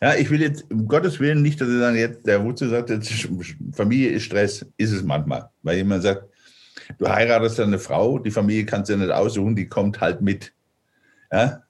Ja, 0.00 0.14
ich 0.14 0.30
will 0.30 0.40
jetzt 0.40 0.70
um 0.70 0.86
Gottes 0.86 1.18
Willen 1.18 1.42
nicht, 1.42 1.60
dass 1.60 1.68
Sie 1.68 1.78
sagen, 1.78 1.96
jetzt 1.96 2.26
der 2.26 2.44
Wutze 2.44 2.68
sagt, 2.68 2.90
jetzt, 2.90 3.28
Familie 3.72 4.10
ist 4.10 4.24
Stress, 4.24 4.66
ist 4.76 4.92
es 4.92 5.02
manchmal. 5.02 5.50
Weil 5.62 5.76
jemand 5.76 6.04
sagt, 6.04 6.24
du 6.98 7.08
heiratest 7.08 7.58
eine 7.60 7.78
Frau, 7.78 8.18
die 8.18 8.30
Familie 8.30 8.64
kannst 8.64 8.90
du 8.90 8.96
nicht 8.96 9.10
aussuchen, 9.10 9.56
die 9.56 9.68
kommt 9.68 10.00
halt 10.00 10.20
mit. 10.20 10.52
Ja, 11.32 11.62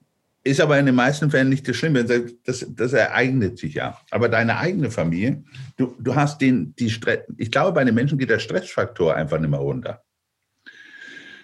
ist 0.48 0.60
aber 0.60 0.78
in 0.78 0.86
den 0.86 0.94
meisten 0.94 1.30
Fällen 1.30 1.48
nicht 1.48 1.68
das 1.68 1.76
Schlimme. 1.76 2.04
Das, 2.04 2.66
das 2.68 2.92
ereignet 2.92 3.58
sich 3.58 3.74
ja. 3.74 3.98
Aber 4.10 4.28
deine 4.28 4.58
eigene 4.58 4.90
Familie, 4.90 5.44
du, 5.76 5.94
du 5.98 6.14
hast 6.14 6.40
den, 6.40 6.74
die 6.76 6.90
Stress, 6.90 7.20
ich 7.36 7.50
glaube, 7.50 7.72
bei 7.72 7.84
den 7.84 7.94
Menschen 7.94 8.18
geht 8.18 8.30
der 8.30 8.38
Stressfaktor 8.38 9.14
einfach 9.14 9.38
nicht 9.38 9.50
mehr 9.50 9.60
runter. 9.60 10.02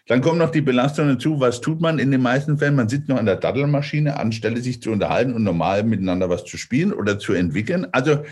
Dann 0.06 0.20
kommen 0.20 0.38
noch 0.38 0.50
die 0.50 0.60
Belastungen 0.60 1.12
hinzu. 1.12 1.40
Was 1.40 1.60
tut 1.60 1.80
man 1.80 1.98
in 1.98 2.10
den 2.10 2.20
meisten 2.20 2.58
Fällen? 2.58 2.74
Man 2.74 2.88
sitzt 2.88 3.08
noch 3.08 3.16
an 3.16 3.26
der 3.26 3.36
Dattelmaschine, 3.36 4.18
anstelle 4.18 4.60
sich 4.60 4.82
zu 4.82 4.90
unterhalten 4.90 5.32
und 5.32 5.44
normal 5.44 5.82
miteinander 5.82 6.28
was 6.28 6.44
zu 6.44 6.58
spielen 6.58 6.92
oder 6.92 7.18
zu 7.18 7.32
entwickeln. 7.32 7.86
Also 7.92 8.22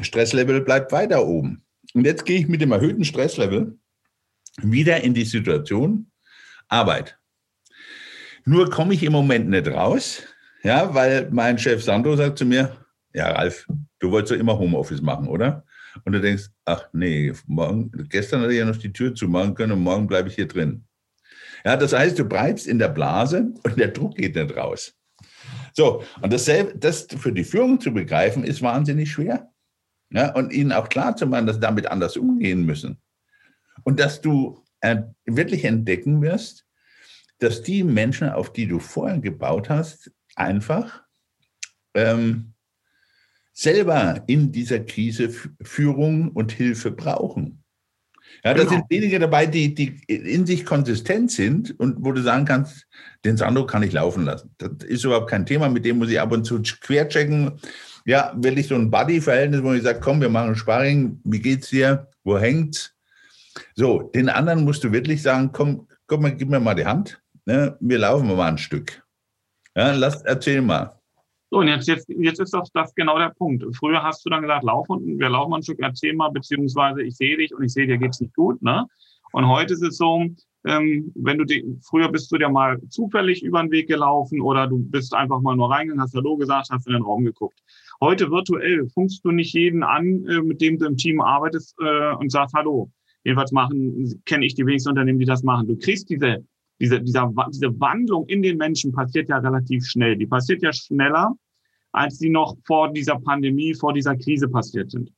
Stresslevel 0.00 0.60
bleibt 0.60 0.92
weiter 0.92 1.26
oben. 1.26 1.64
Und 1.94 2.04
jetzt 2.04 2.24
gehe 2.24 2.38
ich 2.38 2.48
mit 2.48 2.60
dem 2.60 2.70
erhöhten 2.72 3.04
Stresslevel 3.04 3.76
wieder 4.62 5.02
in 5.02 5.14
die 5.14 5.24
Situation 5.24 6.10
Arbeit. 6.68 7.19
Nur 8.44 8.70
komme 8.70 8.94
ich 8.94 9.02
im 9.02 9.12
Moment 9.12 9.48
nicht 9.48 9.68
raus, 9.68 10.22
ja, 10.62 10.94
weil 10.94 11.28
mein 11.30 11.58
Chef 11.58 11.82
Sandro 11.82 12.16
sagt 12.16 12.38
zu 12.38 12.44
mir, 12.44 12.76
ja, 13.12 13.30
Ralf, 13.32 13.66
du 13.98 14.10
wolltest 14.10 14.32
doch 14.32 14.38
immer 14.38 14.58
Homeoffice 14.58 15.02
machen, 15.02 15.28
oder? 15.28 15.64
Und 16.04 16.12
du 16.12 16.20
denkst, 16.20 16.48
ach 16.64 16.88
nee, 16.92 17.32
morgen, 17.46 17.90
gestern 18.08 18.42
hatte 18.42 18.52
ich 18.52 18.58
ja 18.58 18.64
noch 18.64 18.76
die 18.76 18.92
Tür 18.92 19.14
zumachen 19.14 19.54
können 19.54 19.72
und 19.72 19.80
morgen 19.80 20.06
bleibe 20.06 20.28
ich 20.28 20.34
hier 20.34 20.48
drin. 20.48 20.84
Ja, 21.64 21.76
das 21.76 21.92
heißt, 21.92 22.18
du 22.18 22.24
bleibst 22.24 22.66
in 22.66 22.78
der 22.78 22.88
Blase 22.88 23.52
und 23.62 23.78
der 23.78 23.88
Druck 23.88 24.16
geht 24.16 24.36
nicht 24.36 24.56
raus. 24.56 24.94
So, 25.72 26.02
und 26.22 26.32
dasselbe, 26.32 26.78
das 26.78 27.06
für 27.18 27.32
die 27.32 27.44
Führung 27.44 27.80
zu 27.80 27.92
begreifen, 27.92 28.44
ist 28.44 28.62
wahnsinnig 28.62 29.10
schwer. 29.10 29.50
Ja, 30.10 30.34
und 30.34 30.52
ihnen 30.52 30.72
auch 30.72 30.88
klar 30.88 31.14
zu 31.16 31.26
machen, 31.26 31.46
dass 31.46 31.56
sie 31.56 31.60
damit 31.60 31.86
anders 31.86 32.16
umgehen 32.16 32.64
müssen. 32.64 33.00
Und 33.84 34.00
dass 34.00 34.20
du 34.20 34.64
äh, 34.80 35.02
wirklich 35.24 35.64
entdecken 35.64 36.20
wirst, 36.20 36.66
dass 37.40 37.62
die 37.62 37.82
Menschen, 37.82 38.28
auf 38.28 38.52
die 38.52 38.66
du 38.66 38.78
vorher 38.78 39.18
gebaut 39.18 39.68
hast, 39.68 40.12
einfach 40.36 41.02
ähm, 41.94 42.52
selber 43.52 44.22
in 44.26 44.52
dieser 44.52 44.80
Krise 44.80 45.30
Führung 45.62 46.30
und 46.30 46.52
Hilfe 46.52 46.90
brauchen. 46.90 47.62
Ja, 48.44 48.54
da 48.54 48.60
genau. 48.60 48.70
sind 48.70 48.84
wenige 48.88 49.18
dabei, 49.18 49.46
die, 49.46 49.74
die 49.74 50.00
in 50.06 50.46
sich 50.46 50.64
konsistent 50.64 51.30
sind 51.30 51.78
und 51.78 51.96
wo 52.04 52.12
du 52.12 52.22
sagen 52.22 52.44
kannst, 52.44 52.86
den 53.24 53.36
Sandro 53.36 53.66
kann 53.66 53.82
ich 53.82 53.92
laufen 53.92 54.24
lassen. 54.24 54.54
Das 54.58 54.84
ist 54.86 55.04
überhaupt 55.04 55.28
kein 55.28 55.46
Thema, 55.46 55.68
mit 55.68 55.84
dem 55.84 55.98
muss 55.98 56.10
ich 56.10 56.20
ab 56.20 56.32
und 56.32 56.44
zu 56.44 56.62
querchecken. 56.62 57.60
Ja, 58.06 58.32
will 58.36 58.58
ich 58.58 58.68
so 58.68 58.76
ein 58.76 58.90
Buddy-Verhältnis, 58.90 59.62
wo 59.62 59.72
ich 59.72 59.82
sage, 59.82 60.00
komm, 60.00 60.20
wir 60.20 60.28
machen 60.28 60.56
Sparring, 60.56 61.20
wie 61.24 61.40
geht's 61.40 61.70
dir, 61.70 62.08
wo 62.24 62.38
hängt's? 62.38 62.94
So, 63.74 64.02
den 64.14 64.28
anderen 64.28 64.64
musst 64.64 64.84
du 64.84 64.92
wirklich 64.92 65.22
sagen, 65.22 65.50
komm, 65.52 65.86
komm 66.06 66.22
mal, 66.22 66.34
gib 66.34 66.48
mir 66.48 66.60
mal 66.60 66.74
die 66.74 66.86
Hand, 66.86 67.20
ne? 67.50 67.76
wir 67.80 67.98
laufen 67.98 68.28
mal 68.28 68.48
ein 68.48 68.58
Stück. 68.58 69.02
Ja, 69.76 69.92
lass, 69.92 70.22
erzähl 70.22 70.62
mal. 70.62 71.00
So, 71.50 71.58
und 71.58 71.68
jetzt, 71.68 71.88
jetzt, 71.88 72.08
jetzt 72.08 72.40
ist 72.40 72.54
doch 72.54 72.64
das 72.74 72.94
genau 72.94 73.18
der 73.18 73.30
Punkt. 73.30 73.64
Früher 73.76 74.02
hast 74.02 74.24
du 74.24 74.30
dann 74.30 74.42
gesagt, 74.42 74.62
lauf 74.62 74.88
und 74.88 75.18
wir 75.18 75.28
laufen 75.28 75.54
ein 75.54 75.62
Stück, 75.62 75.80
erzähl 75.80 76.14
mal, 76.14 76.30
beziehungsweise 76.30 77.02
ich 77.02 77.16
sehe 77.16 77.36
dich 77.36 77.52
und 77.52 77.64
ich 77.64 77.72
sehe, 77.72 77.86
dir 77.86 77.98
geht's 77.98 78.20
nicht 78.20 78.34
gut. 78.34 78.62
Ne? 78.62 78.86
Und 79.32 79.48
heute 79.48 79.74
ist 79.74 79.82
es 79.82 79.96
so, 79.96 80.24
ähm, 80.64 81.10
wenn 81.16 81.38
du 81.38 81.44
die, 81.44 81.64
früher 81.82 82.08
bist 82.10 82.30
du 82.30 82.38
dir 82.38 82.48
mal 82.48 82.80
zufällig 82.88 83.42
über 83.42 83.62
den 83.62 83.70
Weg 83.70 83.88
gelaufen 83.88 84.40
oder 84.40 84.66
du 84.68 84.78
bist 84.78 85.14
einfach 85.14 85.40
mal 85.40 85.56
nur 85.56 85.70
reingegangen, 85.70 86.02
hast 86.02 86.14
Hallo 86.14 86.36
gesagt, 86.36 86.68
hast 86.70 86.86
in 86.86 86.92
den 86.92 87.02
Raum 87.02 87.24
geguckt. 87.24 87.58
Heute 88.00 88.30
virtuell 88.30 88.88
funkst 88.90 89.24
du 89.24 89.32
nicht 89.32 89.52
jeden 89.54 89.82
an, 89.82 90.24
äh, 90.26 90.42
mit 90.42 90.60
dem 90.60 90.78
du 90.78 90.86
im 90.86 90.96
Team 90.96 91.20
arbeitest 91.20 91.74
äh, 91.80 92.14
und 92.14 92.30
sagst 92.30 92.54
Hallo. 92.54 92.90
Jedenfalls 93.24 93.52
machen, 93.52 94.22
kenne 94.24 94.46
ich 94.46 94.54
die 94.54 94.64
wenigsten 94.64 94.90
Unternehmen, 94.90 95.18
die 95.18 95.26
das 95.26 95.42
machen. 95.42 95.66
Du 95.66 95.76
kriegst 95.76 96.08
diese 96.08 96.44
diese, 96.80 97.00
dieser, 97.00 97.32
diese 97.52 97.78
Wandlung 97.78 98.26
in 98.28 98.42
den 98.42 98.56
Menschen 98.56 98.92
passiert 98.92 99.28
ja 99.28 99.38
relativ 99.38 99.84
schnell. 99.86 100.16
Die 100.16 100.26
passiert 100.26 100.62
ja 100.62 100.72
schneller, 100.72 101.34
als 101.92 102.18
die 102.18 102.30
noch 102.30 102.56
vor 102.66 102.92
dieser 102.92 103.18
Pandemie, 103.18 103.74
vor 103.74 103.92
dieser 103.92 104.16
Krise 104.16 104.48
passiert 104.48 104.90
sind. 104.90 105.10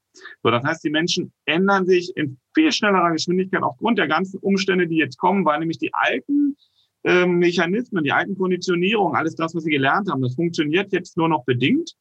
So, 0.43 0.51
das 0.51 0.63
heißt, 0.65 0.85
die 0.85 0.91
Menschen 0.91 1.33
ändern 1.47 1.87
sich 1.87 2.13
in 2.17 2.39
viel 2.55 2.73
schnellerer 2.73 3.13
Geschwindigkeit 3.13 3.63
aufgrund 3.63 3.99
der 3.99 4.09
ganzen 4.09 4.39
Umstände, 4.39 4.87
die 4.87 4.97
jetzt 4.97 5.19
kommen, 5.19 5.45
weil 5.45 5.61
nämlich 5.61 5.79
die 5.79 5.93
alten 5.95 6.57
äh, 7.05 7.27
Mechanismen, 7.27 8.05
die 8.05 8.13
alten 8.13 8.37
Konditionierungen, 8.37 9.17
alles 9.17 9.35
das, 9.35 9.55
was 9.55 9.65
sie 9.65 9.71
gelernt 9.71 10.11
haben, 10.11 10.23
das 10.23 10.35
funktioniert 10.35 10.93
jetzt 10.93 11.17
nur 11.17 11.29
noch 11.29 11.45
bedingt, 11.45 11.95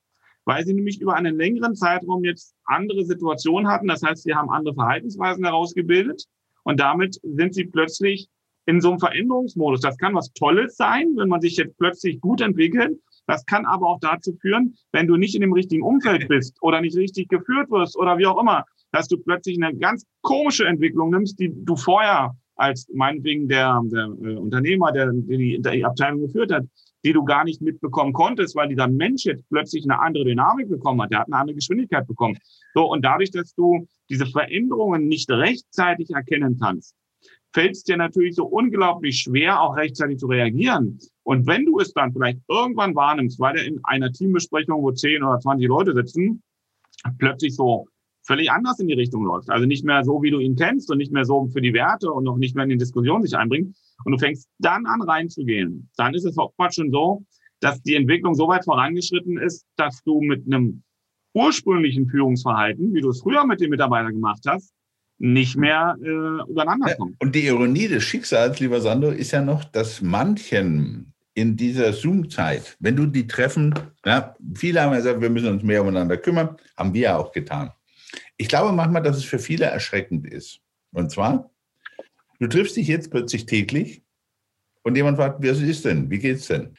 weil 0.45 0.65
sie 0.65 0.73
nämlich 0.73 0.99
über 0.99 1.15
einen 1.15 1.35
längeren 1.35 1.75
Zeitraum 1.75 2.23
jetzt 2.23 2.55
andere 2.65 3.05
Situationen 3.05 3.71
hatten. 3.71 3.87
Das 3.87 4.03
heißt, 4.03 4.23
sie 4.23 4.33
haben 4.33 4.49
andere 4.49 4.73
Verhaltensweisen 4.73 5.45
herausgebildet 5.45 6.25
und 6.63 6.79
damit 6.79 7.19
sind 7.23 7.53
sie 7.53 7.65
plötzlich 7.65 8.27
in 8.71 8.79
so 8.79 8.89
einem 8.89 8.99
Veränderungsmodus. 8.99 9.81
Das 9.81 9.97
kann 9.97 10.15
was 10.15 10.31
Tolles 10.31 10.77
sein, 10.77 11.13
wenn 11.17 11.27
man 11.27 11.41
sich 11.41 11.57
jetzt 11.57 11.77
plötzlich 11.77 12.21
gut 12.21 12.39
entwickelt. 12.39 12.97
Das 13.27 13.45
kann 13.45 13.65
aber 13.65 13.87
auch 13.87 13.99
dazu 13.99 14.33
führen, 14.41 14.75
wenn 14.93 15.07
du 15.07 15.17
nicht 15.17 15.35
in 15.35 15.41
dem 15.41 15.51
richtigen 15.51 15.83
Umfeld 15.83 16.27
bist 16.29 16.57
oder 16.61 16.79
nicht 16.79 16.95
richtig 16.95 17.27
geführt 17.27 17.69
wirst 17.69 17.97
oder 17.97 18.17
wie 18.17 18.25
auch 18.25 18.39
immer, 18.39 18.63
dass 18.93 19.07
du 19.07 19.17
plötzlich 19.17 19.61
eine 19.61 19.77
ganz 19.77 20.05
komische 20.21 20.65
Entwicklung 20.65 21.11
nimmst, 21.11 21.37
die 21.39 21.51
du 21.53 21.75
vorher 21.75 22.33
als 22.55 22.87
meinetwegen 22.93 23.47
der, 23.47 23.81
der 23.85 24.05
äh, 24.05 24.35
Unternehmer, 24.35 24.91
der, 24.91 25.11
der 25.11 25.37
die, 25.37 25.61
die 25.61 25.85
Abteilung 25.85 26.21
geführt 26.21 26.53
hat, 26.53 26.63
die 27.03 27.13
du 27.13 27.23
gar 27.25 27.43
nicht 27.43 27.61
mitbekommen 27.61 28.13
konntest, 28.13 28.55
weil 28.55 28.69
dieser 28.69 28.87
Mensch 28.87 29.25
jetzt 29.25 29.43
plötzlich 29.49 29.83
eine 29.83 29.99
andere 29.99 30.23
Dynamik 30.23 30.69
bekommen 30.69 31.01
hat, 31.01 31.11
der 31.11 31.19
hat 31.19 31.27
eine 31.27 31.37
andere 31.37 31.55
Geschwindigkeit 31.55 32.07
bekommen. 32.07 32.37
So, 32.73 32.89
und 32.89 33.03
dadurch, 33.03 33.31
dass 33.31 33.53
du 33.55 33.87
diese 34.09 34.27
Veränderungen 34.27 35.07
nicht 35.07 35.29
rechtzeitig 35.29 36.11
erkennen 36.11 36.57
kannst, 36.61 36.95
fällt 37.53 37.71
es 37.71 37.83
dir 37.83 37.97
natürlich 37.97 38.35
so 38.35 38.45
unglaublich 38.45 39.19
schwer, 39.19 39.61
auch 39.61 39.75
rechtzeitig 39.75 40.17
zu 40.17 40.27
reagieren. 40.27 40.99
Und 41.23 41.47
wenn 41.47 41.65
du 41.65 41.79
es 41.79 41.93
dann 41.93 42.13
vielleicht 42.13 42.39
irgendwann 42.47 42.95
wahrnimmst, 42.95 43.39
weil 43.39 43.57
er 43.57 43.65
in 43.65 43.79
einer 43.83 44.11
Teambesprechung, 44.11 44.81
wo 44.81 44.91
10 44.91 45.23
oder 45.23 45.39
20 45.39 45.67
Leute 45.67 45.93
sitzen, 45.93 46.41
plötzlich 47.17 47.55
so 47.55 47.85
völlig 48.23 48.51
anders 48.51 48.79
in 48.79 48.87
die 48.87 48.93
Richtung 48.93 49.23
läuft. 49.23 49.49
Also 49.49 49.65
nicht 49.65 49.83
mehr 49.83 50.03
so, 50.03 50.21
wie 50.21 50.31
du 50.31 50.39
ihn 50.39 50.55
kennst 50.55 50.91
und 50.91 50.97
nicht 50.97 51.11
mehr 51.11 51.25
so 51.25 51.47
für 51.47 51.61
die 51.61 51.73
Werte 51.73 52.11
und 52.11 52.23
noch 52.23 52.37
nicht 52.37 52.55
mehr 52.55 52.63
in 52.63 52.69
die 52.69 52.77
Diskussion 52.77 53.23
sich 53.23 53.35
einbringt. 53.35 53.75
Und 54.05 54.11
du 54.11 54.17
fängst 54.17 54.47
dann 54.59 54.85
an 54.85 55.01
reinzugehen. 55.01 55.89
Dann 55.97 56.13
ist 56.13 56.25
es 56.25 56.37
oftmals 56.37 56.75
schon 56.75 56.91
so, 56.91 57.23
dass 57.59 57.81
die 57.81 57.95
Entwicklung 57.95 58.33
so 58.33 58.47
weit 58.47 58.65
vorangeschritten 58.65 59.37
ist, 59.37 59.65
dass 59.75 60.01
du 60.03 60.21
mit 60.21 60.45
einem 60.45 60.83
ursprünglichen 61.33 62.07
Führungsverhalten, 62.07 62.93
wie 62.93 63.01
du 63.01 63.09
es 63.09 63.21
früher 63.21 63.45
mit 63.45 63.61
den 63.61 63.69
Mitarbeitern 63.69 64.13
gemacht 64.13 64.43
hast, 64.47 64.73
nicht 65.21 65.55
mehr 65.55 65.95
äh, 66.01 66.49
übereinander 66.49 66.95
kommen. 66.95 67.15
Und 67.19 67.35
die 67.35 67.45
Ironie 67.45 67.87
des 67.87 68.03
Schicksals, 68.03 68.59
lieber 68.59 68.81
Sandro, 68.81 69.11
ist 69.11 69.31
ja 69.31 69.41
noch, 69.41 69.63
dass 69.63 70.01
manchen 70.01 71.13
in 71.35 71.55
dieser 71.55 71.93
Zoom-Zeit, 71.93 72.75
wenn 72.79 72.95
du 72.95 73.05
die 73.05 73.27
Treffen, 73.27 73.73
ja, 74.03 74.35
viele 74.55 74.81
haben 74.81 74.95
gesagt, 74.95 75.21
wir 75.21 75.29
müssen 75.29 75.49
uns 75.49 75.63
mehr 75.63 75.81
umeinander 75.81 76.17
kümmern, 76.17 76.57
haben 76.75 76.93
wir 76.95 77.01
ja 77.01 77.17
auch 77.17 77.31
getan. 77.31 77.71
Ich 78.35 78.47
glaube 78.47 78.73
manchmal, 78.73 79.03
dass 79.03 79.17
es 79.17 79.23
für 79.23 79.37
viele 79.37 79.65
erschreckend 79.65 80.25
ist. 80.25 80.59
Und 80.91 81.11
zwar, 81.11 81.51
du 82.39 82.47
triffst 82.47 82.75
dich 82.75 82.87
jetzt 82.87 83.11
plötzlich 83.11 83.45
täglich 83.45 84.01
und 84.81 84.95
jemand 84.95 85.17
fragt, 85.17 85.43
was 85.43 85.59
ist 85.59 85.85
denn? 85.85 86.09
Wie 86.09 86.19
geht's 86.19 86.47
denn? 86.47 86.75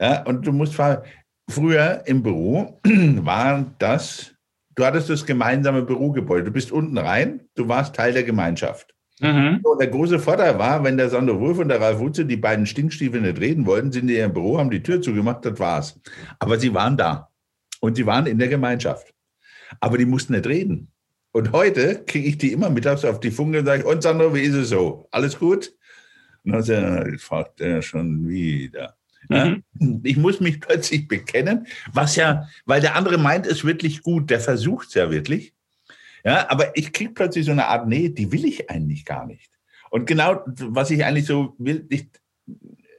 Ja, 0.00 0.24
und 0.24 0.44
du 0.44 0.50
musst 0.50 0.74
fragen, 0.74 1.08
früher 1.48 2.02
im 2.06 2.24
Büro 2.24 2.80
war 2.84 3.72
das, 3.78 4.33
du 4.74 4.84
hattest 4.84 5.10
das 5.10 5.26
gemeinsame 5.26 5.82
Bürogebäude. 5.82 6.44
Du 6.44 6.50
bist 6.50 6.72
unten 6.72 6.98
rein, 6.98 7.48
du 7.54 7.68
warst 7.68 7.94
Teil 7.94 8.12
der 8.12 8.24
Gemeinschaft. 8.24 8.94
Mhm. 9.20 9.60
Und 9.62 9.80
der 9.80 9.88
große 9.88 10.18
Vorteil 10.18 10.58
war, 10.58 10.82
wenn 10.82 10.96
der 10.96 11.08
Sandro 11.08 11.38
Wolf 11.38 11.58
und 11.58 11.68
der 11.68 11.80
Ralf 11.80 11.98
Wutze 12.00 12.26
die 12.26 12.36
beiden 12.36 12.66
Stinkstiefel 12.66 13.20
nicht 13.20 13.40
reden 13.40 13.64
wollten, 13.66 13.92
sind 13.92 14.08
die 14.08 14.14
in 14.14 14.20
ihrem 14.20 14.32
Büro, 14.32 14.58
haben 14.58 14.70
die 14.70 14.82
Tür 14.82 15.00
zugemacht, 15.00 15.44
das 15.44 15.58
war's. 15.58 16.00
Aber 16.38 16.58
sie 16.58 16.74
waren 16.74 16.96
da. 16.96 17.30
Und 17.80 17.96
sie 17.96 18.06
waren 18.06 18.26
in 18.26 18.38
der 18.38 18.48
Gemeinschaft. 18.48 19.12
Aber 19.80 19.98
die 19.98 20.06
mussten 20.06 20.32
nicht 20.32 20.46
reden. 20.46 20.90
Und 21.32 21.52
heute 21.52 22.04
kriege 22.04 22.28
ich 22.28 22.38
die 22.38 22.52
immer 22.52 22.70
mittags 22.70 23.04
auf 23.04 23.20
die 23.20 23.30
Funke 23.30 23.58
und 23.60 23.66
sage, 23.66 23.84
und 23.84 24.02
Sandro, 24.02 24.34
wie 24.34 24.42
ist 24.42 24.54
es 24.54 24.68
so? 24.68 25.08
Alles 25.10 25.38
gut? 25.38 25.74
Und 26.44 26.68
dann 26.68 27.18
fragt 27.18 27.60
er 27.60 27.82
schon 27.82 28.28
wieder. 28.28 28.96
Mhm. 29.28 29.62
Ich 30.02 30.16
muss 30.16 30.40
mich 30.40 30.60
plötzlich 30.60 31.08
bekennen, 31.08 31.66
was 31.92 32.16
ja, 32.16 32.48
weil 32.66 32.80
der 32.80 32.96
andere 32.96 33.18
meint 33.18 33.46
es 33.46 33.64
wirklich 33.64 34.02
gut, 34.02 34.30
der 34.30 34.40
versucht 34.40 34.88
es 34.88 34.94
ja 34.94 35.10
wirklich. 35.10 35.54
Ja, 36.24 36.50
aber 36.50 36.76
ich 36.76 36.92
kriege 36.92 37.12
plötzlich 37.12 37.44
so 37.44 37.52
eine 37.52 37.66
Art, 37.66 37.86
nee, 37.86 38.08
die 38.08 38.32
will 38.32 38.44
ich 38.44 38.70
eigentlich 38.70 39.04
gar 39.04 39.26
nicht. 39.26 39.50
Und 39.90 40.06
genau, 40.06 40.42
was 40.46 40.90
ich 40.90 41.04
eigentlich 41.04 41.26
so 41.26 41.54
will, 41.58 41.86
ich, 41.90 42.08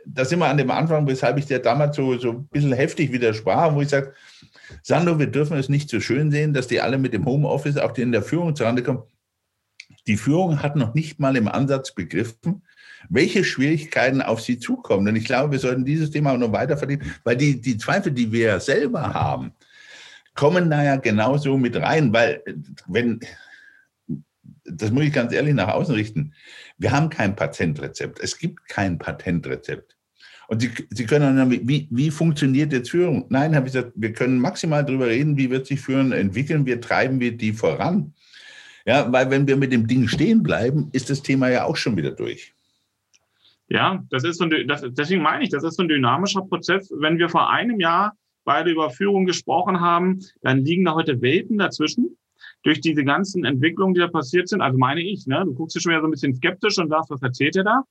da 0.05 0.23
sind 0.23 0.39
wir 0.39 0.47
an 0.47 0.57
dem 0.57 0.71
Anfang, 0.71 1.07
weshalb 1.07 1.37
ich 1.37 1.45
dir 1.45 1.59
damals 1.59 1.95
so, 1.95 2.17
so 2.19 2.31
ein 2.31 2.47
bisschen 2.47 2.73
heftig 2.73 3.11
widersprach, 3.11 3.73
wo 3.73 3.81
ich 3.81 3.89
sage, 3.89 4.13
Sandro, 4.83 5.19
wir 5.19 5.27
dürfen 5.27 5.57
es 5.57 5.69
nicht 5.69 5.89
so 5.89 5.99
schön 5.99 6.31
sehen, 6.31 6.53
dass 6.53 6.67
die 6.67 6.81
alle 6.81 6.97
mit 6.97 7.13
dem 7.13 7.25
Homeoffice, 7.25 7.77
auch 7.77 7.91
die 7.91 8.01
in 8.01 8.11
der 8.11 8.21
Führung 8.21 8.55
zurande 8.55 8.83
kommen. 8.83 9.03
Die 10.07 10.17
Führung 10.17 10.61
hat 10.61 10.75
noch 10.75 10.93
nicht 10.93 11.19
mal 11.19 11.35
im 11.35 11.47
Ansatz 11.47 11.93
begriffen, 11.93 12.61
welche 13.09 13.43
Schwierigkeiten 13.43 14.21
auf 14.21 14.41
sie 14.41 14.59
zukommen. 14.59 15.07
Und 15.07 15.15
ich 15.15 15.25
glaube, 15.25 15.51
wir 15.51 15.59
sollten 15.59 15.85
dieses 15.85 16.11
Thema 16.11 16.33
auch 16.33 16.37
noch 16.37 16.51
weiter 16.51 16.77
vertiefen, 16.77 17.13
weil 17.23 17.37
die, 17.37 17.59
die 17.61 17.77
Zweifel, 17.77 18.11
die 18.11 18.31
wir 18.31 18.59
selber 18.59 19.13
haben, 19.13 19.51
kommen 20.33 20.69
da 20.69 20.83
ja 20.83 20.95
genauso 20.97 21.57
mit 21.57 21.75
rein, 21.77 22.11
weil 22.13 22.43
wenn, 22.87 23.19
das 24.65 24.91
muss 24.91 25.05
ich 25.05 25.13
ganz 25.13 25.33
ehrlich 25.33 25.53
nach 25.53 25.69
außen 25.69 25.95
richten, 25.95 26.33
wir 26.77 26.91
haben 26.91 27.09
kein 27.09 27.35
Patentrezept. 27.35 28.19
Es 28.19 28.37
gibt 28.37 28.67
kein 28.67 28.97
Patentrezept. 28.97 29.95
Und 30.47 30.61
Sie, 30.61 30.71
Sie 30.89 31.05
können 31.05 31.37
dann, 31.37 31.49
wie, 31.49 31.87
wie 31.89 32.11
funktioniert 32.11 32.71
jetzt 32.71 32.91
Führung? 32.91 33.25
Nein, 33.29 33.55
habe 33.55 33.67
ich 33.67 33.73
gesagt, 33.73 33.93
wir 33.95 34.13
können 34.13 34.39
maximal 34.39 34.85
darüber 34.85 35.07
reden, 35.07 35.37
wie 35.37 35.49
wird 35.49 35.65
sich 35.65 35.81
Führung 35.81 36.11
entwickeln, 36.11 36.65
wie 36.65 36.79
treiben 36.79 37.19
wir 37.19 37.35
die 37.35 37.53
voran. 37.53 38.13
Ja, 38.85 39.11
weil 39.11 39.31
wenn 39.31 39.47
wir 39.47 39.57
mit 39.57 39.71
dem 39.71 39.87
Ding 39.87 40.07
stehen 40.07 40.43
bleiben, 40.43 40.89
ist 40.91 41.09
das 41.09 41.23
Thema 41.23 41.49
ja 41.49 41.63
auch 41.63 41.75
schon 41.75 41.97
wieder 41.97 42.11
durch. 42.11 42.54
Ja, 43.67 44.03
das 44.09 44.23
ist 44.23 44.37
so 44.37 44.45
ein, 44.45 44.67
das, 44.67 44.85
deswegen 44.89 45.21
meine 45.21 45.43
ich, 45.43 45.49
das 45.49 45.63
ist 45.63 45.75
so 45.75 45.83
ein 45.83 45.89
dynamischer 45.89 46.41
Prozess. 46.41 46.91
Wenn 46.95 47.17
wir 47.17 47.29
vor 47.29 47.49
einem 47.49 47.79
Jahr 47.79 48.15
beide 48.43 48.71
über 48.71 48.91
Führung 48.91 49.25
gesprochen 49.25 49.81
haben, 49.81 50.19
dann 50.41 50.59
liegen 50.59 50.85
da 50.85 50.93
heute 50.93 51.21
Welten 51.21 51.57
dazwischen. 51.57 52.17
Durch 52.63 52.81
diese 52.81 53.03
ganzen 53.03 53.45
Entwicklungen, 53.45 53.93
die 53.93 53.99
da 53.99 54.07
passiert 54.07 54.49
sind, 54.49 54.61
also 54.61 54.77
meine 54.77 55.01
ich, 55.01 55.27
ne? 55.27 55.43
Du 55.45 55.53
guckst 55.53 55.75
dich 55.75 55.83
schon 55.83 55.91
wieder 55.91 56.01
so 56.01 56.07
ein 56.07 56.11
bisschen 56.11 56.33
skeptisch 56.33 56.77
und 56.79 56.89
sagst, 56.89 57.09
was 57.11 57.21
erzählt 57.21 57.55
ihr 57.55 57.63
da? 57.63 57.83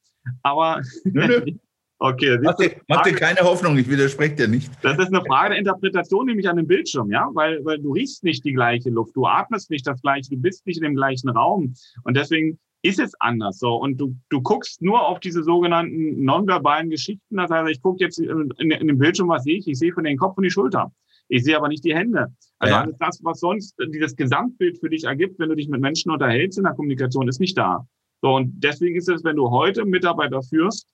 Aber 0.42 0.80
nö, 1.04 1.26
nö. 1.26 1.44
Okay. 2.00 2.38
Mach 2.42 2.56
dir, 2.56 2.72
mach 2.88 3.02
dir 3.02 3.14
keine 3.14 3.40
Hoffnung, 3.40 3.78
ich 3.78 3.88
widerspreche 3.88 4.34
dir 4.34 4.48
nicht. 4.48 4.70
Das 4.82 4.98
ist 4.98 5.14
eine 5.14 5.24
Frage 5.24 5.50
der 5.50 5.58
Interpretation, 5.58 6.26
nämlich 6.26 6.48
an 6.48 6.56
dem 6.56 6.66
Bildschirm, 6.66 7.10
ja, 7.10 7.30
weil, 7.32 7.64
weil 7.64 7.78
du 7.78 7.92
riechst 7.92 8.24
nicht 8.24 8.44
die 8.44 8.52
gleiche 8.52 8.90
Luft, 8.90 9.14
du 9.16 9.24
atmest 9.24 9.70
nicht 9.70 9.86
das 9.86 10.02
gleiche, 10.02 10.28
du 10.28 10.36
bist 10.36 10.66
nicht 10.66 10.78
in 10.78 10.82
dem 10.82 10.96
gleichen 10.96 11.30
Raum. 11.30 11.72
Und 12.02 12.16
deswegen 12.16 12.58
ist 12.84 13.00
es 13.00 13.14
anders 13.18 13.58
so. 13.58 13.74
Und 13.76 13.98
du, 13.98 14.14
du 14.28 14.42
guckst 14.42 14.82
nur 14.82 15.08
auf 15.08 15.18
diese 15.18 15.42
sogenannten 15.42 16.22
nonverbalen 16.22 16.90
Geschichten. 16.90 17.36
Das 17.36 17.50
heißt, 17.50 17.70
ich 17.70 17.80
gucke 17.80 18.04
jetzt 18.04 18.18
in, 18.18 18.52
in, 18.58 18.70
in 18.70 18.88
dem 18.88 18.98
Bildschirm, 18.98 19.28
was 19.28 19.44
sehe 19.44 19.56
ich? 19.56 19.66
Ich 19.66 19.78
sehe 19.78 19.92
von 19.92 20.04
den 20.04 20.18
Kopf 20.18 20.36
und 20.36 20.44
die 20.44 20.50
Schulter. 20.50 20.92
Ich 21.28 21.44
sehe 21.44 21.56
aber 21.56 21.68
nicht 21.68 21.82
die 21.82 21.94
Hände. 21.94 22.28
Also 22.58 22.74
ja. 22.74 22.82
alles 22.82 22.98
das, 22.98 23.20
was 23.22 23.40
sonst 23.40 23.74
dieses 23.88 24.14
Gesamtbild 24.14 24.78
für 24.78 24.90
dich 24.90 25.04
ergibt, 25.04 25.38
wenn 25.38 25.48
du 25.48 25.56
dich 25.56 25.68
mit 25.68 25.80
Menschen 25.80 26.12
unterhältst 26.12 26.58
in 26.58 26.64
der 26.64 26.74
Kommunikation, 26.74 27.26
ist 27.26 27.40
nicht 27.40 27.56
da. 27.56 27.88
So, 28.20 28.34
und 28.34 28.52
deswegen 28.62 28.96
ist 28.96 29.08
es, 29.08 29.24
wenn 29.24 29.36
du 29.36 29.50
heute 29.50 29.86
Mitarbeiter 29.86 30.42
führst, 30.42 30.86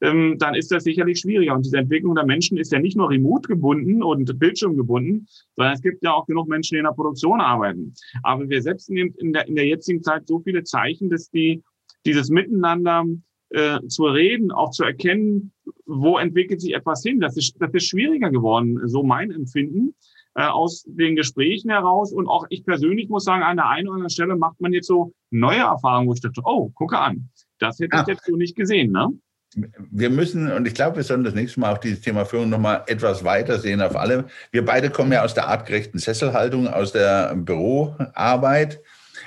ähm, 0.00 0.36
dann 0.38 0.54
ist 0.54 0.70
das 0.70 0.84
sicherlich 0.84 1.20
schwieriger. 1.20 1.54
Und 1.54 1.64
diese 1.64 1.78
Entwicklung 1.78 2.14
der 2.14 2.26
Menschen 2.26 2.56
ist 2.58 2.72
ja 2.72 2.78
nicht 2.78 2.96
nur 2.96 3.10
remote 3.10 3.48
gebunden 3.48 4.02
und 4.02 4.38
Bildschirm 4.38 4.76
gebunden, 4.76 5.26
sondern 5.56 5.74
es 5.74 5.82
gibt 5.82 6.02
ja 6.02 6.12
auch 6.12 6.26
genug 6.26 6.48
Menschen, 6.48 6.74
die 6.74 6.78
in 6.78 6.84
der 6.84 6.92
Produktion 6.92 7.40
arbeiten. 7.40 7.94
Aber 8.22 8.48
wir 8.48 8.62
setzen 8.62 8.96
in 8.96 9.32
der, 9.32 9.48
in 9.48 9.56
der 9.56 9.66
jetzigen 9.66 10.02
Zeit 10.02 10.26
so 10.26 10.40
viele 10.40 10.64
Zeichen, 10.64 11.10
dass 11.10 11.30
die 11.30 11.62
dieses 12.06 12.30
Miteinander 12.30 13.04
äh, 13.50 13.80
zu 13.88 14.04
reden, 14.04 14.52
auch 14.52 14.70
zu 14.70 14.84
erkennen, 14.84 15.52
wo 15.86 16.18
entwickelt 16.18 16.60
sich 16.60 16.74
etwas 16.74 17.02
hin. 17.02 17.20
Das 17.20 17.36
ist, 17.36 17.56
das 17.58 17.72
ist 17.72 17.88
schwieriger 17.88 18.30
geworden, 18.30 18.78
so 18.86 19.02
mein 19.02 19.30
Empfinden 19.30 19.94
äh, 20.34 20.46
aus 20.46 20.84
den 20.86 21.16
Gesprächen 21.16 21.70
heraus. 21.70 22.12
Und 22.12 22.28
auch 22.28 22.46
ich 22.50 22.64
persönlich 22.64 23.08
muss 23.08 23.24
sagen, 23.24 23.42
an 23.42 23.56
der 23.56 23.68
einen 23.68 23.88
oder 23.88 23.96
anderen 23.96 24.10
Stelle 24.10 24.36
macht 24.36 24.60
man 24.60 24.72
jetzt 24.72 24.86
so 24.86 25.12
neue 25.30 25.60
Erfahrungen, 25.60 26.08
wo 26.08 26.14
ich 26.14 26.20
dachte, 26.20 26.42
oh, 26.44 26.70
gucke 26.70 26.98
an, 26.98 27.30
das 27.58 27.78
hätte 27.78 27.96
ich 28.00 28.06
jetzt 28.06 28.26
so 28.26 28.36
nicht 28.36 28.54
gesehen. 28.54 28.92
Ne? 28.92 29.08
Wir 29.54 30.10
müssen, 30.10 30.50
und 30.52 30.66
ich 30.66 30.74
glaube, 30.74 30.96
wir 30.96 31.04
sollen 31.04 31.24
das 31.24 31.34
nächste 31.34 31.60
Mal 31.60 31.72
auch 31.72 31.78
dieses 31.78 32.00
Thema 32.00 32.24
Führung 32.24 32.50
nochmal 32.50 32.84
etwas 32.86 33.24
weiter 33.24 33.58
sehen 33.58 33.80
auf 33.80 33.96
alle. 33.96 34.26
Wir 34.50 34.64
beide 34.64 34.90
kommen 34.90 35.12
ja 35.12 35.24
aus 35.24 35.34
der 35.34 35.48
artgerechten 35.48 35.98
Sesselhaltung, 35.98 36.68
aus 36.68 36.92
der 36.92 37.34
Büroarbeit. 37.34 38.80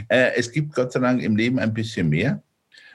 Äh, 0.08 0.32
es 0.36 0.52
gibt 0.52 0.76
Gott 0.76 0.92
sei 0.92 1.00
Dank 1.00 1.22
im 1.22 1.36
Leben 1.36 1.60
ein 1.60 1.74
bisschen 1.74 2.10
mehr. 2.10 2.44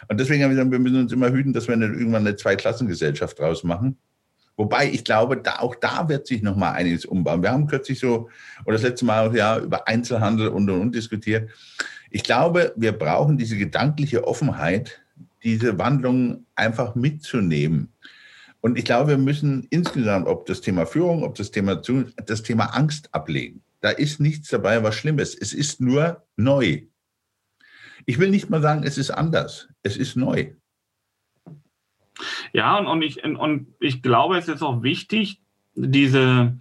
Und 0.08 0.20
deswegen 0.20 0.42
haben 0.42 0.50
wir 0.50 0.56
gesagt, 0.56 0.72
wir 0.72 0.78
müssen 0.78 1.00
uns 1.00 1.12
immer 1.12 1.30
hüten, 1.30 1.52
dass 1.52 1.66
wir 1.66 1.76
nicht 1.76 1.98
irgendwann 1.98 2.26
eine 2.26 2.36
Zweiklassengesellschaft 2.36 3.38
draus 3.38 3.64
machen. 3.64 3.98
Wobei 4.56 4.88
ich 4.88 5.04
glaube, 5.04 5.36
da, 5.36 5.58
auch 5.58 5.74
da 5.74 6.08
wird 6.08 6.26
sich 6.26 6.42
noch 6.42 6.56
mal 6.56 6.72
einiges 6.72 7.04
umbauen. 7.04 7.42
Wir 7.42 7.50
haben 7.50 7.66
kürzlich 7.66 7.98
so, 7.98 8.30
oder 8.64 8.74
das 8.74 8.82
letzte 8.82 9.04
Mal 9.04 9.28
auch 9.28 9.34
ja 9.34 9.58
über 9.58 9.86
Einzelhandel 9.86 10.48
und 10.48 10.70
und 10.70 10.80
und 10.80 10.94
diskutiert. 10.94 11.50
Ich 12.10 12.22
glaube, 12.22 12.72
wir 12.76 12.92
brauchen 12.92 13.36
diese 13.36 13.56
gedankliche 13.56 14.26
Offenheit, 14.26 15.02
diese 15.46 15.78
Wandlung 15.78 16.44
einfach 16.56 16.96
mitzunehmen. 16.96 17.92
Und 18.60 18.76
ich 18.76 18.84
glaube, 18.84 19.10
wir 19.10 19.18
müssen 19.18 19.68
insgesamt, 19.70 20.26
ob 20.26 20.44
das 20.46 20.60
Thema 20.60 20.86
Führung, 20.86 21.22
ob 21.22 21.36
das 21.36 21.52
Thema, 21.52 21.76
das 21.76 22.42
Thema 22.42 22.64
Angst 22.74 23.14
ablegen. 23.14 23.62
Da 23.80 23.90
ist 23.90 24.18
nichts 24.18 24.48
dabei, 24.48 24.82
was 24.82 24.96
Schlimmes. 24.96 25.36
Es 25.36 25.54
ist 25.54 25.80
nur 25.80 26.24
neu. 26.36 26.82
Ich 28.06 28.18
will 28.18 28.30
nicht 28.30 28.50
mal 28.50 28.60
sagen, 28.60 28.82
es 28.82 28.98
ist 28.98 29.12
anders. 29.12 29.68
Es 29.84 29.96
ist 29.96 30.16
neu. 30.16 30.50
Ja, 32.52 32.76
und, 32.78 32.88
und, 32.88 33.02
ich, 33.02 33.22
und 33.22 33.68
ich 33.78 34.02
glaube, 34.02 34.38
es 34.38 34.48
ist 34.48 34.62
auch 34.62 34.82
wichtig, 34.82 35.40
diese, 35.76 36.58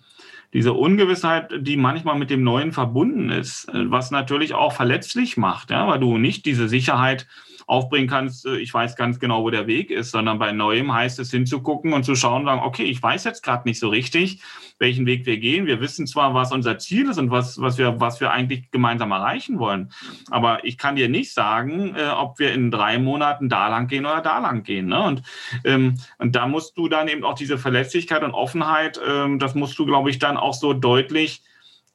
diese 0.54 0.74
Ungewissheit, 0.74 1.52
die 1.60 1.78
manchmal 1.78 2.20
mit 2.20 2.30
dem 2.30 2.44
Neuen 2.44 2.72
verbunden 2.72 3.32
ist, 3.32 3.68
was 3.74 4.12
natürlich 4.12 4.54
auch 4.54 4.74
verletzlich 4.74 5.38
macht, 5.38 5.72
ja, 5.72 5.88
weil 5.88 6.00
du 6.00 6.20
nicht 6.20 6.46
diese 6.46 6.70
Sicherheit 6.70 7.26
aufbringen 7.68 8.07
kannst, 8.07 8.45
äh, 8.45 8.57
ich 8.57 8.74
weiß 8.74 8.95
ganz 8.95 9.20
genau, 9.20 9.43
wo 9.43 9.49
der 9.49 9.68
Weg 9.68 9.89
ist, 9.89 10.11
sondern 10.11 10.39
bei 10.39 10.51
Neuem 10.51 10.93
heißt 10.93 11.20
es 11.20 11.32
hinzugucken 11.32 11.93
und 11.93 12.03
zu 12.03 12.16
schauen, 12.16 12.45
sagen, 12.45 12.61
okay, 12.63 12.84
ich 12.84 13.01
weiß 13.01 13.24
jetzt 13.24 13.43
gerade 13.43 13.68
nicht 13.68 13.80
so 13.80 13.89
richtig, 13.89 14.41
welchen 14.78 15.05
Weg 15.05 15.26
wir 15.26 15.38
gehen. 15.38 15.66
Wir 15.66 15.82
wissen 15.82 16.05
zwar, 16.05 16.34
was 16.34 16.51
unser 16.51 16.78
Ziel 16.78 17.09
ist 17.09 17.18
und 17.18 17.32
was, 17.32 17.59
was, 17.59 17.78
wir, 17.78 17.99
was 17.99 18.20
wir 18.22 18.32
eigentlich 18.32 18.70
gemeinsam 18.72 19.11
erreichen 19.11 19.59
wollen, 19.59 19.91
aber 20.30 20.63
ich 20.63 20.78
kann 20.78 20.95
dir 20.95 21.09
nicht 21.09 21.34
sagen, 21.34 21.95
äh, 21.95 22.09
ob 22.09 22.39
wir 22.39 22.53
in 22.53 22.72
drei 22.72 22.99
Monaten 22.99 23.49
da 23.49 23.68
lang 23.68 23.88
gehen 23.88 24.05
oder 24.05 24.22
da 24.22 24.39
lang 24.39 24.63
gehen. 24.63 24.88
Ne? 24.88 25.01
Und, 25.01 25.22
ähm, 25.63 25.97
und 26.18 26.36
da 26.36 26.47
musst 26.47 26.78
du 26.78 26.88
dann 26.88 27.07
eben 27.07 27.24
auch 27.24 27.36
diese 27.36 27.57
Verlässlichkeit 27.57 28.24
und 28.24 28.34
Offenheit, 28.34 28.99
ähm, 29.05 29.39
das 29.39 29.55
musst 29.55 29.78
du, 29.80 29.86
glaube 29.86 30.09
ich, 30.09 30.20
dann 30.20 30.38
auch 30.38 30.53
so 30.53 30.74
deutlich 30.74 31.41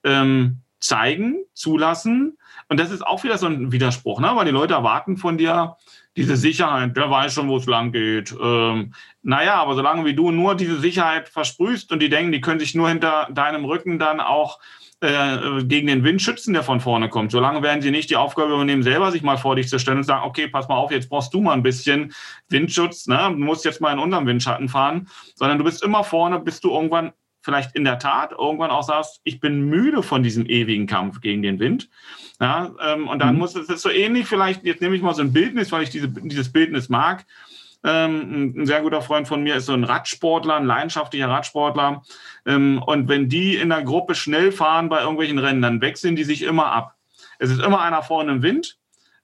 ähm, 0.04 0.62
zeigen, 0.80 1.44
zulassen, 1.54 2.38
und 2.70 2.78
das 2.78 2.92
ist 2.92 3.04
auch 3.04 3.24
wieder 3.24 3.36
so 3.36 3.46
ein 3.46 3.72
Widerspruch, 3.72 4.20
ne? 4.20 4.30
weil 4.34 4.44
die 4.44 4.52
Leute 4.52 4.74
erwarten 4.74 5.16
von 5.16 5.36
dir 5.36 5.76
diese 6.16 6.36
Sicherheit, 6.36 6.96
der 6.96 7.10
weiß 7.10 7.34
schon, 7.34 7.48
wo 7.48 7.56
es 7.56 7.66
lang 7.66 7.90
geht. 7.90 8.32
Ähm, 8.40 8.94
naja, 9.22 9.56
aber 9.56 9.74
solange 9.74 10.04
wie 10.04 10.14
du 10.14 10.30
nur 10.30 10.54
diese 10.54 10.78
Sicherheit 10.78 11.28
versprühst 11.28 11.90
und 11.90 12.00
die 12.00 12.08
denken, 12.08 12.30
die 12.30 12.40
können 12.40 12.60
sich 12.60 12.76
nur 12.76 12.88
hinter 12.88 13.28
deinem 13.32 13.64
Rücken 13.64 13.98
dann 13.98 14.20
auch 14.20 14.60
äh, 15.00 15.64
gegen 15.64 15.88
den 15.88 16.04
Wind 16.04 16.22
schützen, 16.22 16.52
der 16.52 16.62
von 16.62 16.78
vorne 16.78 17.08
kommt. 17.08 17.32
Solange 17.32 17.60
werden 17.62 17.82
sie 17.82 17.90
nicht 17.90 18.08
die 18.08 18.16
Aufgabe 18.16 18.52
übernehmen, 18.52 18.84
selber 18.84 19.10
sich 19.10 19.22
mal 19.22 19.36
vor 19.36 19.56
dich 19.56 19.68
zu 19.68 19.80
stellen 19.80 19.98
und 19.98 20.04
sagen, 20.04 20.24
okay, 20.24 20.46
pass 20.46 20.68
mal 20.68 20.76
auf, 20.76 20.92
jetzt 20.92 21.08
brauchst 21.08 21.34
du 21.34 21.40
mal 21.40 21.54
ein 21.54 21.64
bisschen 21.64 22.12
Windschutz, 22.50 23.08
ne? 23.08 23.30
du 23.32 23.38
musst 23.38 23.64
jetzt 23.64 23.80
mal 23.80 23.92
in 23.92 23.98
unserem 23.98 24.26
Windschatten 24.26 24.68
fahren, 24.68 25.08
sondern 25.34 25.58
du 25.58 25.64
bist 25.64 25.82
immer 25.82 26.04
vorne, 26.04 26.38
bis 26.38 26.60
du 26.60 26.70
irgendwann 26.70 27.10
vielleicht 27.42 27.74
in 27.74 27.84
der 27.84 27.98
Tat 27.98 28.32
irgendwann 28.32 28.70
auch 28.70 28.82
sagst, 28.82 29.20
ich 29.24 29.40
bin 29.40 29.62
müde 29.62 30.02
von 30.02 30.22
diesem 30.22 30.46
ewigen 30.46 30.86
Kampf 30.86 31.20
gegen 31.20 31.42
den 31.42 31.58
Wind. 31.58 31.88
Ja, 32.40 32.72
ähm, 32.80 33.08
und 33.08 33.18
dann 33.20 33.34
mhm. 33.34 33.40
muss 33.40 33.54
es 33.54 33.82
so 33.82 33.90
ähnlich 33.90 34.26
vielleicht, 34.26 34.64
jetzt 34.64 34.80
nehme 34.80 34.96
ich 34.96 35.02
mal 35.02 35.14
so 35.14 35.22
ein 35.22 35.32
Bildnis, 35.32 35.72
weil 35.72 35.82
ich 35.82 35.90
diese, 35.90 36.08
dieses 36.08 36.52
Bildnis 36.52 36.88
mag. 36.88 37.24
Ähm, 37.82 38.54
ein 38.56 38.66
sehr 38.66 38.82
guter 38.82 39.00
Freund 39.00 39.26
von 39.26 39.42
mir 39.42 39.56
ist 39.56 39.66
so 39.66 39.72
ein 39.72 39.84
Radsportler, 39.84 40.56
ein 40.56 40.66
leidenschaftlicher 40.66 41.28
Radsportler. 41.28 42.02
Ähm, 42.46 42.82
und 42.84 43.08
wenn 43.08 43.28
die 43.28 43.56
in 43.56 43.70
der 43.70 43.82
Gruppe 43.82 44.14
schnell 44.14 44.52
fahren 44.52 44.88
bei 44.88 45.00
irgendwelchen 45.00 45.38
Rennen, 45.38 45.62
dann 45.62 45.80
wechseln 45.80 46.16
die 46.16 46.24
sich 46.24 46.42
immer 46.42 46.72
ab. 46.72 46.96
Es 47.38 47.50
ist 47.50 47.62
immer 47.62 47.80
einer 47.80 48.02
vorne 48.02 48.32
im 48.32 48.42
Wind 48.42 48.76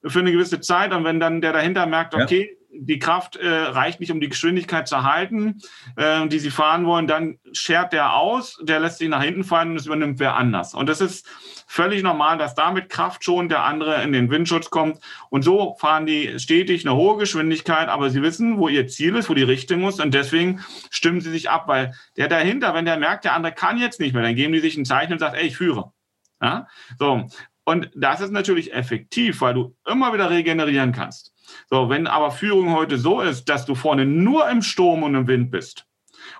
für 0.07 0.21
eine 0.21 0.33
gewisse 0.33 0.61
Zeit. 0.61 0.95
Und 0.95 1.05
wenn 1.05 1.21
dann 1.21 1.43
der 1.43 1.53
dahinter 1.53 1.85
merkt, 1.85 2.14
okay, 2.14 2.51
ja 2.51 2.57
die 2.79 2.99
Kraft 2.99 3.37
äh, 3.37 3.49
reicht 3.49 4.01
nicht, 4.01 4.11
um 4.11 4.20
die 4.20 4.29
Geschwindigkeit 4.29 4.89
zu 4.89 5.03
halten, 5.03 5.61
äh, 5.97 6.27
die 6.29 6.39
sie 6.39 6.51
fahren 6.51 6.87
wollen, 6.87 7.07
dann 7.07 7.39
schert 7.53 7.93
der 7.93 8.14
aus, 8.14 8.59
der 8.62 8.81
lässt 8.81 8.99
sich 8.99 9.09
nach 9.09 9.22
hinten 9.22 9.45
fallen 9.45 9.70
und 9.70 9.77
es 9.77 9.87
übernimmt 9.87 10.18
wer 10.18 10.37
anders. 10.37 10.74
Und 10.74 10.89
das 10.89 11.01
ist 11.01 11.27
völlig 11.66 12.03
normal, 12.03 12.39
dass 12.39 12.55
damit 12.55 12.89
Kraft 12.89 13.24
schon 13.24 13.49
der 13.49 13.64
andere 13.64 14.03
in 14.03 14.12
den 14.12 14.31
Windschutz 14.31 14.70
kommt. 14.70 14.99
Und 15.31 15.43
so 15.43 15.77
fahren 15.79 16.07
die 16.07 16.39
stetig 16.39 16.87
eine 16.87 16.97
hohe 16.97 17.18
Geschwindigkeit, 17.18 17.89
aber 17.89 18.11
sie 18.11 18.22
wissen, 18.22 18.59
wo 18.59 18.68
ihr 18.68 18.87
Ziel 18.87 19.16
ist, 19.16 19.29
wo 19.29 19.35
die 19.35 19.43
Richtung 19.43 19.81
muss. 19.81 20.01
Und 20.01 20.14
deswegen 20.14 20.64
stimmen 20.91 21.20
sie 21.20 21.31
sich 21.31 21.51
ab, 21.51 21.68
weil 21.68 21.95
der 22.16 22.29
dahinter, 22.29 22.74
wenn 22.74 22.85
der 22.85 22.99
merkt, 22.99 23.24
der 23.24 23.35
andere 23.35 23.53
kann 23.53 23.79
jetzt 23.79 24.01
nicht 24.01 24.14
mehr, 24.14 24.22
dann 24.22 24.37
geben 24.37 24.53
die 24.53 24.61
sich 24.61 24.77
ein 24.77 24.85
Zeichen 24.85 25.12
und 25.12 25.18
sagt, 25.18 25.37
ey, 25.37 25.47
ich 25.47 25.57
führe. 25.57 25.93
Ja? 26.41 26.66
So. 26.99 27.27
Und 27.64 27.91
das 27.97 28.20
ist 28.20 28.31
natürlich 28.31 28.72
effektiv, 28.72 29.41
weil 29.41 29.55
du 29.55 29.77
immer 29.87 30.12
wieder 30.12 30.31
regenerieren 30.31 30.93
kannst. 30.93 31.33
So, 31.69 31.89
wenn 31.89 32.07
aber 32.07 32.31
Führung 32.31 32.75
heute 32.75 32.97
so 32.97 33.21
ist, 33.21 33.49
dass 33.49 33.67
du 33.67 33.75
vorne 33.75 34.07
nur 34.07 34.49
im 34.49 34.62
Sturm 34.62 35.03
und 35.03 35.14
im 35.14 35.27
Wind 35.27 35.51
bist 35.51 35.87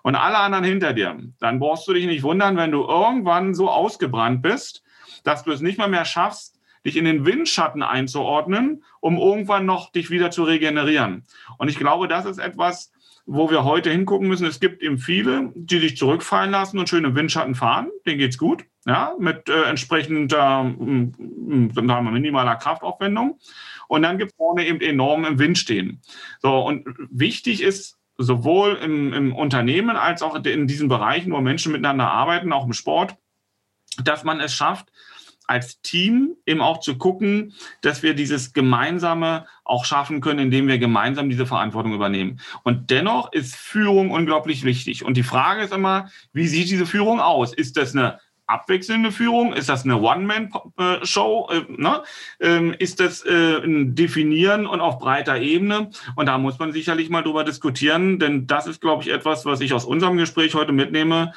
und 0.03 0.15
alle 0.15 0.39
anderen 0.39 0.65
hinter 0.65 0.93
dir, 0.93 1.19
dann 1.41 1.59
brauchst 1.59 1.89
du 1.89 1.93
dich 1.93 2.07
nicht 2.07 2.23
wundern, 2.23 2.57
wenn 2.57 2.71
du 2.71 2.85
irgendwann 2.85 3.55
so 3.55 3.69
ausgebrannt 3.69 4.43
bist, 4.43 4.85
dass 5.25 5.43
du 5.43 5.51
es 5.51 5.61
nicht 5.61 5.79
mal 5.79 5.89
mehr 5.89 6.05
schaffst, 6.05 6.61
dich 6.85 6.97
in 6.97 7.05
den 7.05 7.27
Windschatten 7.27 7.83
einzuordnen, 7.83 8.85
um 9.01 9.19
irgendwann 9.19 9.67
noch 9.67 9.91
dich 9.91 10.11
wieder 10.11 10.31
zu 10.31 10.45
regenerieren. 10.45 11.25
Und 11.59 11.69
ich 11.69 11.77
glaube, 11.77 12.07
das 12.07 12.25
ist 12.25 12.39
etwas, 12.39 12.93
wo 13.27 13.51
wir 13.51 13.65
heute 13.65 13.91
hingucken 13.91 14.29
müssen. 14.29 14.47
Es 14.47 14.61
gibt 14.61 14.83
eben 14.83 14.99
viele, 14.99 15.53
die 15.55 15.81
sich 15.81 15.97
zurückfallen 15.97 16.51
lassen 16.51 16.79
und 16.79 16.89
schön 16.89 17.05
im 17.05 17.15
Windschatten 17.15 17.55
fahren. 17.55 17.89
Denen 18.07 18.19
geht's 18.19 18.39
gut, 18.39 18.65
ja, 18.87 19.15
mit 19.19 19.49
äh, 19.49 19.65
entsprechender 19.65 20.61
ähm, 20.65 21.13
minimaler 21.75 22.57
Kraftaufwendung. 22.57 23.39
Und 23.89 24.03
dann 24.03 24.19
gibt 24.19 24.33
es 24.33 24.37
vorne 24.37 24.67
eben 24.67 24.81
enorm 24.81 25.25
im 25.25 25.39
Wind 25.39 25.59
stehen. 25.59 26.01
So, 26.41 26.61
und 26.61 26.87
wichtig 27.11 27.63
ist, 27.63 27.99
sowohl 28.19 28.79
im, 28.83 29.13
im 29.13 29.35
Unternehmen 29.35 29.97
als 29.97 30.23
auch 30.23 30.37
in 30.43 30.67
diesen 30.67 30.89
Bereichen, 30.89 31.33
wo 31.33 31.41
Menschen 31.41 31.73
miteinander 31.73 32.11
arbeiten, 32.11 32.53
auch 32.53 32.65
im 32.65 32.73
Sport, 32.73 33.17
dass 34.03 34.25
man 34.25 34.41
es 34.41 34.55
schafft, 34.55 34.91
als 35.47 35.81
Team 35.81 36.37
eben 36.47 36.61
auch 36.61 36.81
zu 36.81 36.99
gucken, 36.99 37.55
dass 37.81 38.03
wir 38.03 38.15
dieses 38.15 38.53
Gemeinsame 38.53 39.47
auch 39.65 39.85
schaffen 39.85 40.21
können, 40.21 40.41
indem 40.41 40.69
wir 40.69 40.79
gemeinsam 40.79 41.29
diese 41.29 41.47
Verantwortung 41.47 41.95
übernehmen. 41.95 42.41
Und 42.63 42.91
dennoch 42.91 43.33
ist 43.33 43.57
Führung 43.57 44.11
unglaublich 44.11 44.65
wichtig. 44.65 45.05
Und 45.05 45.17
die 45.17 45.23
Frage 45.23 45.63
ist 45.63 45.73
immer, 45.73 46.11
wie 46.33 46.49
sieht 46.49 46.71
diese 46.71 46.87
Führung 46.87 47.21
aus? 47.21 47.53
Ist 47.55 47.77
das 47.77 47.95
eine 47.95 48.19
abwechselnde 48.47 49.13
Führung? 49.13 49.53
Ist 49.53 49.69
das 49.69 49.85
eine 49.85 50.01
One-Man-Show? 50.01 51.49
Äh, 51.51 51.81
ne? 51.81 52.03
ähm, 52.41 52.75
ist 52.79 53.01
das 53.01 53.25
äh, 53.25 53.59
ein 53.63 53.95
Definieren 53.95 54.67
und 54.67 54.81
auf 54.81 54.99
breiter 54.99 55.39
Ebene? 55.39 55.91
Und 56.15 56.27
da 56.27 56.39
muss 56.39 56.59
man 56.59 56.73
sicherlich 56.73 57.11
mal 57.11 57.23
drüber 57.23 57.45
diskutieren, 57.45 58.19
denn 58.19 58.47
das 58.47 58.67
ist, 58.67 58.81
glaube 58.81 59.03
ich, 59.03 59.11
etwas, 59.11 59.45
was 59.47 59.61
ich 59.61 59.73
aus 59.73 59.85
unserem 59.85 60.17
Gespräch 60.17 60.55
heute 60.55 60.73
mitnehme. 60.73 61.33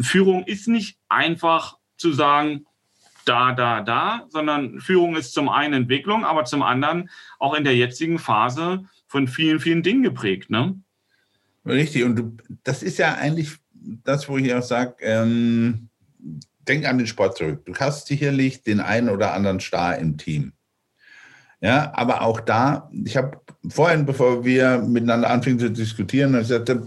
Führung 0.00 0.44
ist 0.44 0.68
nicht 0.68 0.98
einfach 1.08 1.78
zu 1.96 2.12
sagen, 2.12 2.66
da, 3.28 3.52
da, 3.52 3.80
da, 3.82 4.26
sondern 4.28 4.80
Führung 4.80 5.16
ist 5.16 5.32
zum 5.32 5.48
einen 5.48 5.74
Entwicklung, 5.74 6.24
aber 6.24 6.44
zum 6.44 6.62
anderen 6.62 7.10
auch 7.38 7.54
in 7.54 7.64
der 7.64 7.76
jetzigen 7.76 8.18
Phase 8.18 8.84
von 9.06 9.28
vielen, 9.28 9.60
vielen 9.60 9.82
Dingen 9.82 10.02
geprägt. 10.02 10.50
Ne? 10.50 10.78
Richtig, 11.64 12.04
und 12.04 12.16
du, 12.16 12.36
das 12.64 12.82
ist 12.82 12.98
ja 12.98 13.14
eigentlich 13.14 13.50
das, 14.04 14.28
wo 14.28 14.38
ich 14.38 14.52
auch 14.54 14.62
sage, 14.62 14.96
ähm, 15.00 15.88
denk 16.66 16.86
an 16.86 16.98
den 16.98 17.06
Sport 17.06 17.36
zurück. 17.36 17.64
Du 17.64 17.74
hast 17.74 18.06
sicherlich 18.06 18.62
den 18.62 18.80
einen 18.80 19.08
oder 19.08 19.32
anderen 19.32 19.60
Star 19.60 19.98
im 19.98 20.16
Team. 20.16 20.52
Ja, 21.60 21.92
aber 21.94 22.22
auch 22.22 22.40
da, 22.40 22.90
ich 23.04 23.16
habe 23.16 23.40
vorhin, 23.68 24.04
bevor 24.06 24.44
wir 24.44 24.78
miteinander 24.78 25.30
anfingen 25.30 25.58
zu 25.58 25.70
diskutieren, 25.70 26.32
gesagt, 26.32 26.68
äh, 26.68 26.78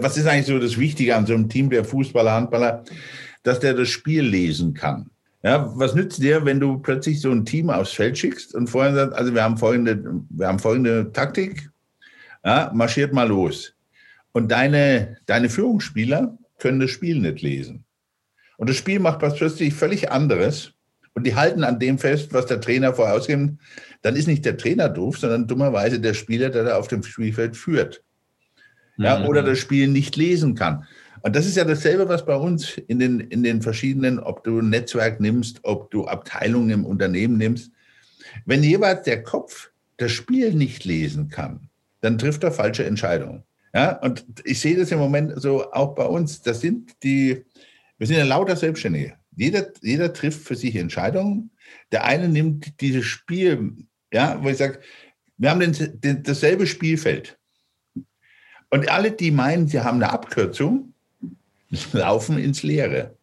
was 0.00 0.16
ist 0.16 0.26
eigentlich 0.26 0.46
so 0.46 0.58
das 0.58 0.78
Wichtige 0.78 1.14
an 1.14 1.26
so 1.26 1.34
einem 1.34 1.48
Team 1.48 1.70
der 1.70 1.84
Fußballer, 1.84 2.32
Handballer, 2.32 2.84
dass 3.42 3.60
der 3.60 3.74
das 3.74 3.90
Spiel 3.90 4.22
lesen 4.22 4.72
kann. 4.72 5.10
Ja, 5.44 5.70
was 5.76 5.94
nützt 5.94 6.22
dir, 6.22 6.46
wenn 6.46 6.58
du 6.58 6.78
plötzlich 6.78 7.20
so 7.20 7.30
ein 7.30 7.44
Team 7.44 7.68
aufs 7.68 7.92
Feld 7.92 8.16
schickst 8.16 8.54
und 8.54 8.68
vorhin 8.68 8.94
sagst, 8.94 9.14
also 9.14 9.34
wir 9.34 9.44
haben 9.44 9.58
folgende, 9.58 10.02
wir 10.30 10.48
haben 10.48 10.58
folgende 10.58 11.12
Taktik, 11.12 11.68
ja, 12.42 12.70
marschiert 12.74 13.12
mal 13.12 13.28
los. 13.28 13.74
Und 14.32 14.50
deine, 14.50 15.18
deine 15.26 15.50
Führungsspieler 15.50 16.38
können 16.58 16.80
das 16.80 16.90
Spiel 16.90 17.20
nicht 17.20 17.42
lesen. 17.42 17.84
Und 18.56 18.70
das 18.70 18.76
Spiel 18.76 18.98
macht 19.00 19.20
was 19.20 19.36
plötzlich 19.36 19.74
völlig 19.74 20.10
anderes. 20.10 20.72
Und 21.12 21.26
die 21.26 21.34
halten 21.34 21.62
an 21.62 21.78
dem 21.78 21.98
fest, 21.98 22.32
was 22.32 22.46
der 22.46 22.62
Trainer 22.62 22.94
vorausgibt. 22.94 23.60
Dann 24.00 24.16
ist 24.16 24.26
nicht 24.26 24.46
der 24.46 24.56
Trainer 24.56 24.88
doof, 24.88 25.18
sondern 25.18 25.46
dummerweise 25.46 26.00
der 26.00 26.14
Spieler, 26.14 26.48
der 26.48 26.64
da 26.64 26.76
auf 26.76 26.88
dem 26.88 27.02
Spielfeld 27.02 27.54
führt. 27.54 28.02
Ja, 28.96 29.18
mhm. 29.18 29.26
Oder 29.26 29.42
das 29.42 29.58
Spiel 29.58 29.88
nicht 29.88 30.16
lesen 30.16 30.54
kann. 30.54 30.86
Und 31.24 31.34
das 31.34 31.46
ist 31.46 31.56
ja 31.56 31.64
dasselbe, 31.64 32.06
was 32.06 32.26
bei 32.26 32.36
uns 32.36 32.76
in 32.76 32.98
den, 32.98 33.18
in 33.18 33.42
den 33.42 33.62
verschiedenen, 33.62 34.20
ob 34.20 34.44
du 34.44 34.58
ein 34.58 34.68
Netzwerk 34.68 35.20
nimmst, 35.20 35.60
ob 35.62 35.90
du 35.90 36.04
Abteilungen 36.04 36.68
im 36.68 36.84
Unternehmen 36.84 37.38
nimmst. 37.38 37.72
Wenn 38.44 38.62
jeweils 38.62 39.04
der 39.04 39.22
Kopf 39.22 39.70
das 39.96 40.12
Spiel 40.12 40.52
nicht 40.52 40.84
lesen 40.84 41.30
kann, 41.30 41.70
dann 42.02 42.18
trifft 42.18 42.44
er 42.44 42.52
falsche 42.52 42.84
Entscheidungen. 42.84 43.42
Ja, 43.72 43.98
und 44.00 44.26
ich 44.44 44.60
sehe 44.60 44.76
das 44.76 44.92
im 44.92 44.98
Moment 44.98 45.40
so 45.40 45.72
auch 45.72 45.94
bei 45.94 46.04
uns. 46.04 46.42
Das 46.42 46.60
sind 46.60 46.92
die, 47.02 47.42
wir 47.96 48.06
sind 48.06 48.18
ja 48.18 48.24
lauter 48.24 48.54
Selbstständige. 48.54 49.14
Jeder, 49.34 49.68
jeder 49.80 50.12
trifft 50.12 50.42
für 50.46 50.56
sich 50.56 50.76
Entscheidungen. 50.76 51.52
Der 51.90 52.04
eine 52.04 52.28
nimmt 52.28 52.82
dieses 52.82 53.06
Spiel, 53.06 53.86
ja, 54.12 54.38
wo 54.42 54.50
ich 54.50 54.58
sage, 54.58 54.78
wir 55.38 55.50
haben 55.50 55.60
den, 55.60 56.00
den, 56.00 56.22
dasselbe 56.22 56.66
Spielfeld. 56.66 57.38
Und 58.68 58.90
alle, 58.90 59.10
die 59.10 59.30
meinen, 59.30 59.68
sie 59.68 59.80
haben 59.80 60.02
eine 60.02 60.12
Abkürzung, 60.12 60.93
laufen 61.92 62.38
ins 62.38 62.62
Leere. 62.62 63.16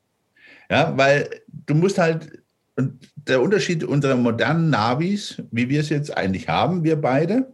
Ja, 0.70 0.98
weil 0.98 1.30
du 1.66 1.76
musst 1.76 1.98
halt, 1.98 2.44
und 2.76 3.10
der 3.16 3.42
Unterschied 3.42 3.84
unserer 3.84 4.16
modernen 4.16 4.70
Navis, 4.70 5.42
wie 5.52 5.70
wir 5.70 5.82
es 5.82 5.90
jetzt 5.90 6.16
eigentlich 6.16 6.48
haben, 6.48 6.84
wir 6.84 6.96
beide, 6.96 7.52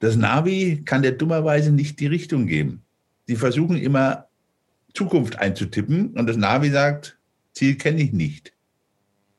das 0.00 0.16
Navi 0.16 0.82
kann 0.84 1.02
dir 1.02 1.12
dummerweise 1.12 1.70
nicht 1.72 2.00
die 2.00 2.06
Richtung 2.06 2.46
geben. 2.46 2.82
Die 3.28 3.36
versuchen 3.36 3.76
immer 3.76 4.26
Zukunft 4.94 5.38
einzutippen 5.38 6.10
und 6.14 6.26
das 6.26 6.36
Navi 6.36 6.70
sagt, 6.70 7.18
Ziel 7.52 7.76
kenne 7.76 8.02
ich 8.02 8.12
nicht. 8.12 8.52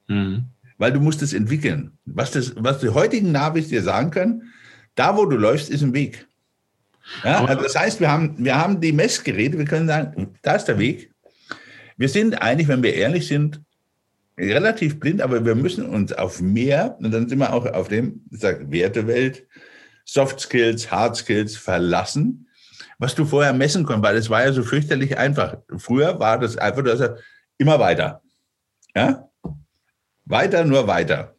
Mhm. 0.07 0.45
Weil 0.77 0.93
du 0.93 0.99
musst 0.99 1.21
es 1.21 1.33
entwickeln. 1.33 1.91
Was, 2.05 2.31
das, 2.31 2.53
was 2.55 2.79
die 2.79 2.89
heutigen 2.89 3.31
Navis 3.31 3.67
dir 3.69 3.81
sagen 3.81 4.11
können, 4.11 4.53
da 4.95 5.17
wo 5.17 5.25
du 5.25 5.37
läufst, 5.37 5.69
ist 5.69 5.83
ein 5.83 5.93
Weg. 5.93 6.27
Ja, 7.23 7.45
also 7.45 7.63
das 7.63 7.75
heißt, 7.75 7.99
wir 7.99 8.11
haben, 8.11 8.35
wir 8.37 8.57
haben 8.57 8.81
die 8.81 8.91
Messgeräte, 8.91 9.57
wir 9.57 9.65
können 9.65 9.87
sagen, 9.87 10.35
da 10.41 10.55
ist 10.55 10.65
der 10.65 10.79
Weg. 10.79 11.11
Wir 11.97 12.09
sind 12.09 12.41
eigentlich, 12.41 12.67
wenn 12.67 12.83
wir 12.83 12.93
ehrlich 12.93 13.27
sind, 13.27 13.61
relativ 14.37 14.99
blind, 14.99 15.21
aber 15.21 15.43
wir 15.43 15.55
müssen 15.55 15.87
uns 15.87 16.13
auf 16.13 16.41
mehr, 16.41 16.95
und 16.99 17.11
dann 17.11 17.27
sind 17.27 17.39
wir 17.39 17.53
auch 17.53 17.65
auf 17.65 17.87
dem, 17.87 18.21
ich 18.31 18.39
sage, 18.39 18.69
Wertewelt, 18.69 19.47
Soft 20.05 20.39
Skills, 20.39 20.91
Hard 20.91 21.17
Skills 21.17 21.57
verlassen, 21.57 22.47
was 22.99 23.15
du 23.15 23.25
vorher 23.25 23.53
messen 23.53 23.83
konntest, 23.83 24.03
weil 24.03 24.17
es 24.17 24.29
war 24.29 24.45
ja 24.45 24.53
so 24.53 24.63
fürchterlich 24.63 25.17
einfach. 25.17 25.57
Früher 25.77 26.19
war 26.19 26.39
das 26.39 26.57
einfach, 26.57 26.83
dass 26.83 26.99
er 26.99 27.17
immer 27.57 27.79
weiter. 27.79 28.21
Ja? 28.95 29.27
Weiter, 30.25 30.63
nur 30.65 30.87
weiter. 30.87 31.35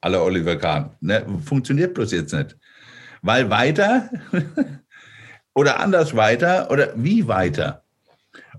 Aller 0.00 0.22
Oliver 0.22 0.56
Kahn. 0.56 0.96
Ne? 1.00 1.24
Funktioniert 1.44 1.94
bloß 1.94 2.12
jetzt 2.12 2.32
nicht. 2.32 2.56
Weil 3.22 3.50
weiter 3.50 4.10
oder 5.54 5.80
anders 5.80 6.14
weiter 6.14 6.70
oder 6.70 6.92
wie 6.96 7.26
weiter. 7.28 7.82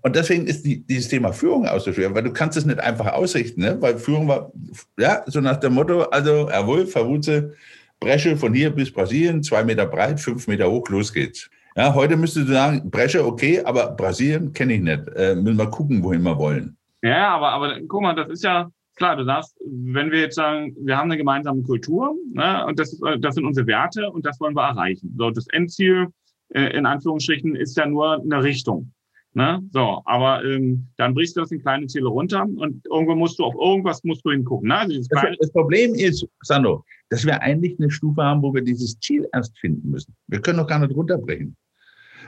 Und 0.02 0.16
deswegen 0.16 0.48
ist 0.48 0.66
die, 0.66 0.86
dieses 0.86 1.08
Thema 1.08 1.32
Führung 1.32 1.68
auch 1.68 1.80
so 1.80 1.94
schwer, 1.94 2.14
weil 2.14 2.24
du 2.24 2.34
kannst 2.34 2.58
es 2.58 2.66
nicht 2.66 2.80
einfach 2.80 3.14
ausrichten, 3.14 3.62
ne? 3.62 3.78
weil 3.82 3.98
Führung 3.98 4.28
war, 4.28 4.52
ja, 4.98 5.24
so 5.28 5.40
nach 5.40 5.58
dem 5.58 5.74
Motto, 5.74 6.02
also 6.04 6.50
jawohl, 6.50 6.86
Verwutze, 6.86 7.54
Bresche 8.02 8.36
von 8.36 8.54
hier 8.54 8.70
bis 8.70 8.92
Brasilien, 8.92 9.42
zwei 9.44 9.64
Meter 9.64 9.86
breit, 9.86 10.20
fünf 10.20 10.48
Meter 10.48 10.70
hoch, 10.70 10.90
los 10.90 11.14
geht's. 11.14 11.50
Ja, 11.76 11.94
heute 11.94 12.18
müsstest 12.18 12.50
du 12.50 12.54
sagen, 12.54 12.92
Bresche, 12.92 13.26
okay, 13.26 13.62
aber 13.64 13.92
Brasilien 13.92 14.52
kenne 14.52 14.74
ich 14.74 14.82
nicht. 14.82 15.08
Äh, 15.16 15.36
müssen 15.36 15.58
wir 15.58 15.68
gucken, 15.68 16.04
wohin 16.04 16.22
wir 16.22 16.38
wollen. 16.38 16.78
Ja, 17.02 17.30
aber, 17.30 17.52
aber 17.52 17.80
guck 17.88 18.02
mal, 18.02 18.14
das 18.14 18.30
ist 18.30 18.44
ja, 18.44 18.70
klar, 18.96 19.16
du 19.16 19.26
sagst, 19.26 19.58
wenn 19.66 20.12
wir 20.12 20.20
jetzt 20.20 20.36
sagen, 20.36 20.76
wir 20.80 20.98
haben 20.98 21.10
eine 21.10 21.18
gemeinsame 21.18 21.64
Kultur 21.64 22.16
ne, 22.32 22.66
und 22.66 22.80
das, 22.80 23.00
das 23.20 23.36
sind 23.36 23.46
unsere 23.46 23.68
Werte 23.68 24.10
und 24.12 24.26
das 24.26 24.40
wollen 24.40 24.56
wir 24.56 24.64
erreichen. 24.64 25.14
So, 25.18 25.32
das 25.32 25.48
Endziel 25.48 26.08
äh, 26.50 26.78
in 26.78 26.86
Anführungsstrichen 26.86 27.56
ist 27.56 27.78
ja 27.78 27.86
nur 27.86 28.22
eine 28.22 28.44
Richtung. 28.44 28.92
Ne? 29.36 29.64
So, 29.72 30.02
aber 30.06 30.46
ähm, 30.46 30.88
dann 30.98 31.16
brichst 31.16 31.36
du 31.36 31.42
das 31.42 31.52
in 31.52 31.60
kleine 31.60 31.88
Ziele 31.88 32.08
runter 32.08 32.44
und 32.44 32.86
irgendwo 32.86 33.16
musst 33.16 33.40
du 33.40 33.46
auf 33.46 33.56
irgendwas 33.56 34.04
musst 34.04 34.24
du 34.24 34.32
hingucken. 34.32 34.68
Ne? 34.68 34.78
Also 34.78 35.02
das, 35.10 35.24
das, 35.40 35.52
Problem 35.52 35.96
ist, 35.96 36.28
Sandro, 36.42 36.86
dass 37.10 37.26
wir 37.26 37.42
eigentlich 37.42 37.80
eine 37.80 37.90
Stufe 37.90 38.22
haben, 38.22 38.44
wo 38.44 38.54
wir 38.54 38.62
dieses 38.62 39.00
Ziel 39.00 39.28
erst 39.34 39.58
finden 39.58 39.90
müssen. 39.90 40.16
Wir 40.28 40.40
können 40.40 40.60
doch 40.60 40.68
gar 40.68 40.80
nicht 40.80 40.96
runterbrechen. 40.96 41.58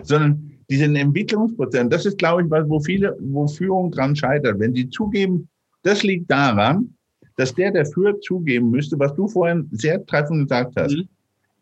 Sondern 0.02 0.52
diesen 0.70 0.96
Entwicklungsprozess, 0.96 1.88
das 1.90 2.06
ist, 2.08 2.18
glaube 2.18 2.44
ich, 2.44 2.50
was, 2.50 2.68
wo 2.68 2.80
viele, 2.80 3.16
wo 3.22 3.48
Führung 3.48 3.92
dran 3.92 4.16
scheitert. 4.16 4.60
Wenn 4.60 4.74
die 4.74 4.90
zugeben, 4.90 5.48
das 5.86 6.04
liegt 6.04 6.30
daran, 6.32 6.96
dass 7.38 7.54
der, 7.54 7.86
führt, 7.86 8.24
zugeben 8.24 8.72
müsste, 8.72 8.98
was 8.98 9.14
du 9.16 9.28
vorhin 9.28 9.68
sehr 9.72 10.04
treffend 10.06 10.50
gesagt 10.50 10.74
hast. 10.78 10.96
Mhm. 10.96 11.08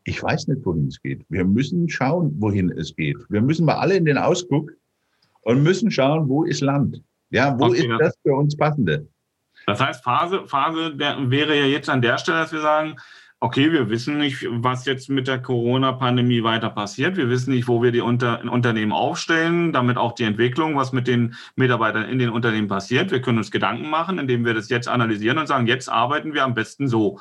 Ich 0.06 0.22
weiß 0.22 0.48
nicht, 0.48 0.66
wohin 0.66 0.88
es 0.88 1.02
geht. 1.02 1.26
Wir 1.30 1.46
müssen 1.46 1.90
schauen, 1.90 2.34
wohin 2.40 2.70
es 2.72 2.96
geht. 2.96 3.18
Wir 3.30 3.42
müssen 3.42 3.66
mal 3.66 3.76
alle 3.76 3.96
in 3.96 4.06
den 4.06 4.18
Ausguck 4.18 4.72
und 5.42 5.64
müssen 5.64 5.92
schauen, 5.92 6.28
wo 6.30 6.44
ist 6.44 6.62
Land? 6.62 7.02
Ja, 7.32 7.58
wo 7.60 7.66
okay, 7.66 7.88
ist 7.88 8.00
das 8.00 8.16
für 8.22 8.36
uns 8.36 8.56
passende? 8.56 9.08
Das 9.66 9.80
heißt, 9.80 10.04
Phase, 10.04 10.46
Phase 10.46 10.96
der, 10.96 11.30
wäre 11.30 11.58
ja 11.58 11.66
jetzt 11.66 11.90
an 11.90 12.02
der 12.02 12.18
Stelle, 12.18 12.40
dass 12.40 12.52
wir 12.52 12.62
sagen, 12.62 12.96
okay, 13.44 13.74
wir 13.74 13.90
wissen 13.90 14.20
nicht, 14.20 14.48
was 14.50 14.86
jetzt 14.86 15.10
mit 15.10 15.28
der 15.28 15.38
Corona-Pandemie 15.38 16.44
weiter 16.44 16.70
passiert. 16.70 17.18
Wir 17.18 17.30
wissen 17.30 17.54
nicht, 17.54 17.68
wo 17.68 17.84
wir 17.84 17.92
die 17.92 18.00
Unter 18.00 18.42
Unternehmen 18.50 18.94
aufstellen, 18.94 19.74
damit 19.74 19.98
auch 19.98 20.14
die 20.14 20.24
Entwicklung, 20.24 20.78
was 20.78 20.94
mit 20.94 21.08
den 21.08 21.36
Mitarbeitern 21.58 22.06
in 22.06 22.20
den 22.20 22.30
Unternehmen 22.30 22.70
passiert. 22.70 23.12
Wir 23.12 23.22
können 23.22 23.40
uns 23.40 23.52
Gedanken 23.52 23.90
machen, 23.90 24.18
indem 24.18 24.46
wir 24.46 24.54
das 24.54 24.70
jetzt 24.70 24.88
analysieren 24.88 25.40
und 25.40 25.48
sagen, 25.48 25.68
jetzt 25.68 25.90
arbeiten 25.90 26.34
wir 26.34 26.46
am 26.46 26.54
besten 26.54 26.88
so. 26.88 27.20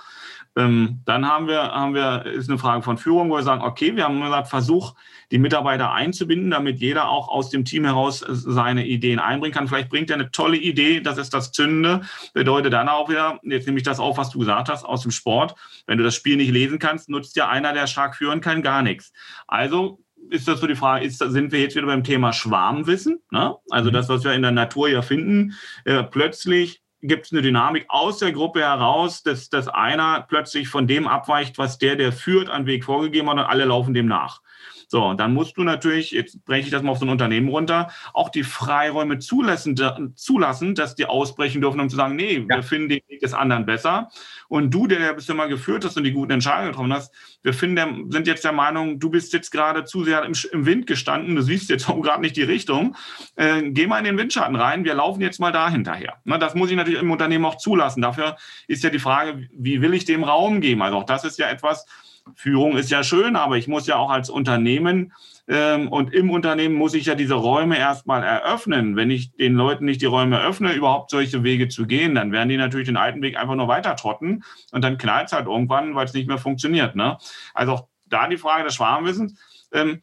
Ähm, 0.56 1.00
dann 1.06 1.26
haben 1.26 1.46
wir, 1.46 1.62
haben 1.62 1.94
wir, 1.94 2.26
ist 2.26 2.48
eine 2.48 2.58
Frage 2.58 2.82
von 2.82 2.98
Führung, 2.98 3.30
wo 3.30 3.36
wir 3.36 3.42
sagen, 3.42 3.62
okay, 3.62 3.96
wir 3.96 4.04
haben 4.04 4.20
gesagt, 4.20 4.48
Versuch, 4.48 4.94
die 5.30 5.38
Mitarbeiter 5.38 5.92
einzubinden, 5.92 6.50
damit 6.50 6.78
jeder 6.78 7.08
auch 7.08 7.28
aus 7.28 7.48
dem 7.48 7.64
Team 7.64 7.84
heraus 7.84 8.22
seine 8.28 8.86
Ideen 8.86 9.18
einbringen 9.18 9.54
kann. 9.54 9.66
Vielleicht 9.66 9.88
bringt 9.88 10.10
er 10.10 10.16
eine 10.16 10.30
tolle 10.30 10.58
Idee, 10.58 11.00
das 11.00 11.16
ist 11.16 11.32
das 11.32 11.52
Zünde, 11.52 12.02
bedeutet 12.34 12.74
dann 12.74 12.88
auch 12.88 13.08
wieder, 13.08 13.40
jetzt 13.42 13.66
nehme 13.66 13.78
ich 13.78 13.84
das 13.84 13.98
auf, 13.98 14.18
was 14.18 14.30
du 14.30 14.40
gesagt 14.40 14.68
hast, 14.68 14.84
aus 14.84 15.02
dem 15.02 15.10
Sport. 15.10 15.54
Wenn 15.86 15.96
du 15.96 16.04
das 16.04 16.14
Spiel 16.14 16.36
nicht 16.36 16.52
lesen 16.52 16.78
kannst, 16.78 17.08
nutzt 17.08 17.34
ja 17.36 17.48
einer, 17.48 17.72
der 17.72 17.86
stark 17.86 18.16
führen 18.16 18.42
kann, 18.42 18.62
gar 18.62 18.82
nichts. 18.82 19.12
Also 19.46 20.00
ist 20.30 20.48
das 20.48 20.60
so 20.60 20.66
die 20.66 20.76
Frage, 20.76 21.04
ist, 21.04 21.18
sind 21.18 21.52
wir 21.52 21.60
jetzt 21.60 21.76
wieder 21.76 21.86
beim 21.86 22.04
Thema 22.04 22.32
Schwarmwissen? 22.32 23.20
Ne? 23.30 23.54
Also 23.70 23.90
mhm. 23.90 23.94
das, 23.94 24.08
was 24.08 24.24
wir 24.24 24.32
in 24.32 24.42
der 24.42 24.50
Natur 24.50 24.88
ja 24.88 25.02
finden, 25.02 25.54
äh, 25.84 26.02
plötzlich 26.02 26.81
gibt 27.02 27.26
es 27.26 27.32
eine 27.32 27.42
Dynamik 27.42 27.86
aus 27.88 28.18
der 28.18 28.32
Gruppe 28.32 28.60
heraus, 28.60 29.22
dass, 29.22 29.50
dass 29.50 29.68
einer 29.68 30.22
plötzlich 30.22 30.68
von 30.68 30.86
dem 30.86 31.08
abweicht, 31.08 31.58
was 31.58 31.78
der, 31.78 31.96
der 31.96 32.12
führt, 32.12 32.48
an 32.48 32.66
Weg 32.66 32.84
vorgegeben 32.84 33.28
hat 33.28 33.38
und 33.38 33.44
alle 33.44 33.64
laufen 33.64 33.92
dem 33.92 34.06
nach. 34.06 34.40
So, 34.88 35.04
und 35.04 35.20
dann 35.20 35.32
musst 35.32 35.56
du 35.56 35.64
natürlich, 35.64 36.10
jetzt 36.10 36.44
breche 36.44 36.66
ich 36.66 36.70
das 36.70 36.82
mal 36.82 36.90
auf 36.90 36.98
so 36.98 37.06
ein 37.06 37.08
Unternehmen 37.08 37.48
runter, 37.48 37.90
auch 38.12 38.28
die 38.28 38.42
Freiräume 38.42 39.18
zulassen, 39.18 39.74
zulassen 40.16 40.74
dass 40.74 40.94
die 40.94 41.06
ausbrechen 41.06 41.60
dürfen, 41.62 41.80
um 41.80 41.88
zu 41.88 41.96
sagen, 41.96 42.14
nee, 42.14 42.44
ja. 42.46 42.56
wir 42.56 42.62
finden 42.62 42.90
den 42.90 43.00
Weg 43.08 43.20
des 43.20 43.32
anderen 43.32 43.64
besser. 43.64 44.10
Und 44.48 44.72
du, 44.72 44.86
der 44.86 45.00
ja 45.00 45.12
bisher 45.14 45.34
mal 45.34 45.48
geführt 45.48 45.84
hast 45.84 45.96
und 45.96 46.04
die 46.04 46.12
guten 46.12 46.32
Entscheidungen 46.32 46.72
getroffen 46.72 46.92
hast, 46.92 47.14
wir 47.42 47.54
finden, 47.54 48.10
sind 48.10 48.26
jetzt 48.26 48.44
der 48.44 48.52
Meinung, 48.52 49.00
du 49.00 49.08
bist 49.08 49.32
jetzt 49.32 49.50
gerade 49.50 49.84
zu 49.84 50.04
sehr 50.04 50.24
im, 50.24 50.34
im 50.52 50.66
Wind 50.66 50.86
gestanden, 50.86 51.36
du 51.36 51.42
siehst 51.42 51.70
jetzt 51.70 51.88
auch 51.88 52.00
gerade 52.02 52.20
nicht 52.20 52.36
die 52.36 52.42
Richtung. 52.42 52.94
Äh, 53.36 53.70
geh 53.70 53.86
mal 53.86 53.98
in 53.98 54.04
den 54.04 54.18
Windschatten 54.18 54.56
rein, 54.56 54.84
wir 54.84 54.94
laufen 54.94 55.22
jetzt 55.22 55.40
mal 55.40 55.52
da 55.52 55.70
hinterher. 55.70 56.18
Na, 56.24 56.38
das 56.38 56.54
muss 56.54 56.70
ich 56.70 56.76
natürlich 56.76 57.00
im 57.00 57.10
Unternehmen 57.10 57.46
auch 57.46 57.56
zulassen. 57.56 58.02
Dafür 58.02 58.36
ist 58.68 58.84
ja 58.84 58.90
die 58.90 58.98
Frage, 58.98 59.48
wie 59.52 59.80
will 59.80 59.94
ich 59.94 60.04
dem 60.04 60.22
Raum 60.22 60.60
geben? 60.60 60.82
Also 60.82 60.98
auch 60.98 61.04
das 61.04 61.24
ist 61.24 61.38
ja 61.38 61.48
etwas, 61.48 61.86
Führung 62.34 62.76
ist 62.76 62.90
ja 62.90 63.04
schön, 63.04 63.36
aber 63.36 63.56
ich 63.56 63.68
muss 63.68 63.86
ja 63.86 63.96
auch 63.96 64.10
als 64.10 64.30
Unternehmen 64.30 65.12
ähm, 65.48 65.88
und 65.88 66.14
im 66.14 66.30
Unternehmen 66.30 66.74
muss 66.74 66.94
ich 66.94 67.06
ja 67.06 67.14
diese 67.14 67.34
Räume 67.34 67.76
erstmal 67.76 68.22
eröffnen. 68.22 68.96
Wenn 68.96 69.10
ich 69.10 69.32
den 69.32 69.54
Leuten 69.54 69.84
nicht 69.84 70.00
die 70.00 70.06
Räume 70.06 70.40
öffne, 70.40 70.72
überhaupt 70.72 71.10
solche 71.10 71.42
Wege 71.42 71.68
zu 71.68 71.86
gehen, 71.86 72.14
dann 72.14 72.32
werden 72.32 72.48
die 72.48 72.56
natürlich 72.56 72.86
den 72.86 72.96
alten 72.96 73.22
Weg 73.22 73.36
einfach 73.36 73.54
nur 73.54 73.68
weiter 73.68 73.96
trotten 73.96 74.44
und 74.70 74.82
dann 74.82 74.98
knallt 74.98 75.26
es 75.26 75.32
halt 75.32 75.46
irgendwann, 75.46 75.94
weil 75.94 76.04
es 76.06 76.14
nicht 76.14 76.28
mehr 76.28 76.38
funktioniert. 76.38 76.96
Ne? 76.96 77.18
Also 77.54 77.72
auch 77.72 77.88
da 78.06 78.28
die 78.28 78.36
Frage 78.36 78.64
des 78.64 78.74
Schwarmwissens. 78.74 79.38
Ähm, 79.72 80.02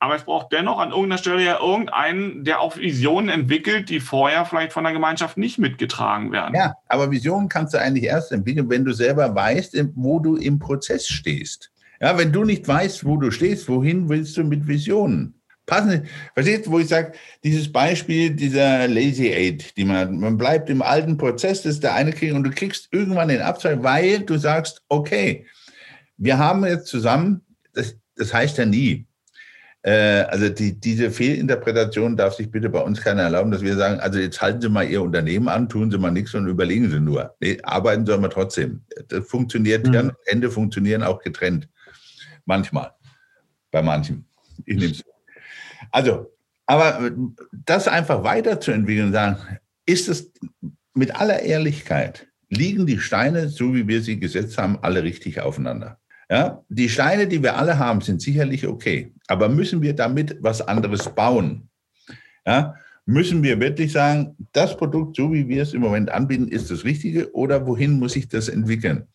aber 0.00 0.16
es 0.16 0.24
braucht 0.24 0.50
dennoch 0.50 0.78
an 0.78 0.90
irgendeiner 0.90 1.18
Stelle 1.18 1.44
ja 1.44 1.60
irgendeinen, 1.60 2.42
der 2.42 2.60
auch 2.60 2.78
Visionen 2.78 3.28
entwickelt, 3.28 3.90
die 3.90 4.00
vorher 4.00 4.46
vielleicht 4.46 4.72
von 4.72 4.82
der 4.82 4.94
Gemeinschaft 4.94 5.36
nicht 5.36 5.58
mitgetragen 5.58 6.32
werden. 6.32 6.54
Ja, 6.54 6.74
aber 6.88 7.10
Visionen 7.10 7.50
kannst 7.50 7.74
du 7.74 7.78
eigentlich 7.78 8.04
erst 8.04 8.32
entwickeln, 8.32 8.70
wenn 8.70 8.86
du 8.86 8.92
selber 8.92 9.34
weißt, 9.34 9.76
wo 9.94 10.18
du 10.18 10.36
im 10.36 10.58
Prozess 10.58 11.06
stehst. 11.06 11.70
Ja, 12.00 12.16
wenn 12.16 12.32
du 12.32 12.44
nicht 12.44 12.66
weißt, 12.66 13.04
wo 13.04 13.18
du 13.18 13.30
stehst, 13.30 13.68
wohin 13.68 14.08
willst 14.08 14.38
du 14.38 14.42
mit 14.42 14.66
Visionen? 14.66 15.34
Passen, 15.66 16.08
verstehst 16.32 16.66
du, 16.66 16.70
wo 16.70 16.78
ich 16.78 16.88
sage, 16.88 17.12
dieses 17.44 17.70
Beispiel 17.70 18.30
dieser 18.30 18.88
Lazy 18.88 19.28
Aid, 19.28 19.76
die 19.76 19.84
man, 19.84 20.18
man 20.18 20.38
bleibt 20.38 20.70
im 20.70 20.80
alten 20.80 21.18
Prozess, 21.18 21.62
das 21.62 21.74
ist 21.74 21.82
der 21.82 21.94
eine 21.94 22.12
Krieg 22.12 22.32
und 22.32 22.44
du 22.44 22.50
kriegst 22.50 22.88
irgendwann 22.90 23.28
den 23.28 23.42
Abzweig, 23.42 23.82
weil 23.82 24.20
du 24.20 24.38
sagst, 24.38 24.82
okay, 24.88 25.46
wir 26.16 26.38
haben 26.38 26.64
jetzt 26.64 26.86
zusammen, 26.86 27.42
das, 27.74 27.96
das 28.16 28.32
heißt 28.32 28.56
ja 28.56 28.64
nie, 28.64 29.06
also 29.82 30.50
die, 30.50 30.78
diese 30.78 31.10
Fehlinterpretation 31.10 32.16
darf 32.16 32.34
sich 32.34 32.50
bitte 32.50 32.68
bei 32.68 32.80
uns 32.80 33.00
keiner 33.00 33.22
erlauben, 33.22 33.50
dass 33.50 33.62
wir 33.62 33.76
sagen, 33.76 33.98
also 34.00 34.18
jetzt 34.18 34.42
halten 34.42 34.60
Sie 34.60 34.68
mal 34.68 34.86
Ihr 34.86 35.00
Unternehmen 35.00 35.48
an, 35.48 35.68
tun 35.70 35.90
Sie 35.90 35.96
mal 35.96 36.10
nichts 36.10 36.34
und 36.34 36.46
überlegen 36.46 36.90
Sie 36.90 37.00
nur. 37.00 37.34
Nee, 37.40 37.58
arbeiten 37.62 38.04
sollen 38.04 38.20
wir 38.20 38.28
trotzdem. 38.28 38.82
Das 39.08 39.26
funktioniert, 39.26 39.86
mhm. 39.86 39.94
ja, 39.94 40.10
Ende 40.26 40.50
funktionieren 40.50 41.02
auch 41.02 41.20
getrennt. 41.20 41.68
Manchmal. 42.44 42.92
Bei 43.70 43.80
manchen. 43.80 44.26
Ich 44.66 44.76
nehme 44.76 44.92
es. 44.92 45.04
Also, 45.92 46.30
aber 46.66 47.10
das 47.52 47.88
einfach 47.88 48.22
weiterzuentwickeln 48.22 49.08
und 49.08 49.12
sagen, 49.12 49.38
ist 49.86 50.08
es 50.08 50.30
mit 50.94 51.16
aller 51.16 51.40
Ehrlichkeit, 51.40 52.28
liegen 52.48 52.86
die 52.86 52.98
Steine, 52.98 53.48
so 53.48 53.74
wie 53.74 53.88
wir 53.88 54.02
sie 54.02 54.20
gesetzt 54.20 54.58
haben, 54.58 54.78
alle 54.82 55.02
richtig 55.02 55.40
aufeinander? 55.40 55.98
Ja, 56.30 56.62
die 56.68 56.88
Steine, 56.88 57.26
die 57.26 57.42
wir 57.42 57.56
alle 57.56 57.76
haben, 57.76 58.00
sind 58.00 58.22
sicherlich 58.22 58.64
okay. 58.64 59.12
Aber 59.26 59.48
müssen 59.48 59.82
wir 59.82 59.94
damit 59.94 60.36
was 60.40 60.62
anderes 60.62 61.12
bauen? 61.12 61.68
Ja, 62.46 62.76
müssen 63.04 63.42
wir 63.42 63.58
wirklich 63.58 63.90
sagen, 63.90 64.36
das 64.52 64.76
Produkt, 64.76 65.16
so 65.16 65.32
wie 65.32 65.48
wir 65.48 65.62
es 65.62 65.74
im 65.74 65.80
Moment 65.80 66.08
anbieten, 66.08 66.46
ist 66.46 66.70
das 66.70 66.84
Richtige 66.84 67.34
oder 67.34 67.66
wohin 67.66 67.98
muss 67.98 68.14
ich 68.14 68.28
das 68.28 68.48
entwickeln? 68.48 69.08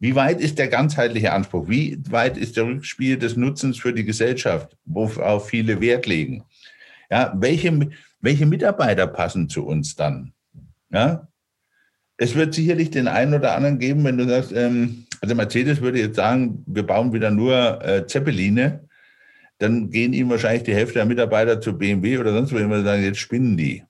Wie 0.00 0.14
weit 0.14 0.40
ist 0.40 0.58
der 0.58 0.68
ganzheitliche 0.68 1.32
Anspruch? 1.32 1.66
Wie 1.68 1.98
weit 2.10 2.36
ist 2.36 2.58
der 2.58 2.64
Rückspiel 2.64 3.16
des 3.16 3.36
Nutzens 3.36 3.78
für 3.78 3.94
die 3.94 4.04
Gesellschaft, 4.04 4.76
worauf 4.84 5.48
viele 5.48 5.80
Wert 5.80 6.04
legen? 6.04 6.44
Ja, 7.10 7.32
welche, 7.36 7.88
welche 8.20 8.44
Mitarbeiter 8.44 9.06
passen 9.06 9.48
zu 9.48 9.64
uns 9.64 9.96
dann? 9.96 10.32
Ja, 10.90 11.26
es 12.20 12.34
wird 12.34 12.52
sicherlich 12.52 12.90
den 12.90 13.08
einen 13.08 13.32
oder 13.32 13.56
anderen 13.56 13.78
geben, 13.78 14.04
wenn 14.04 14.18
du 14.18 14.28
sagst, 14.28 14.52
ähm, 14.52 15.06
also 15.22 15.34
Mercedes 15.34 15.80
würde 15.80 16.00
jetzt 16.00 16.16
sagen, 16.16 16.62
wir 16.66 16.86
bauen 16.86 17.14
wieder 17.14 17.30
nur 17.30 17.82
äh, 17.82 18.06
Zeppeline, 18.06 18.86
dann 19.56 19.88
gehen 19.88 20.12
ihm 20.12 20.28
wahrscheinlich 20.28 20.64
die 20.64 20.74
Hälfte 20.74 20.94
der 20.94 21.06
Mitarbeiter 21.06 21.62
zu 21.62 21.76
BMW 21.78 22.18
oder 22.18 22.34
sonst 22.34 22.52
wo 22.52 22.58
immer 22.58 22.82
sagen, 22.82 23.02
jetzt 23.02 23.20
spinnen 23.20 23.56
die. 23.56 23.84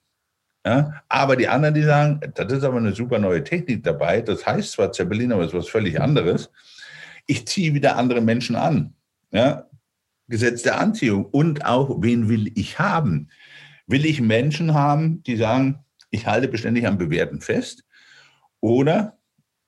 Ja? 0.65 1.03
Aber 1.09 1.35
die 1.35 1.49
anderen, 1.49 1.75
die 1.75 1.83
sagen, 1.83 2.21
das 2.37 2.53
ist 2.53 2.63
aber 2.63 2.77
eine 2.77 2.95
super 2.95 3.19
neue 3.19 3.43
Technik 3.43 3.83
dabei, 3.83 4.21
das 4.21 4.47
heißt 4.47 4.73
zwar 4.73 4.93
Zeppelin, 4.93 5.33
aber 5.33 5.43
es 5.43 5.49
ist 5.49 5.59
was 5.59 5.69
völlig 5.69 6.01
anderes. 6.01 6.53
Ich 7.27 7.49
ziehe 7.49 7.75
wieder 7.75 7.97
andere 7.97 8.21
Menschen 8.21 8.55
an. 8.55 8.95
Ja? 9.33 9.67
Gesetz 10.29 10.63
der 10.63 10.79
Anziehung. 10.79 11.25
Und 11.25 11.65
auch, 11.65 12.01
wen 12.01 12.29
will 12.29 12.53
ich 12.55 12.79
haben? 12.79 13.29
Will 13.89 14.05
ich 14.05 14.21
Menschen 14.21 14.73
haben, 14.73 15.25
die 15.25 15.35
sagen, 15.35 15.81
ich 16.11 16.29
halte 16.29 16.47
beständig 16.47 16.87
am 16.87 16.97
Bewährten 16.97 17.41
fest? 17.41 17.85
Oder, 18.61 19.19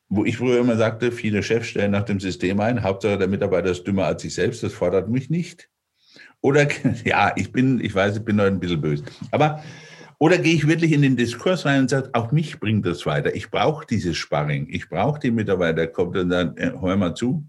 wo 0.08 0.24
ich 0.24 0.36
früher 0.36 0.60
immer 0.60 0.76
sagte, 0.76 1.12
viele 1.12 1.42
Chefs 1.42 1.68
stellen 1.68 1.90
nach 1.90 2.04
dem 2.04 2.20
System 2.20 2.60
ein, 2.60 2.82
Hauptsache 2.82 3.18
der 3.18 3.28
Mitarbeiter 3.28 3.70
ist 3.70 3.84
dümmer 3.84 4.06
als 4.06 4.24
ich 4.24 4.34
selbst, 4.34 4.62
das 4.62 4.72
fordert 4.72 5.08
mich 5.08 5.30
nicht. 5.30 5.70
Oder, 6.40 6.68
ja, 7.04 7.32
ich 7.36 7.52
bin, 7.52 7.80
ich 7.80 7.94
weiß, 7.94 8.16
ich 8.16 8.24
bin 8.24 8.40
heute 8.40 8.54
ein 8.54 8.60
bisschen 8.60 8.80
böse. 8.80 9.04
Aber, 9.30 9.62
oder 10.18 10.38
gehe 10.38 10.54
ich 10.54 10.68
wirklich 10.68 10.92
in 10.92 11.02
den 11.02 11.16
Diskurs 11.16 11.64
rein 11.64 11.80
und 11.80 11.90
sage, 11.90 12.10
auch 12.12 12.30
mich 12.30 12.60
bringt 12.60 12.86
das 12.86 13.06
weiter. 13.06 13.34
Ich 13.34 13.50
brauche 13.50 13.86
dieses 13.86 14.16
Sparring. 14.16 14.68
Ich 14.70 14.88
brauche 14.88 15.18
die 15.18 15.30
Mitarbeiter, 15.30 15.86
kommt 15.88 16.16
und 16.16 16.30
sagt, 16.30 16.60
hör 16.60 16.96
mal 16.96 17.14
zu. 17.14 17.44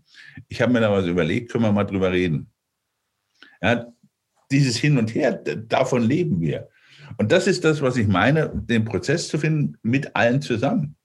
Ich 0.48 0.62
habe 0.62 0.74
mir 0.74 0.80
da 0.80 0.92
was 0.92 1.06
überlegt, 1.06 1.52
können 1.52 1.66
wir 1.66 1.72
mal 1.72 1.84
drüber 1.84 2.12
reden. 2.12 2.50
Ja, 3.62 3.94
dieses 4.52 4.78
Hin 4.78 4.98
und 4.98 5.14
Her, 5.14 5.34
davon 5.34 6.04
leben 6.04 6.42
wir. 6.42 6.70
Und 7.18 7.32
das 7.32 7.48
ist 7.48 7.64
das, 7.64 7.82
was 7.82 7.98
ich 7.98 8.08
meine, 8.08 8.52
den 8.54 8.86
Prozess 8.86 9.28
zu 9.28 9.38
finden 9.38 9.78
mit 9.84 10.16
allen 10.16 10.42
zusammen. 10.42 10.96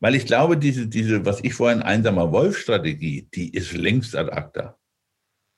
Weil 0.00 0.14
ich 0.14 0.26
glaube, 0.26 0.56
diese, 0.56 0.86
diese, 0.86 1.24
was 1.26 1.42
ich 1.42 1.54
vorhin 1.54 1.82
einsamer 1.82 2.30
Wolf-Strategie, 2.30 3.28
die 3.34 3.52
ist 3.52 3.72
längst 3.72 4.14
ad 4.14 4.30
acta. 4.30 4.76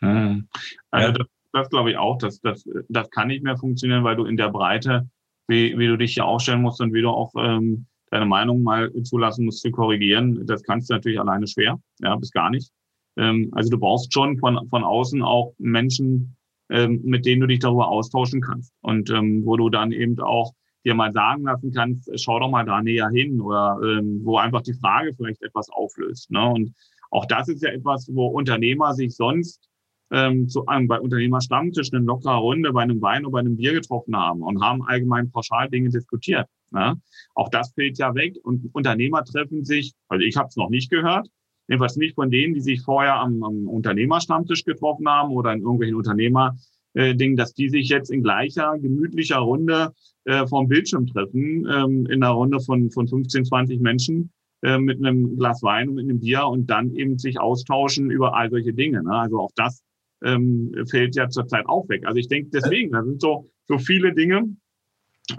Hm. 0.01 0.49
Also 0.91 1.09
ja. 1.09 1.13
das, 1.13 1.27
das 1.53 1.69
glaube 1.69 1.91
ich 1.91 1.99
auch, 1.99 2.17
dass 2.19 2.41
das, 2.41 2.65
das 2.89 3.11
kann 3.11 3.29
nicht 3.29 3.45
mehr 3.45 3.59
funktionieren, 3.59 4.05
weil 4.05 4.17
du 4.17 4.25
in 4.25 4.37
der 4.37 4.49
Breite, 4.49 5.09
wie, 5.47 5.77
wie 5.79 5.87
du 5.87 5.99
dich 5.99 6.15
hier 6.15 6.25
aufstellen 6.25 6.63
musst 6.63 6.81
und 6.81 6.95
wie 6.95 7.03
du 7.03 7.11
auch 7.11 7.33
ähm, 7.37 7.87
deine 8.11 8.27
Meinung 8.27 8.63
mal 8.63 8.91
zulassen 9.03 9.45
musst 9.45 9.61
zu 9.61 9.71
korrigieren, 9.71 10.47
das 10.47 10.63
kannst 10.63 10.89
du 10.89 10.95
natürlich 10.95 11.21
alleine 11.21 11.47
schwer, 11.47 11.79
ja, 12.01 12.17
bis 12.17 12.31
gar 12.31 12.51
nicht. 12.51 12.71
Ähm, 13.17 13.51
also 13.53 13.71
du 13.71 13.79
brauchst 13.79 14.13
schon 14.13 14.39
von, 14.39 14.69
von 14.69 14.85
außen 14.85 15.23
auch 15.23 15.53
Menschen, 15.59 16.37
ähm, 16.71 17.01
mit 17.05 17.27
denen 17.27 17.43
du 17.43 17.47
dich 17.47 17.59
darüber 17.59 17.89
austauschen 17.89 18.41
kannst 18.41 18.73
und 18.81 19.11
ähm, 19.11 19.45
wo 19.45 19.57
du 19.57 19.69
dann 19.69 19.93
eben 19.93 20.19
auch 20.21 20.53
dir 20.85 20.95
mal 20.95 21.13
sagen 21.13 21.45
lassen 21.45 21.73
kannst, 21.73 22.11
schau 22.21 22.39
doch 22.41 22.51
mal 22.51 22.65
da 22.65 22.83
näher 22.83 23.09
hin 23.11 23.41
oder 23.41 23.79
ähm, 23.83 24.21
wo 24.25 24.39
einfach 24.39 24.63
die 24.63 24.75
Frage 24.75 25.13
vielleicht 25.15 25.43
etwas 25.43 25.69
auflöst. 25.71 26.31
Ne? 26.31 26.45
Und 26.45 26.75
auch 27.11 27.27
das 27.27 27.49
ist 27.49 27.63
ja 27.63 27.71
etwas, 27.71 28.09
wo 28.13 28.27
Unternehmer 28.27 28.95
sich 28.95 29.15
sonst 29.15 29.69
ähm, 30.11 30.49
zu 30.49 30.67
einem 30.67 30.89
bei 30.89 31.01
Unternehmerstammtisch 31.01 31.93
eine 31.93 32.05
lockere 32.05 32.37
Runde 32.37 32.73
bei 32.73 32.83
einem 32.83 33.01
Wein 33.01 33.25
oder 33.25 33.33
bei 33.33 33.41
einem 33.41 33.57
Bier 33.57 33.73
getroffen 33.73 34.17
haben 34.17 34.43
und 34.43 34.63
haben 34.63 34.83
allgemein 34.83 35.31
pauschal 35.31 35.69
Dinge 35.69 35.91
diskutiert. 35.91 36.49
Ne? 36.71 37.01
Auch 37.35 37.49
das 37.49 37.73
fällt 37.75 37.99
ja 37.99 38.15
weg 38.15 38.37
und 38.43 38.71
Unternehmer 38.73 39.25
treffen 39.25 39.65
sich, 39.65 39.93
also 40.09 40.25
ich 40.25 40.37
habe 40.37 40.49
es 40.49 40.57
noch 40.57 40.71
nicht 40.71 40.91
gehört, 40.91 41.29
jedenfalls 41.69 41.97
nicht 41.97 42.15
von 42.15 42.31
denen, 42.31 42.55
die 42.55 42.61
sich 42.61 42.83
vorher 42.83 43.17
am, 43.17 43.43
am 43.43 43.69
Unternehmerstammtisch 43.69 44.65
getroffen 44.65 45.09
haben 45.09 45.31
oder 45.31 45.53
in 45.53 45.61
irgendwelchen 45.61 45.97
Unternehmer 45.97 46.57
äh, 46.95 47.15
Ding, 47.15 47.37
dass 47.37 47.55
die 47.55 47.69
sich 47.69 47.89
jetzt 47.89 48.11
in 48.11 48.23
gleicher, 48.23 48.77
gemütlicher 48.79 49.39
Runde 49.39 49.93
äh, 50.25 50.47
vom 50.47 50.69
Bildschirm 50.69 51.07
treffen, 51.07 51.67
ähm, 51.71 52.07
in 52.07 52.23
einer 52.23 52.33
Runde 52.33 52.61
von, 52.61 52.91
von 52.91 53.09
15, 53.09 53.45
20 53.47 53.81
Menschen 53.81 54.31
äh, 54.63 54.79
mit 54.79 54.99
einem 54.99 55.37
Glas 55.37 55.63
Wein 55.63 55.89
und 55.89 55.95
mit 55.97 56.05
einem 56.05 56.21
Bier 56.21 56.47
und 56.47 56.69
dann 56.69 56.95
eben 56.95 57.19
sich 57.19 57.41
austauschen 57.41 58.11
über 58.11 58.37
all 58.37 58.51
solche 58.51 58.73
Dinge. 58.73 59.03
Ne? 59.03 59.13
Also 59.13 59.41
auch 59.41 59.51
das 59.57 59.83
ähm, 60.23 60.73
fällt 60.89 61.17
ja 61.17 61.29
zurzeit 61.29 61.67
auch 61.67 61.89
weg. 61.89 62.07
Also 62.07 62.19
ich 62.19 62.29
denke 62.29 62.51
deswegen, 62.53 62.93
da 62.93 63.03
sind 63.03 63.21
so, 63.21 63.51
so 63.69 63.79
viele 63.79 64.13
Dinge, 64.13 64.55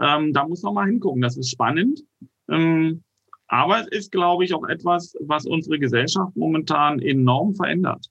ähm, 0.02 0.34
da 0.34 0.48
muss 0.48 0.64
man 0.64 0.74
mal 0.74 0.88
hingucken. 0.88 1.22
Das 1.22 1.38
ist 1.38 1.52
spannend. 1.52 2.02
Ähm, 2.50 3.04
aber 3.48 3.82
es 3.82 3.88
ist, 3.88 4.12
glaube 4.12 4.46
ich, 4.46 4.54
auch 4.54 4.68
etwas, 4.68 5.14
was 5.20 5.46
unsere 5.46 5.78
Gesellschaft 5.78 6.36
momentan 6.36 7.00
enorm 7.00 7.54
verändert. 7.54 8.08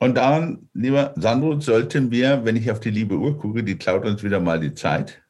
Und 0.00 0.16
daran, 0.16 0.68
lieber 0.74 1.14
Sandro, 1.16 1.60
sollten 1.60 2.10
wir, 2.10 2.44
wenn 2.44 2.56
ich 2.56 2.68
auf 2.70 2.80
die 2.80 2.90
liebe 2.90 3.16
Uhr 3.16 3.38
gucke, 3.38 3.62
die 3.62 3.76
klaut 3.76 4.04
uns 4.04 4.24
wieder 4.24 4.40
mal 4.40 4.58
die 4.58 4.74
Zeit, 4.74 5.21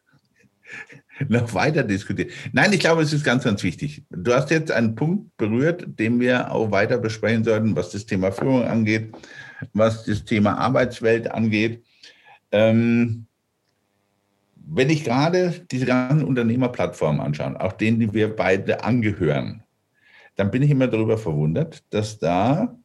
noch 1.29 1.55
weiter 1.55 1.83
diskutieren. 1.83 2.31
Nein, 2.53 2.73
ich 2.73 2.81
glaube, 2.81 3.03
es 3.03 3.13
ist 3.13 3.25
ganz, 3.25 3.45
ganz 3.45 3.63
wichtig. 3.63 4.05
Du 4.11 4.33
hast 4.33 4.51
jetzt 4.51 4.71
einen 4.71 4.95
Punkt 4.95 5.37
berührt, 5.37 5.87
den 5.87 6.21
wir 6.21 6.53
auch 6.53 6.71
weiter 6.71 6.99
besprechen 6.99 7.45
sollten, 7.45 7.77
was 7.77 7.91
das 7.91 8.07
Thema 8.07 8.33
Führung 8.33 8.65
angeht, 8.65 9.13
was 9.73 10.05
das 10.05 10.25
Thema 10.25 10.59
Arbeitswelt 10.59 11.31
angeht. 11.31 11.85
Ähm, 12.51 13.27
wenn 14.55 14.91
ich 14.91 15.05
gerade 15.05 15.65
diese 15.71 15.87
ganzen 15.87 16.25
Unternehmerplattformen 16.25 17.21
anschaue, 17.21 17.61
auch 17.61 17.73
denen, 17.73 18.01
die 18.01 18.13
wir 18.13 18.35
beide 18.35 18.85
angehören, 18.85 19.63
dann 20.37 20.51
bin 20.51 20.63
ich 20.63 20.71
immer 20.71 20.87
darüber 20.87 21.19
verwundert, 21.19 21.83
dass 21.91 22.19
da 22.19 22.79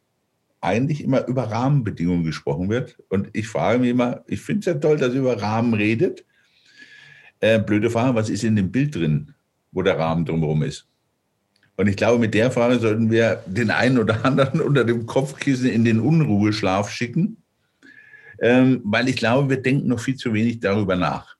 eigentlich 0.60 1.04
immer 1.04 1.26
über 1.26 1.44
Rahmenbedingungen 1.44 2.24
gesprochen 2.24 2.68
wird. 2.68 2.98
Und 3.08 3.28
ich 3.32 3.48
frage 3.48 3.78
mich 3.78 3.90
immer, 3.90 4.24
ich 4.26 4.40
finde 4.40 4.60
es 4.60 4.66
ja 4.66 4.74
toll, 4.74 4.96
dass 4.96 5.14
ihr 5.14 5.20
über 5.20 5.40
Rahmen 5.40 5.74
redet. 5.74 6.24
Äh, 7.40 7.58
blöde 7.60 7.90
Frage, 7.90 8.14
was 8.14 8.30
ist 8.30 8.44
in 8.44 8.56
dem 8.56 8.72
Bild 8.72 8.94
drin, 8.94 9.34
wo 9.72 9.82
der 9.82 9.98
Rahmen 9.98 10.24
drumherum 10.24 10.62
ist? 10.62 10.88
Und 11.76 11.86
ich 11.86 11.96
glaube, 11.96 12.18
mit 12.18 12.34
der 12.34 12.50
Frage 12.50 12.80
sollten 12.80 13.10
wir 13.10 13.42
den 13.46 13.70
einen 13.70 13.98
oder 13.98 14.24
anderen 14.24 14.60
unter 14.68 14.84
dem 14.84 15.06
Kopfkissen 15.06 15.70
in 15.70 15.84
den 15.84 16.00
Unruheschlaf 16.00 16.90
schicken, 16.90 17.36
ähm, 18.40 18.80
weil 18.84 19.08
ich 19.08 19.16
glaube, 19.16 19.48
wir 19.48 19.62
denken 19.62 19.86
noch 19.86 20.00
viel 20.00 20.16
zu 20.16 20.32
wenig 20.32 20.58
darüber 20.58 20.96
nach. 20.96 21.36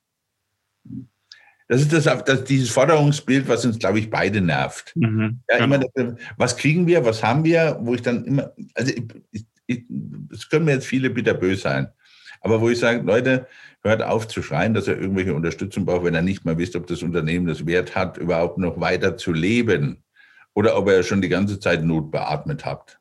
Das 1.67 1.83
ist 1.83 1.93
das, 1.93 2.05
das, 2.25 2.45
dieses 2.45 2.71
Forderungsbild, 2.71 3.47
was 3.47 3.67
uns, 3.67 3.79
glaube 3.79 3.99
ich, 3.99 4.09
beide 4.09 4.41
nervt. 4.41 4.93
Mhm, 4.97 5.41
ja, 5.51 5.57
immer 5.59 5.79
das, 5.79 6.15
was 6.37 6.57
kriegen 6.57 6.87
wir, 6.87 7.05
was 7.05 7.23
haben 7.23 7.45
wir, 7.45 7.77
wo 7.81 7.95
ich 7.95 8.01
dann 8.01 8.25
immer, 8.25 8.53
also 8.75 8.93
es 9.67 10.49
können 10.49 10.65
mir 10.65 10.75
jetzt 10.75 10.87
viele 10.87 11.11
bitterbös 11.11 11.63
sein, 11.63 11.89
aber 12.41 12.61
wo 12.61 12.71
ich 12.71 12.79
sage, 12.79 13.03
Leute, 13.03 13.47
hört 13.83 14.03
auf 14.03 14.29
zu 14.29 14.43
schreien, 14.43 14.75
dass 14.75 14.89
er 14.89 15.01
irgendwelche 15.01 15.35
Unterstützung 15.35 15.85
braucht, 15.85 16.05
wenn 16.05 16.15
er 16.15 16.23
nicht 16.23 16.45
mal 16.45 16.59
wisst, 16.59 16.77
ob 16.77 16.87
das 16.87 17.03
Unternehmen 17.03 17.47
das 17.47 17.67
Wert 17.67 17.95
hat, 17.95 18.19
überhaupt 18.19 18.59
noch 18.59 18.81
weiter 18.81 19.17
zu 19.17 19.33
leben 19.33 20.03
oder 20.55 20.77
ob 20.77 20.89
er 20.89 21.03
schon 21.03 21.23
die 21.23 21.29
ganze 21.29 21.61
Zeit 21.61 21.85
Not 21.85 22.11
beatmet 22.11 22.65
hat. 22.65 22.99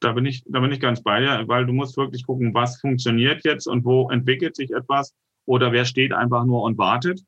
Da 0.00 0.12
bin 0.12 0.26
ich, 0.26 0.44
da 0.46 0.60
bin 0.60 0.70
ich 0.70 0.80
ganz 0.80 1.02
bei 1.02 1.20
dir, 1.20 1.44
weil 1.46 1.66
du 1.66 1.72
musst 1.72 1.96
wirklich 1.96 2.26
gucken, 2.26 2.54
was 2.54 2.80
funktioniert 2.80 3.44
jetzt 3.44 3.66
und 3.66 3.84
wo 3.84 4.10
entwickelt 4.10 4.54
sich 4.54 4.70
etwas 4.70 5.14
oder 5.46 5.72
wer 5.72 5.84
steht 5.84 6.12
einfach 6.12 6.44
nur 6.44 6.62
und 6.62 6.78
wartet. 6.78 7.22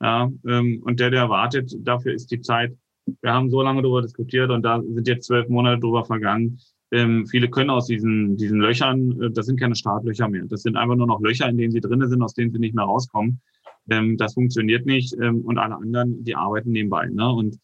Ja, 0.00 0.30
ähm, 0.46 0.82
und 0.84 1.00
der, 1.00 1.10
der 1.10 1.28
wartet, 1.28 1.72
dafür 1.80 2.12
ist 2.12 2.30
die 2.30 2.40
Zeit. 2.40 2.76
Wir 3.20 3.32
haben 3.32 3.50
so 3.50 3.60
lange 3.62 3.82
darüber 3.82 4.02
diskutiert 4.02 4.50
und 4.50 4.62
da 4.62 4.80
sind 4.80 5.06
jetzt 5.06 5.26
zwölf 5.26 5.48
Monate 5.48 5.80
drüber 5.80 6.04
vergangen. 6.04 6.60
Ähm, 6.92 7.26
viele 7.26 7.48
können 7.48 7.70
aus 7.70 7.86
diesen, 7.86 8.36
diesen 8.36 8.60
Löchern, 8.60 9.20
äh, 9.20 9.30
das 9.30 9.46
sind 9.46 9.58
keine 9.58 9.74
Startlöcher 9.74 10.28
mehr. 10.28 10.44
Das 10.44 10.62
sind 10.62 10.76
einfach 10.76 10.94
nur 10.94 11.06
noch 11.06 11.20
Löcher, 11.20 11.48
in 11.48 11.56
denen 11.56 11.72
sie 11.72 11.80
drinnen 11.80 12.08
sind, 12.08 12.22
aus 12.22 12.34
denen 12.34 12.52
sie 12.52 12.58
nicht 12.58 12.74
mehr 12.74 12.84
rauskommen. 12.84 13.40
Ähm, 13.90 14.16
das 14.18 14.34
funktioniert 14.34 14.84
nicht 14.84 15.14
ähm, 15.20 15.40
und 15.40 15.58
alle 15.58 15.76
anderen, 15.76 16.22
die 16.22 16.36
arbeiten 16.36 16.70
nebenbei. 16.70 17.06
Ne? 17.06 17.28
Und 17.32 17.58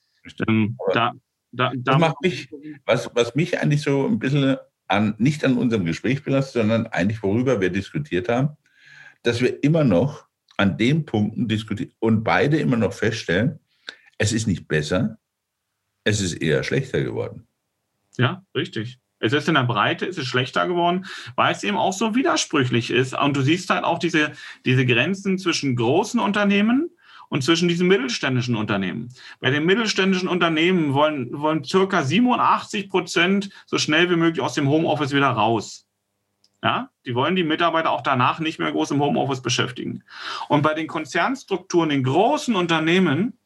ähm, 0.49 0.79
da, 0.95 1.13
da, 1.53 1.73
da 1.77 1.99
macht 1.99 2.17
mich, 2.23 2.51
was, 2.87 3.11
was 3.15 3.35
mich 3.35 3.61
eigentlich 3.61 3.83
so 3.83 4.07
ein 4.07 4.19
bisschen 4.19 4.57
an, 4.89 5.15
nicht 5.19 5.45
an 5.45 5.59
unserem 5.59 5.85
Gespräch 5.85 6.25
belastet, 6.25 6.63
sondern 6.63 6.87
eigentlich 6.87 7.23
worüber 7.23 7.61
wir 7.61 7.71
diskutiert 7.71 8.31
haben, 8.31 8.57
dass 9.23 9.43
wir 9.43 9.63
immer 9.63 9.85
noch 9.85 10.27
an 10.57 10.79
den 10.79 11.05
Punkten 11.05 11.49
diskutieren 11.49 11.93
und 11.99 12.25
beide 12.25 12.59
immer 12.59 12.77
noch 12.77 12.95
feststellen, 12.95 13.61
es 14.17 14.33
ist 14.33 14.47
nicht 14.47 14.67
besser, 14.67 15.19
es 16.05 16.21
ist 16.21 16.35
eher 16.35 16.65
schlechter 16.65 17.03
geworden. 17.03 17.47
Ja, 18.17 18.43
richtig. 18.55 18.99
Es 19.21 19.33
ist 19.33 19.49
in 19.49 19.55
der 19.55 19.65
Breite, 19.65 20.07
es 20.07 20.19
ist 20.19 20.27
schlechter 20.27 20.67
geworden, 20.67 21.07
weil 21.35 21.53
es 21.53 21.65
eben 21.65 21.77
auch 21.77 21.93
so 21.93 22.15
widersprüchlich 22.15 22.91
ist. 22.91 23.19
Und 23.19 23.37
du 23.37 23.43
siehst 23.43 23.71
halt 23.71 23.85
auch 23.85 23.99
diese, 23.99 24.33
diese 24.65 24.87
Grenzen 24.87 25.39
zwischen 25.39 25.77
großen 25.77 26.21
Unternehmen 26.21 26.91
und 27.29 27.43
zwischen 27.43 27.69
diesen 27.69 27.89
mittelständischen 27.89 28.57
Unternehmen. 28.57 29.09
Bei 29.41 29.51
den 29.51 29.65
mittelständischen 29.65 30.29
Unternehmen 30.29 30.95
wollen, 30.95 31.39
wollen 31.39 31.65
circa 31.65 32.03
87 32.03 32.89
Prozent 32.89 33.51
so 33.67 33.79
schnell 33.79 34.11
wie 34.11 34.17
möglich 34.17 34.43
aus 34.43 34.55
dem 34.55 34.69
Homeoffice 34.69 35.13
wieder 35.13 35.29
raus. 35.29 35.85
Ja, 36.63 36.91
die 37.07 37.15
wollen 37.15 37.37
die 37.37 37.45
Mitarbeiter 37.45 37.91
auch 37.91 38.01
danach 38.01 38.41
nicht 38.41 38.59
mehr 38.59 38.73
groß 38.73 38.91
im 38.91 39.01
Homeoffice 39.01 39.43
beschäftigen. 39.43 40.03
Und 40.49 40.63
bei 40.63 40.75
den 40.75 40.89
Konzernstrukturen, 40.89 41.91
den 41.91 42.03
großen 42.03 42.57
Unternehmen, 42.57 43.38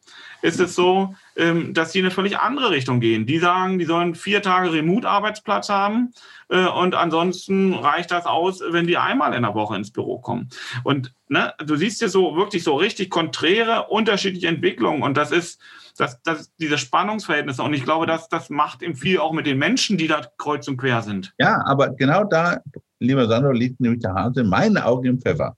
ist 0.42 0.60
es 0.60 0.74
so, 0.74 1.14
ähm, 1.36 1.72
dass 1.72 1.92
sie 1.92 2.00
in 2.00 2.04
eine 2.04 2.14
völlig 2.14 2.38
andere 2.38 2.70
Richtung 2.70 3.00
gehen. 3.00 3.26
Die 3.26 3.38
sagen, 3.38 3.78
die 3.78 3.84
sollen 3.84 4.14
vier 4.14 4.42
Tage 4.42 4.72
Remote-Arbeitsplatz 4.72 5.68
haben 5.68 6.12
äh, 6.48 6.66
und 6.66 6.94
ansonsten 6.94 7.74
reicht 7.74 8.10
das 8.10 8.26
aus, 8.26 8.60
wenn 8.70 8.86
die 8.86 8.98
einmal 8.98 9.34
in 9.34 9.42
der 9.42 9.54
Woche 9.54 9.76
ins 9.76 9.92
Büro 9.92 10.18
kommen. 10.18 10.48
Und 10.84 11.14
ne, 11.28 11.54
du 11.64 11.76
siehst 11.76 12.00
hier 12.00 12.08
so 12.08 12.36
wirklich 12.36 12.64
so 12.64 12.74
richtig 12.76 13.10
konträre, 13.10 13.88
unterschiedliche 13.88 14.48
Entwicklungen 14.48 15.02
und 15.02 15.16
das 15.16 15.30
ist 15.32 15.60
das, 15.96 16.22
das, 16.22 16.50
diese 16.56 16.78
Spannungsverhältnisse. 16.78 17.62
Und 17.62 17.74
ich 17.74 17.84
glaube, 17.84 18.06
dass 18.06 18.28
das 18.28 18.50
macht 18.50 18.82
eben 18.82 18.96
viel 18.96 19.18
auch 19.18 19.32
mit 19.32 19.46
den 19.46 19.58
Menschen, 19.58 19.98
die 19.98 20.08
da 20.08 20.22
kreuz 20.38 20.66
und 20.66 20.78
quer 20.78 21.02
sind. 21.02 21.34
Ja, 21.38 21.62
aber 21.66 21.90
genau 21.90 22.24
da 22.24 22.58
lieber 23.02 23.26
Sandro, 23.26 23.52
liegt 23.52 23.80
nämlich 23.80 24.00
der 24.00 24.14
Hase 24.14 24.40
in 24.40 24.48
meinen 24.48 24.78
Augen 24.78 25.06
im 25.06 25.20
Pfeffer. 25.20 25.56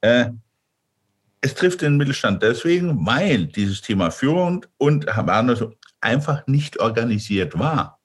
Äh, 0.00 0.30
es 1.42 1.54
trifft 1.54 1.82
den 1.82 1.96
Mittelstand 1.96 2.42
deswegen, 2.42 3.04
weil 3.04 3.46
dieses 3.46 3.82
Thema 3.82 4.10
Führung 4.10 4.64
und 4.78 5.06
einfach 6.00 6.46
nicht 6.46 6.78
organisiert 6.78 7.58
war. 7.58 8.00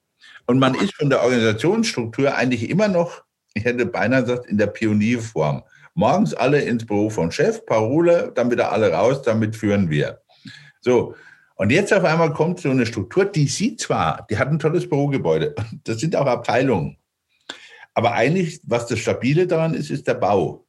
Und 0.46 0.58
man 0.58 0.74
ist 0.74 0.94
von 0.96 1.08
der 1.08 1.22
Organisationsstruktur 1.22 2.34
eigentlich 2.34 2.68
immer 2.68 2.88
noch, 2.88 3.22
ich 3.54 3.64
hätte 3.64 3.86
beinahe 3.86 4.22
gesagt, 4.22 4.46
in 4.46 4.58
der 4.58 4.66
Pionierform. 4.66 5.62
Morgens 5.94 6.34
alle 6.34 6.60
ins 6.60 6.84
Büro 6.84 7.10
von 7.10 7.30
Chef, 7.30 7.64
Parole, 7.64 8.32
dann 8.34 8.50
wieder 8.50 8.72
alle 8.72 8.92
raus, 8.92 9.22
damit 9.22 9.54
führen 9.54 9.88
wir. 9.88 10.20
So, 10.80 11.14
und 11.54 11.70
jetzt 11.70 11.92
auf 11.92 12.04
einmal 12.04 12.32
kommt 12.32 12.60
so 12.60 12.70
eine 12.70 12.86
Struktur, 12.86 13.24
die 13.24 13.46
sieht 13.46 13.80
zwar, 13.80 14.26
die 14.30 14.38
hat 14.38 14.48
ein 14.48 14.58
tolles 14.58 14.88
Bürogebäude, 14.88 15.54
das 15.84 15.98
sind 15.98 16.16
auch 16.16 16.26
Abteilungen, 16.26 16.96
aber 17.94 18.12
eigentlich, 18.12 18.60
was 18.64 18.86
das 18.86 19.00
Stabile 19.00 19.46
daran 19.46 19.74
ist, 19.74 19.90
ist 19.90 20.06
der 20.06 20.14
Bau 20.14 20.66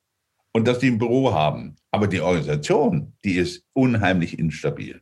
und 0.51 0.67
dass 0.67 0.79
die 0.79 0.87
ein 0.87 0.97
Büro 0.97 1.31
haben. 1.31 1.75
Aber 1.91 2.07
die 2.07 2.21
Organisation, 2.21 3.13
die 3.23 3.35
ist 3.35 3.65
unheimlich 3.73 4.37
instabil. 4.37 5.01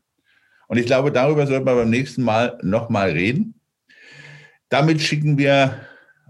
Und 0.68 0.78
ich 0.78 0.86
glaube, 0.86 1.12
darüber 1.12 1.48
sollten 1.48 1.66
wir 1.66 1.76
beim 1.76 1.90
nächsten 1.90 2.24
Mal 2.24 2.58
nochmal 2.62 3.12
reden. 3.12 3.60
Damit 4.70 5.02
schicken 5.02 5.38
wir 5.38 5.80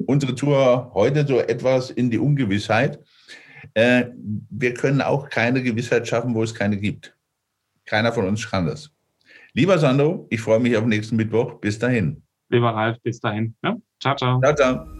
unsere 0.05 0.35
Tour 0.35 0.91
heute 0.93 1.25
so 1.25 1.39
etwas 1.39 1.89
in 1.89 2.11
die 2.11 2.19
Ungewissheit. 2.19 2.99
Äh, 3.73 4.05
wir 4.49 4.73
können 4.73 5.01
auch 5.01 5.29
keine 5.29 5.63
Gewissheit 5.63 6.07
schaffen, 6.07 6.35
wo 6.35 6.43
es 6.43 6.53
keine 6.53 6.77
gibt. 6.77 7.15
Keiner 7.85 8.11
von 8.11 8.27
uns 8.27 8.49
kann 8.49 8.67
das. 8.67 8.91
Lieber 9.53 9.79
Sandro, 9.79 10.27
ich 10.29 10.41
freue 10.41 10.59
mich 10.59 10.77
auf 10.77 10.85
nächsten 10.85 11.15
Mittwoch. 11.15 11.59
Bis 11.59 11.79
dahin. 11.79 12.21
Lieber 12.49 12.69
Ralf, 12.69 12.97
bis 13.01 13.19
dahin. 13.19 13.55
Ja? 13.63 13.75
Ciao, 13.99 14.15
ciao. 14.15 14.39
Ciao, 14.41 14.55
ciao. 14.55 14.96